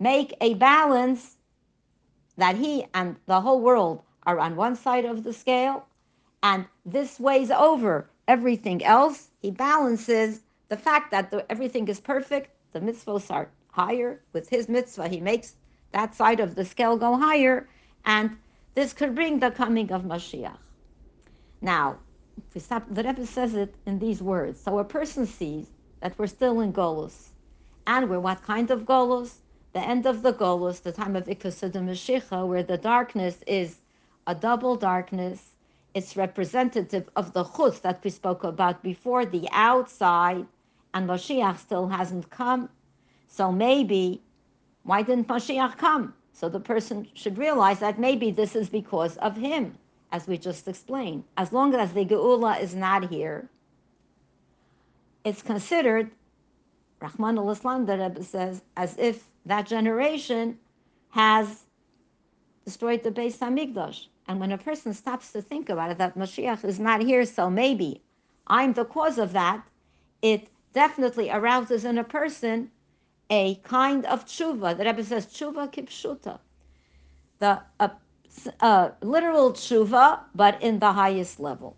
make 0.00 0.34
a 0.40 0.54
balance 0.54 1.37
that 2.38 2.56
he 2.56 2.86
and 2.94 3.16
the 3.26 3.40
whole 3.40 3.60
world 3.60 4.02
are 4.22 4.38
on 4.38 4.56
one 4.56 4.76
side 4.76 5.04
of 5.04 5.24
the 5.24 5.32
scale, 5.32 5.84
and 6.42 6.64
this 6.86 7.20
weighs 7.20 7.50
over 7.50 8.08
everything 8.26 8.82
else. 8.84 9.28
He 9.40 9.50
balances 9.50 10.40
the 10.68 10.76
fact 10.76 11.10
that 11.10 11.30
the, 11.30 11.44
everything 11.50 11.88
is 11.88 12.00
perfect, 12.00 12.50
the 12.72 12.80
mitzvahs 12.80 13.30
are 13.30 13.50
higher. 13.72 14.22
With 14.32 14.48
his 14.48 14.68
mitzvah, 14.68 15.08
he 15.08 15.20
makes 15.20 15.56
that 15.92 16.14
side 16.14 16.40
of 16.40 16.54
the 16.54 16.64
scale 16.64 16.96
go 16.96 17.16
higher, 17.16 17.68
and 18.04 18.36
this 18.74 18.92
could 18.92 19.14
bring 19.14 19.40
the 19.40 19.50
coming 19.50 19.90
of 19.90 20.04
Mashiach. 20.04 20.58
Now, 21.60 21.98
if 22.36 22.54
we 22.54 22.60
stop, 22.60 22.84
the 22.88 23.02
Rebbe 23.02 23.26
says 23.26 23.54
it 23.54 23.74
in 23.84 23.98
these 23.98 24.22
words. 24.22 24.60
So 24.60 24.78
a 24.78 24.84
person 24.84 25.26
sees 25.26 25.66
that 26.00 26.16
we're 26.16 26.28
still 26.28 26.60
in 26.60 26.72
Golus. 26.72 27.30
And 27.88 28.08
we're 28.08 28.20
what 28.20 28.42
kind 28.42 28.70
of 28.70 28.82
Golus? 28.82 29.38
The 29.72 29.80
end 29.80 30.06
of 30.06 30.22
the 30.22 30.32
Golus, 30.32 30.82
the 30.82 30.92
time 30.92 31.14
of 31.14 31.24
Ikusudim 31.26 31.84
Mashiach, 31.86 32.46
where 32.46 32.62
the 32.62 32.78
darkness 32.78 33.38
is 33.46 33.76
a 34.26 34.34
double 34.34 34.76
darkness. 34.76 35.50
It's 35.94 36.16
representative 36.16 37.08
of 37.16 37.32
the 37.32 37.44
chutz 37.44 37.80
that 37.82 38.02
we 38.02 38.10
spoke 38.10 38.44
about 38.44 38.82
before, 38.82 39.26
the 39.26 39.48
outside, 39.52 40.46
and 40.94 41.08
Mashiach 41.08 41.58
still 41.58 41.88
hasn't 41.88 42.30
come. 42.30 42.68
So 43.28 43.52
maybe, 43.52 44.22
why 44.84 45.02
didn't 45.02 45.28
Mashiach 45.28 45.76
come? 45.76 46.14
So 46.32 46.48
the 46.48 46.60
person 46.60 47.08
should 47.14 47.36
realize 47.36 47.80
that 47.80 47.98
maybe 47.98 48.30
this 48.30 48.54
is 48.54 48.68
because 48.68 49.16
of 49.18 49.36
him, 49.36 49.76
as 50.12 50.26
we 50.26 50.38
just 50.38 50.68
explained. 50.68 51.24
As 51.36 51.52
long 51.52 51.74
as 51.74 51.92
the 51.92 52.04
Geula 52.04 52.60
is 52.60 52.74
not 52.74 53.08
here, 53.08 53.48
it's 55.24 55.42
considered, 55.42 56.10
Rachmana 57.02 57.40
litzlan, 57.40 57.86
the 57.86 57.98
Rebbe 57.98 58.22
says, 58.22 58.62
as 58.76 58.96
if 58.98 59.28
that 59.48 59.66
generation 59.66 60.58
has 61.10 61.64
destroyed 62.64 63.02
the 63.02 63.10
Beis 63.10 63.38
Hamikdash. 63.38 64.06
And 64.26 64.38
when 64.40 64.52
a 64.52 64.58
person 64.58 64.92
stops 64.92 65.32
to 65.32 65.40
think 65.42 65.70
about 65.70 65.90
it, 65.90 65.98
that 65.98 66.16
Mashiach 66.16 66.64
is 66.64 66.78
not 66.78 67.00
here, 67.00 67.24
so 67.24 67.50
maybe 67.50 68.02
I'm 68.46 68.74
the 68.74 68.84
cause 68.84 69.18
of 69.18 69.32
that, 69.32 69.62
it 70.22 70.48
definitely 70.74 71.30
arouses 71.30 71.84
in 71.84 71.98
a 71.98 72.04
person 72.04 72.70
a 73.30 73.56
kind 73.56 74.04
of 74.06 74.26
tshuva. 74.26 74.76
The 74.76 74.84
Rebbe 74.84 75.04
says 75.04 75.26
tshuva 75.26 75.72
kipshuta, 75.72 76.38
the 77.38 77.60
uh, 77.80 77.88
uh, 78.60 78.90
literal 79.02 79.52
tshuva, 79.52 80.20
but 80.34 80.62
in 80.62 80.78
the 80.78 80.92
highest 80.92 81.40
level. 81.40 81.76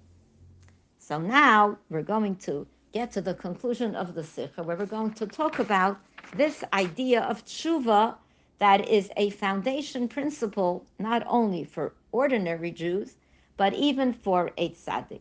So 0.98 1.18
now 1.18 1.78
we're 1.88 2.02
going 2.02 2.36
to 2.36 2.66
get 2.92 3.12
to 3.12 3.20
the 3.20 3.34
conclusion 3.34 3.94
of 3.94 4.14
the 4.14 4.22
sicha, 4.22 4.64
where 4.64 4.76
we're 4.76 4.86
going 4.86 5.12
to 5.14 5.26
talk 5.26 5.58
about 5.58 6.00
this 6.34 6.62
idea 6.72 7.22
of 7.22 7.44
tshuva 7.44 8.16
that 8.58 8.88
is 8.88 9.10
a 9.16 9.30
foundation 9.30 10.06
principle 10.06 10.84
not 10.98 11.22
only 11.26 11.64
for 11.64 11.94
ordinary 12.12 12.70
Jews, 12.70 13.16
but 13.56 13.72
even 13.74 14.12
for 14.12 14.50
a 14.56 14.70
tzaddik. 14.70 15.20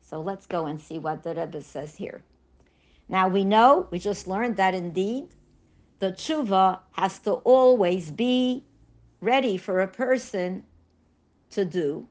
So 0.00 0.20
let's 0.20 0.46
go 0.46 0.66
and 0.66 0.80
see 0.80 0.98
what 0.98 1.22
the 1.22 1.34
Rebbe 1.34 1.62
says 1.62 1.94
here. 1.94 2.22
Now 3.08 3.28
we 3.28 3.44
know, 3.44 3.86
we 3.90 3.98
just 3.98 4.26
learned 4.26 4.56
that 4.56 4.74
indeed 4.74 5.28
the 5.98 6.12
tshuva 6.12 6.80
has 6.92 7.18
to 7.20 7.32
always 7.44 8.10
be 8.10 8.64
ready 9.20 9.56
for 9.56 9.80
a 9.80 9.88
person 9.88 10.62
to 11.50 11.64
do. 11.64 12.06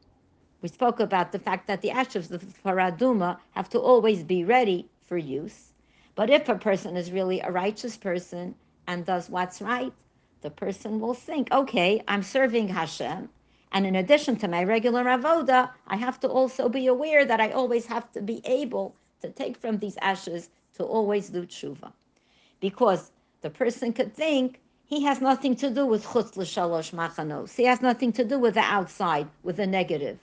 We 0.62 0.70
spoke 0.70 1.00
about 1.00 1.32
the 1.32 1.40
fact 1.40 1.68
that 1.68 1.82
the 1.82 1.92
ashes 1.92 2.32
of 2.32 2.40
the 2.42 2.62
paraduma 2.64 3.38
have 3.52 3.70
to 3.70 3.80
always 3.80 4.24
be 4.24 4.44
ready 4.46 4.90
for 5.06 5.18
use. 5.18 5.73
But 6.16 6.30
if 6.30 6.48
a 6.50 6.56
person 6.56 6.96
is 6.96 7.12
really 7.12 7.40
a 7.40 7.52
righteous 7.52 7.98
person 7.98 8.56
and 8.88 9.06
does 9.06 9.30
what's 9.30 9.62
right, 9.62 9.94
the 10.42 10.50
person 10.50 11.00
will 11.00 11.14
think, 11.14 11.52
okay, 11.52 12.04
I'm 12.08 12.22
serving 12.22 12.68
Hashem. 12.68 13.30
And 13.72 13.88
in 13.88 13.96
addition 13.96 14.36
to 14.38 14.48
my 14.48 14.64
regular 14.64 15.04
avoda, 15.06 15.72
I 15.88 15.96
have 15.96 16.20
to 16.20 16.28
also 16.28 16.70
be 16.70 16.88
aware 16.88 17.26
that 17.26 17.42
I 17.42 17.50
always 17.52 17.88
have 17.88 18.12
to 18.12 18.22
be 18.22 18.42
able 18.46 18.96
to 19.22 19.30
take 19.30 19.58
from 19.58 19.80
these 19.80 19.98
ashes 20.02 20.50
to 20.76 20.84
always 20.84 21.30
do 21.30 21.46
tshuva. 21.46 21.92
Because 22.60 23.12
the 23.42 23.50
person 23.50 23.92
could 23.94 24.14
think 24.14 24.60
he 24.86 25.04
has 25.04 25.22
nothing 25.22 25.56
to 25.56 25.72
do 25.72 25.88
with 25.88 26.06
chutz 26.06 26.38
l'shalosh 26.38 26.94
machanos. 26.94 27.56
He 27.56 27.64
has 27.64 27.82
nothing 27.82 28.12
to 28.14 28.24
do 28.24 28.38
with 28.38 28.54
the 28.54 28.62
outside, 28.62 29.28
with 29.42 29.58
the 29.58 29.66
negative. 29.66 30.20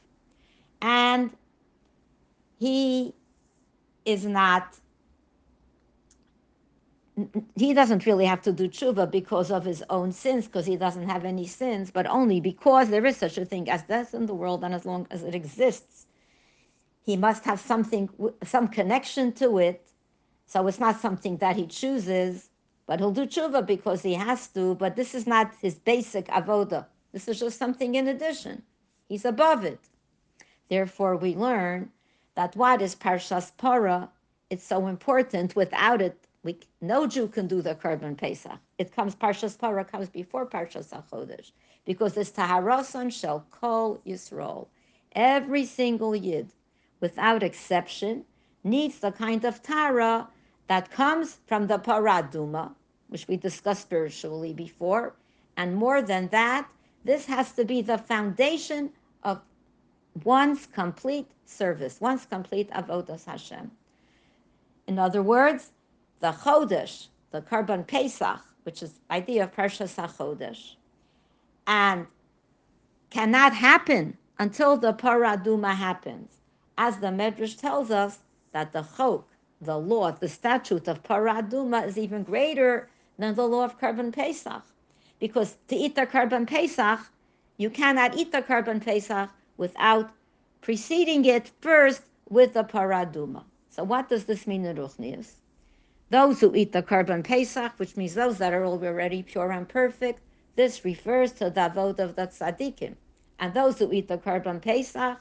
And 0.80 1.30
he 2.58 3.14
is 4.04 4.24
not, 4.24 4.76
he 7.56 7.74
doesn't 7.74 8.06
really 8.06 8.24
have 8.24 8.42
to 8.42 8.52
do 8.52 8.68
tshuva 8.68 9.10
because 9.10 9.50
of 9.50 9.64
his 9.64 9.82
own 9.90 10.12
sins, 10.12 10.46
because 10.46 10.66
he 10.66 10.76
doesn't 10.76 11.08
have 11.08 11.24
any 11.24 11.46
sins, 11.46 11.90
but 11.90 12.06
only 12.06 12.40
because 12.40 12.88
there 12.88 13.06
is 13.06 13.16
such 13.16 13.38
a 13.38 13.44
thing 13.44 13.68
as 13.70 13.82
death 13.82 14.14
in 14.14 14.26
the 14.26 14.34
world, 14.34 14.62
and 14.64 14.74
as 14.74 14.84
long 14.84 15.06
as 15.10 15.22
it 15.22 15.34
exists, 15.34 16.06
he 17.02 17.16
must 17.16 17.44
have 17.44 17.60
something, 17.60 18.08
some 18.44 18.68
connection 18.68 19.32
to 19.32 19.58
it. 19.58 19.86
So 20.46 20.66
it's 20.66 20.80
not 20.80 21.00
something 21.00 21.36
that 21.38 21.56
he 21.56 21.66
chooses, 21.66 22.50
but 22.86 22.98
he'll 22.98 23.12
do 23.12 23.26
tshuva 23.26 23.66
because 23.66 24.02
he 24.02 24.14
has 24.14 24.48
to, 24.48 24.74
but 24.74 24.96
this 24.96 25.14
is 25.14 25.26
not 25.26 25.52
his 25.60 25.76
basic 25.76 26.26
avoda. 26.28 26.86
This 27.12 27.28
is 27.28 27.38
just 27.40 27.58
something 27.58 27.94
in 27.94 28.08
addition. 28.08 28.62
He's 29.08 29.24
above 29.24 29.64
it. 29.64 29.80
Therefore, 30.68 31.16
we 31.16 31.34
learn 31.34 31.90
that 32.34 32.54
what 32.56 32.80
is 32.82 32.94
Parshas 32.94 33.50
Para, 33.56 34.10
it's 34.50 34.64
so 34.64 34.86
important. 34.86 35.56
Without 35.56 36.00
it, 36.00 36.26
we, 36.42 36.58
no 36.80 37.06
Jew 37.06 37.28
can 37.28 37.46
do 37.46 37.60
the 37.60 37.74
Korban 37.74 38.16
Pesach. 38.16 38.58
It 38.78 38.94
comes, 38.94 39.14
Parshas 39.14 39.58
Para 39.58 39.84
comes 39.84 40.08
before 40.08 40.46
Parshas 40.46 40.88
HaChodesh, 40.88 41.52
because 41.84 42.14
this 42.14 42.30
Taharasan 42.30 43.12
shel 43.12 43.44
kol 43.50 44.00
Yisrael. 44.06 44.68
Every 45.12 45.66
single 45.66 46.16
Yid, 46.16 46.48
without 47.00 47.42
exception, 47.42 48.24
needs 48.64 49.00
the 49.00 49.12
kind 49.12 49.44
of 49.44 49.62
Tara 49.62 50.28
that 50.68 50.90
comes 50.90 51.40
from 51.46 51.66
the 51.66 51.78
Paraduma, 51.78 52.74
which 53.08 53.26
we 53.28 53.36
discussed 53.36 53.82
spiritually 53.82 54.54
before. 54.54 55.14
And 55.56 55.74
more 55.74 56.00
than 56.00 56.28
that, 56.28 56.68
this 57.04 57.26
has 57.26 57.52
to 57.52 57.64
be 57.64 57.82
the 57.82 57.98
foundation 57.98 58.90
of 59.24 59.40
one's 60.24 60.66
complete 60.66 61.30
service, 61.44 62.00
one's 62.00 62.24
complete 62.24 62.70
avodas 62.70 63.24
Hashem. 63.24 63.70
In 64.86 64.98
other 64.98 65.22
words, 65.22 65.72
the 66.20 66.32
Chodesh, 66.32 67.08
the 67.30 67.40
Korban 67.42 67.86
Pesach, 67.86 68.40
which 68.62 68.82
is 68.82 69.00
idea 69.10 69.44
of 69.44 69.54
Parshas 69.54 69.96
HaChodesh, 69.96 70.74
and 71.66 72.06
cannot 73.10 73.54
happen 73.54 74.16
until 74.38 74.76
the 74.76 74.92
Paraduma 74.92 75.74
happens. 75.74 76.30
As 76.78 76.98
the 76.98 77.08
Medrash 77.08 77.58
tells 77.58 77.90
us 77.90 78.18
that 78.52 78.72
the 78.72 78.86
Chok, 78.96 79.26
the 79.60 79.78
law, 79.78 80.10
the 80.10 80.28
statute 80.28 80.88
of 80.88 81.02
Paraduma 81.02 81.86
is 81.86 81.98
even 81.98 82.22
greater 82.22 82.88
than 83.18 83.34
the 83.34 83.46
law 83.46 83.64
of 83.64 83.78
Korban 83.78 84.12
Pesach. 84.12 84.62
Because 85.18 85.56
to 85.68 85.76
eat 85.76 85.94
the 85.94 86.06
Korban 86.06 86.46
Pesach, 86.46 87.00
you 87.58 87.68
cannot 87.68 88.16
eat 88.16 88.32
the 88.32 88.40
Korban 88.42 88.82
Pesach 88.82 89.28
without 89.58 90.10
preceding 90.62 91.24
it 91.26 91.50
first 91.60 92.02
with 92.28 92.54
the 92.54 92.64
Paraduma. 92.64 93.44
So 93.68 93.84
what 93.84 94.08
does 94.08 94.24
this 94.24 94.46
mean 94.46 94.64
in 94.64 94.76
Ruchnius? 94.76 95.32
Those 96.10 96.40
who 96.40 96.54
eat 96.56 96.72
the 96.72 96.82
Korban 96.82 97.22
Pesach, 97.22 97.72
which 97.76 97.96
means 97.96 98.14
those 98.14 98.38
that 98.38 98.52
are 98.52 98.66
already 98.66 99.22
pure 99.22 99.52
and 99.52 99.68
perfect, 99.68 100.20
this 100.56 100.84
refers 100.84 101.32
to 101.32 101.50
the 101.50 101.70
vote 101.72 102.00
of 102.00 102.16
the 102.16 102.26
tzaddikim. 102.26 102.96
And 103.38 103.54
those 103.54 103.78
who 103.78 103.92
eat 103.92 104.08
the 104.08 104.18
Korban 104.18 104.60
Pesach, 104.60 105.18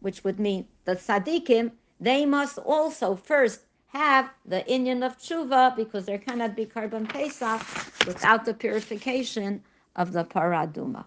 which 0.00 0.24
would 0.24 0.40
mean 0.40 0.66
the 0.84 0.96
tzaddikim, 0.96 1.70
they 2.00 2.26
must 2.26 2.58
also 2.58 3.14
first 3.14 3.60
have 3.86 4.28
the 4.44 4.64
inyan 4.68 5.06
of 5.06 5.16
tshuva 5.16 5.76
because 5.76 6.04
there 6.04 6.18
cannot 6.18 6.56
be 6.56 6.66
Korban 6.66 7.08
Pesach 7.08 7.62
without 8.04 8.44
the 8.44 8.52
purification 8.52 9.62
of 9.94 10.12
the 10.12 10.24
paraduma. 10.24 11.04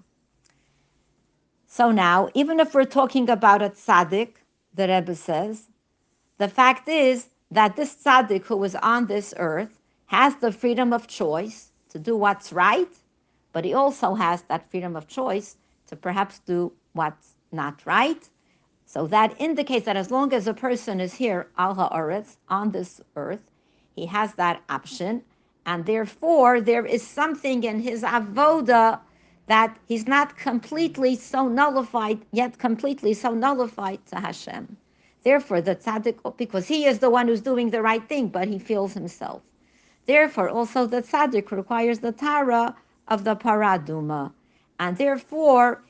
So 1.67 1.91
now, 1.91 2.29
even 2.33 2.61
if 2.61 2.73
we're 2.73 2.85
talking 2.85 3.29
about 3.29 3.61
a 3.61 3.69
tzaddik, 3.69 4.35
the 4.73 4.87
Rebbe 4.87 5.15
says, 5.15 5.67
the 6.37 6.47
fact 6.47 6.87
is 6.87 7.27
that 7.51 7.75
this 7.75 7.95
tzaddik 7.95 8.45
who 8.45 8.63
is 8.63 8.75
on 8.75 9.07
this 9.07 9.33
earth 9.37 9.79
has 10.05 10.35
the 10.37 10.51
freedom 10.51 10.93
of 10.93 11.07
choice 11.07 11.71
to 11.89 11.99
do 11.99 12.15
what's 12.15 12.53
right, 12.53 12.93
but 13.51 13.65
he 13.65 13.73
also 13.73 14.15
has 14.15 14.41
that 14.43 14.69
freedom 14.69 14.95
of 14.95 15.07
choice 15.07 15.57
to 15.87 15.95
perhaps 15.95 16.39
do 16.39 16.71
what's 16.93 17.35
not 17.51 17.85
right 17.85 18.29
so 18.89 19.05
that 19.07 19.35
indicates 19.37 19.85
that 19.85 19.97
as 19.97 20.11
long 20.11 20.31
as 20.31 20.47
a 20.47 20.53
person 20.53 21.01
is 21.01 21.13
here, 21.13 21.49
al 21.57 21.75
ha'aretz, 21.75 22.37
on 22.47 22.71
this 22.71 23.01
earth, 23.17 23.51
he 23.93 24.05
has 24.05 24.33
that 24.35 24.63
option. 24.69 25.23
And 25.65 25.85
therefore, 25.85 26.61
there 26.61 26.85
is 26.85 27.05
something 27.05 27.65
in 27.65 27.81
his 27.81 28.01
avoda 28.03 29.01
that 29.47 29.77
he's 29.89 30.07
not 30.07 30.37
completely 30.37 31.17
so 31.17 31.49
nullified, 31.49 32.25
yet 32.31 32.59
completely 32.59 33.13
so 33.13 33.33
nullified 33.33 34.05
to 34.05 34.21
Hashem. 34.21 34.77
Therefore, 35.27 35.59
the 35.59 35.75
tzaddik, 35.75 36.37
because 36.37 36.69
he 36.69 36.85
is 36.85 36.99
the 36.99 37.09
one 37.09 37.27
who's 37.27 37.41
doing 37.41 37.69
the 37.69 37.81
right 37.81 38.07
thing, 38.07 38.29
but 38.29 38.47
he 38.47 38.57
feels 38.57 38.93
himself. 38.93 39.41
Therefore, 40.05 40.47
also 40.47 40.87
the 40.87 41.01
tzaddik 41.01 41.51
requires 41.51 41.99
the 41.99 42.13
tara 42.13 42.73
of 43.09 43.25
the 43.25 43.35
paraduma. 43.35 44.31
And 44.79 44.97
therefore, 44.97 45.83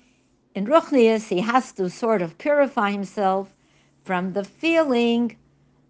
in 0.55 0.65
Ruchnius, 0.65 1.27
he 1.27 1.41
has 1.41 1.71
to 1.73 1.87
sort 1.87 2.23
of 2.23 2.39
purify 2.39 2.89
himself 2.89 3.53
from 4.05 4.33
the 4.33 4.43
feeling 4.43 5.37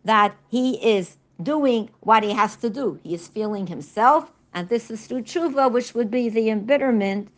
that 0.04 0.36
he 0.50 0.66
is 0.96 1.16
doing 1.42 1.90
what 2.02 2.24
he 2.24 2.34
has 2.34 2.58
to 2.58 2.70
do. 2.70 3.00
He 3.02 3.14
is 3.14 3.30
feeling 3.30 3.68
himself, 3.68 4.30
and 4.54 4.68
this 4.68 4.92
is 4.92 5.08
through 5.08 5.22
tshuva, 5.22 5.72
which 5.72 5.96
would 5.96 6.12
be 6.12 6.28
the 6.28 6.50
embitterment 6.50 7.30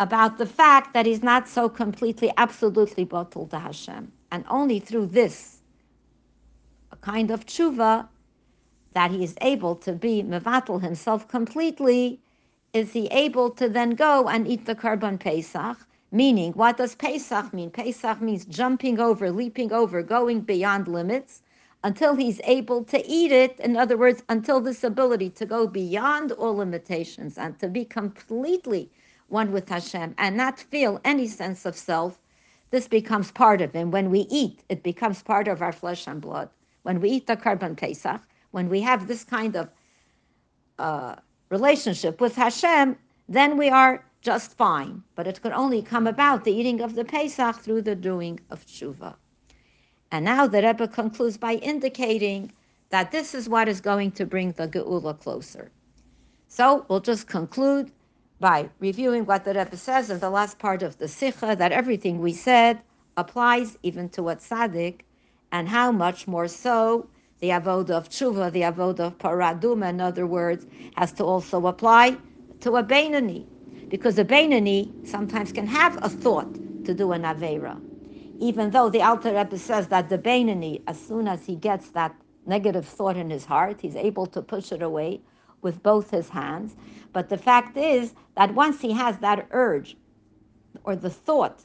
about 0.00 0.38
the 0.38 0.46
fact 0.46 0.94
that 0.94 1.06
he's 1.06 1.22
not 1.22 1.46
so 1.46 1.68
completely, 1.68 2.32
absolutely 2.36 3.04
bottled 3.04 3.50
to 3.50 3.60
Hashem. 3.60 4.10
And 4.32 4.44
only 4.48 4.80
through 4.80 5.06
this, 5.06 5.60
a 6.90 6.96
kind 6.96 7.30
of 7.30 7.46
tshuva, 7.46 8.08
that 8.94 9.12
he 9.12 9.22
is 9.22 9.36
able 9.40 9.76
to 9.76 9.92
be 9.92 10.24
mevatel 10.24 10.82
himself 10.82 11.28
completely, 11.28 12.20
is 12.72 12.92
he 12.92 13.06
able 13.12 13.50
to 13.50 13.68
then 13.68 13.90
go 13.90 14.28
and 14.28 14.48
eat 14.48 14.66
the 14.66 14.74
korban 14.74 15.20
pesach 15.20 15.86
Meaning, 16.14 16.52
what 16.52 16.76
does 16.76 16.94
Pesach 16.94 17.54
mean? 17.54 17.70
Pesach 17.70 18.20
means 18.20 18.44
jumping 18.44 19.00
over, 19.00 19.30
leaping 19.30 19.72
over, 19.72 20.02
going 20.02 20.42
beyond 20.42 20.86
limits 20.86 21.40
until 21.82 22.14
he's 22.16 22.38
able 22.44 22.84
to 22.84 23.02
eat 23.06 23.32
it. 23.32 23.58
In 23.58 23.78
other 23.78 23.96
words, 23.96 24.22
until 24.28 24.60
this 24.60 24.84
ability 24.84 25.30
to 25.30 25.46
go 25.46 25.66
beyond 25.66 26.32
all 26.32 26.54
limitations 26.54 27.38
and 27.38 27.58
to 27.60 27.68
be 27.68 27.86
completely 27.86 28.90
one 29.28 29.52
with 29.52 29.70
Hashem 29.70 30.14
and 30.18 30.36
not 30.36 30.60
feel 30.60 31.00
any 31.02 31.26
sense 31.26 31.64
of 31.64 31.76
self, 31.76 32.20
this 32.72 32.88
becomes 32.88 33.30
part 33.30 33.60
of 33.60 33.72
him. 33.72 33.90
When 33.90 34.10
we 34.10 34.20
eat, 34.30 34.64
it 34.70 34.82
becomes 34.82 35.22
part 35.22 35.46
of 35.46 35.60
our 35.62 35.72
flesh 35.72 36.06
and 36.06 36.20
blood. 36.20 36.48
When 36.82 37.00
we 37.00 37.10
eat 37.10 37.26
the 37.26 37.36
Korban 37.36 37.76
Pesach, 37.76 38.20
when 38.50 38.68
we 38.68 38.80
have 38.80 39.06
this 39.06 39.22
kind 39.24 39.54
of 39.54 39.68
uh, 40.78 41.16
relationship 41.50 42.20
with 42.20 42.34
Hashem, 42.34 42.96
then 43.28 43.58
we 43.58 43.68
are 43.68 44.04
just 44.22 44.56
fine. 44.56 45.02
But 45.14 45.26
it 45.26 45.42
could 45.42 45.52
only 45.52 45.82
come 45.82 46.06
about 46.06 46.44
the 46.44 46.52
eating 46.52 46.80
of 46.80 46.94
the 46.94 47.04
Pesach 47.04 47.56
through 47.60 47.82
the 47.82 47.94
doing 47.94 48.40
of 48.50 48.66
tshuva. 48.66 49.14
And 50.10 50.24
now 50.24 50.46
the 50.46 50.62
Rebbe 50.62 50.88
concludes 50.88 51.36
by 51.36 51.54
indicating 51.56 52.52
that 52.88 53.12
this 53.12 53.34
is 53.34 53.50
what 53.50 53.68
is 53.68 53.82
going 53.82 54.12
to 54.12 54.24
bring 54.24 54.52
the 54.52 54.66
Geula 54.66 55.18
closer. 55.18 55.70
So 56.48 56.86
we'll 56.88 57.00
just 57.00 57.26
conclude 57.26 57.92
by 58.42 58.70
reviewing 58.80 59.26
what 59.26 59.46
the 59.46 59.54
Rebbe 59.54 59.78
says 59.78 60.10
in 60.10 60.20
the 60.20 60.30
last 60.30 60.58
part 60.60 60.82
of 60.84 60.98
the 60.98 61.06
Sicha, 61.06 61.58
that 61.58 61.72
everything 61.72 62.20
we 62.20 62.34
said 62.34 62.82
applies 63.16 63.78
even 63.84 64.10
to 64.10 64.30
a 64.30 64.36
tzaddik, 64.36 65.02
and 65.52 65.70
how 65.70 65.92
much 65.92 66.28
more 66.28 66.48
so 66.48 67.08
the 67.40 67.50
avodah 67.50 67.92
of 67.92 68.10
tshuva, 68.10 68.52
the 68.52 68.62
avodah 68.62 69.00
of 69.08 69.18
paraduma, 69.18 69.90
in 69.90 70.02
other 70.02 70.26
words, 70.26 70.66
has 70.96 71.12
to 71.14 71.24
also 71.24 71.66
apply 71.68 72.18
to 72.60 72.76
a 72.76 72.84
Beinoni 72.84 73.46
because 73.90 74.18
a 74.18 74.26
Beinoni 74.26 74.92
sometimes 75.04 75.52
can 75.52 75.68
have 75.68 75.98
a 76.02 76.10
thought 76.10 76.60
to 76.84 76.94
do 76.94 77.12
an 77.12 77.22
Avera. 77.24 77.82
Even 78.40 78.72
though 78.72 78.90
the 78.90 79.02
Alter 79.02 79.34
Rebbe 79.34 79.58
says 79.58 79.88
that 79.88 80.10
the 80.10 80.18
Beinoni, 80.18 80.82
as 80.88 81.00
soon 81.00 81.28
as 81.28 81.46
he 81.46 81.56
gets 81.56 81.90
that 81.92 82.16
negative 82.46 82.86
thought 82.88 83.16
in 83.18 83.30
his 83.30 83.46
heart, 83.46 83.80
he's 83.82 83.96
able 83.96 84.26
to 84.28 84.42
push 84.42 84.72
it 84.72 84.82
away 84.82 85.22
with 85.62 85.82
both 85.82 86.10
his 86.10 86.28
hands. 86.28 86.76
But 87.12 87.28
the 87.28 87.38
fact 87.38 87.76
is 87.76 88.14
that 88.36 88.54
once 88.54 88.80
he 88.80 88.92
has 88.92 89.18
that 89.18 89.46
urge 89.50 89.96
or 90.84 90.96
the 90.96 91.10
thought 91.10 91.62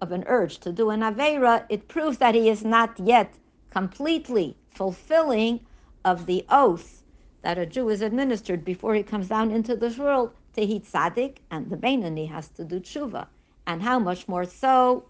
of 0.00 0.12
an 0.12 0.24
urge 0.26 0.58
to 0.58 0.72
do 0.72 0.90
an 0.90 1.00
Avera, 1.00 1.64
it 1.68 1.88
proves 1.88 2.18
that 2.18 2.34
he 2.34 2.48
is 2.48 2.64
not 2.64 2.98
yet 2.98 3.34
completely 3.70 4.56
fulfilling 4.70 5.60
of 6.04 6.26
the 6.26 6.44
oath 6.48 7.04
that 7.42 7.58
a 7.58 7.66
Jew 7.66 7.88
is 7.88 8.02
administered 8.02 8.64
before 8.64 8.94
he 8.94 9.02
comes 9.02 9.28
down 9.28 9.50
into 9.50 9.76
this 9.76 9.98
world 9.98 10.32
Tehi 10.56 10.82
Tzaddik, 10.82 11.38
and 11.50 11.70
the 11.70 11.76
Beinoni 11.76 12.28
has 12.28 12.48
to 12.48 12.64
do 12.64 12.80
tshuva. 12.80 13.26
And 13.66 13.82
how 13.82 13.98
much 13.98 14.26
more 14.26 14.44
so 14.44 15.04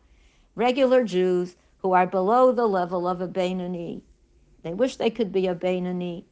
regular 0.54 1.04
Jews 1.04 1.56
who 1.78 1.92
are 1.92 2.06
below 2.06 2.52
the 2.52 2.66
level 2.66 3.08
of 3.08 3.20
a 3.20 3.28
Beinoni. 3.28 4.02
They 4.62 4.74
wish 4.74 4.96
they 4.96 5.11
could 5.11 5.32
be 5.32 5.46
a 5.46 5.54
Beinoni, 5.54 6.24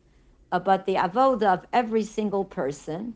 but 0.50 0.86
the 0.86 0.94
avoda 0.94 1.54
of 1.54 1.66
every 1.72 2.02
single 2.02 2.44
person, 2.44 3.14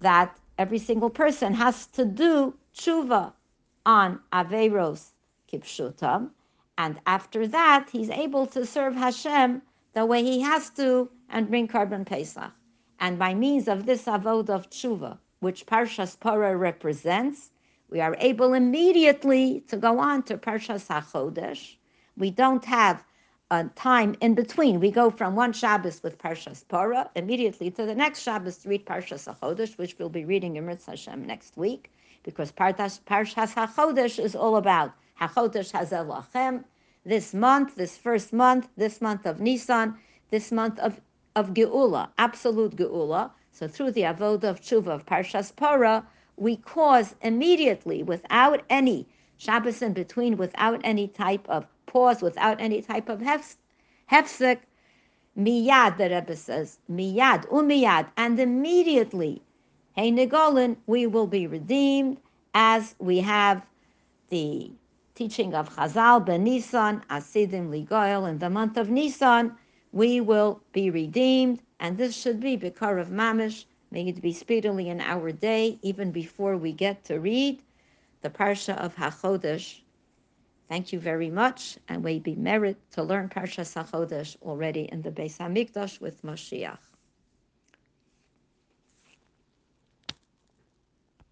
that 0.00 0.38
every 0.58 0.78
single 0.78 1.10
person 1.10 1.54
has 1.54 1.86
to 1.86 2.04
do 2.04 2.54
tshuva 2.74 3.32
on 3.86 4.20
Averos 4.32 5.12
Kipshutam, 5.50 6.30
and 6.76 7.00
after 7.06 7.46
that, 7.48 7.88
he's 7.90 8.10
able 8.10 8.46
to 8.46 8.64
serve 8.66 8.94
Hashem 8.94 9.62
the 9.94 10.06
way 10.06 10.22
he 10.22 10.40
has 10.40 10.70
to 10.70 11.10
and 11.28 11.48
bring 11.48 11.66
Korban 11.66 12.06
Pesach. 12.06 12.52
And 13.00 13.18
by 13.18 13.34
means 13.34 13.66
of 13.68 13.86
this 13.86 14.04
avod 14.04 14.48
of 14.50 14.70
tshuva, 14.70 15.18
which 15.40 15.66
Parshas 15.66 16.16
Parah 16.18 16.58
represents, 16.58 17.50
we 17.90 18.00
are 18.00 18.16
able 18.20 18.54
immediately 18.54 19.60
to 19.68 19.76
go 19.76 19.98
on 19.98 20.22
to 20.24 20.36
Parshas 20.36 20.86
HaChodesh. 20.86 21.76
We 22.16 22.30
don't 22.30 22.64
have 22.64 23.04
a 23.50 23.64
time 23.76 24.14
in 24.20 24.34
between. 24.34 24.78
We 24.78 24.90
go 24.90 25.10
from 25.10 25.34
one 25.34 25.52
Shabbos 25.52 26.02
with 26.02 26.18
Parshas 26.18 26.64
Parah 26.64 27.08
immediately 27.16 27.70
to 27.70 27.86
the 27.86 27.94
next 27.94 28.20
Shabbos 28.20 28.58
to 28.58 28.68
read 28.68 28.84
Parshas 28.84 29.26
HaChodesh, 29.26 29.78
which 29.78 29.98
we'll 29.98 30.10
be 30.10 30.24
reading 30.24 30.56
in 30.56 30.66
Ritz 30.66 30.86
Hashem 30.86 31.26
next 31.26 31.56
week, 31.56 31.90
because 32.24 32.52
Parshas, 32.52 33.00
Parshas 33.06 33.54
HaChodesh 33.54 34.22
is 34.22 34.36
all 34.36 34.56
about 34.56 34.92
HaChodesh 35.20 35.72
Hazelachem, 35.72 36.64
this 37.04 37.32
month, 37.32 37.74
this 37.76 37.96
first 37.96 38.34
month, 38.34 38.68
this 38.76 39.00
month 39.00 39.24
of 39.24 39.40
Nisan, 39.40 39.96
this 40.30 40.52
month 40.52 40.78
of 40.80 41.00
of 41.36 41.54
Geula, 41.54 42.08
absolute 42.18 42.74
Geula. 42.76 43.30
So 43.52 43.68
through 43.68 43.92
the 43.92 44.02
Avodah 44.02 44.44
of 44.44 44.60
Tshuva 44.60 44.88
of 44.88 45.06
Parshas 45.06 45.52
Parah, 45.54 46.04
we 46.36 46.56
cause 46.56 47.14
immediately, 47.22 48.02
without 48.02 48.62
any 48.68 49.06
Shabbos 49.36 49.80
in 49.80 49.92
between, 49.92 50.36
without 50.36 50.80
any 50.82 51.06
type 51.06 51.48
of 51.48 51.66
pause, 51.88 52.22
without 52.22 52.60
any 52.60 52.80
type 52.82 53.08
of 53.08 53.20
hefsek, 53.20 54.58
miyad, 55.36 55.96
the 55.98 56.08
Rebbe 56.10 56.36
says, 56.36 56.78
miyad, 56.90 57.48
umiyad, 57.48 58.06
and 58.16 58.38
immediately, 58.38 59.42
hey 59.94 60.12
Nigolin, 60.12 60.76
we 60.86 61.06
will 61.06 61.26
be 61.26 61.46
redeemed 61.46 62.18
as 62.54 62.94
we 62.98 63.18
have 63.18 63.66
the 64.30 64.70
teaching 65.14 65.54
of 65.54 65.74
Chazal 65.74 66.24
ben 66.24 66.44
Nisan, 66.44 67.02
Asidim 67.10 67.70
Ligoil, 67.70 68.28
in 68.28 68.38
the 68.38 68.50
month 68.50 68.76
of 68.76 68.88
Nisan, 68.88 69.52
we 69.90 70.20
will 70.20 70.60
be 70.72 70.90
redeemed, 70.90 71.60
and 71.80 71.98
this 71.98 72.16
should 72.16 72.40
be 72.40 72.56
Bikar 72.56 73.00
of 73.00 73.08
Mamish. 73.08 73.64
May 73.90 74.06
it 74.06 74.20
be 74.20 74.32
speedily 74.32 74.88
in 74.88 75.00
our 75.00 75.32
day, 75.32 75.78
even 75.82 76.12
before 76.12 76.56
we 76.56 76.72
get 76.72 77.04
to 77.04 77.18
read 77.18 77.62
the 78.22 78.28
Parsha 78.28 78.76
of 78.76 78.94
HaChodesh. 78.96 79.80
Thank 80.68 80.92
you 80.92 81.00
very 81.00 81.30
much, 81.30 81.78
and 81.88 82.04
we 82.04 82.18
be 82.18 82.34
merit 82.34 82.76
to 82.92 83.02
learn 83.02 83.28
Parsha 83.28 83.64
HaChodesh 83.64 84.36
already 84.42 84.82
in 84.92 85.02
the 85.02 85.10
Beis 85.10 85.38
Hamikdash 85.38 86.00
with 86.00 86.22
Mashiach. 86.22 86.87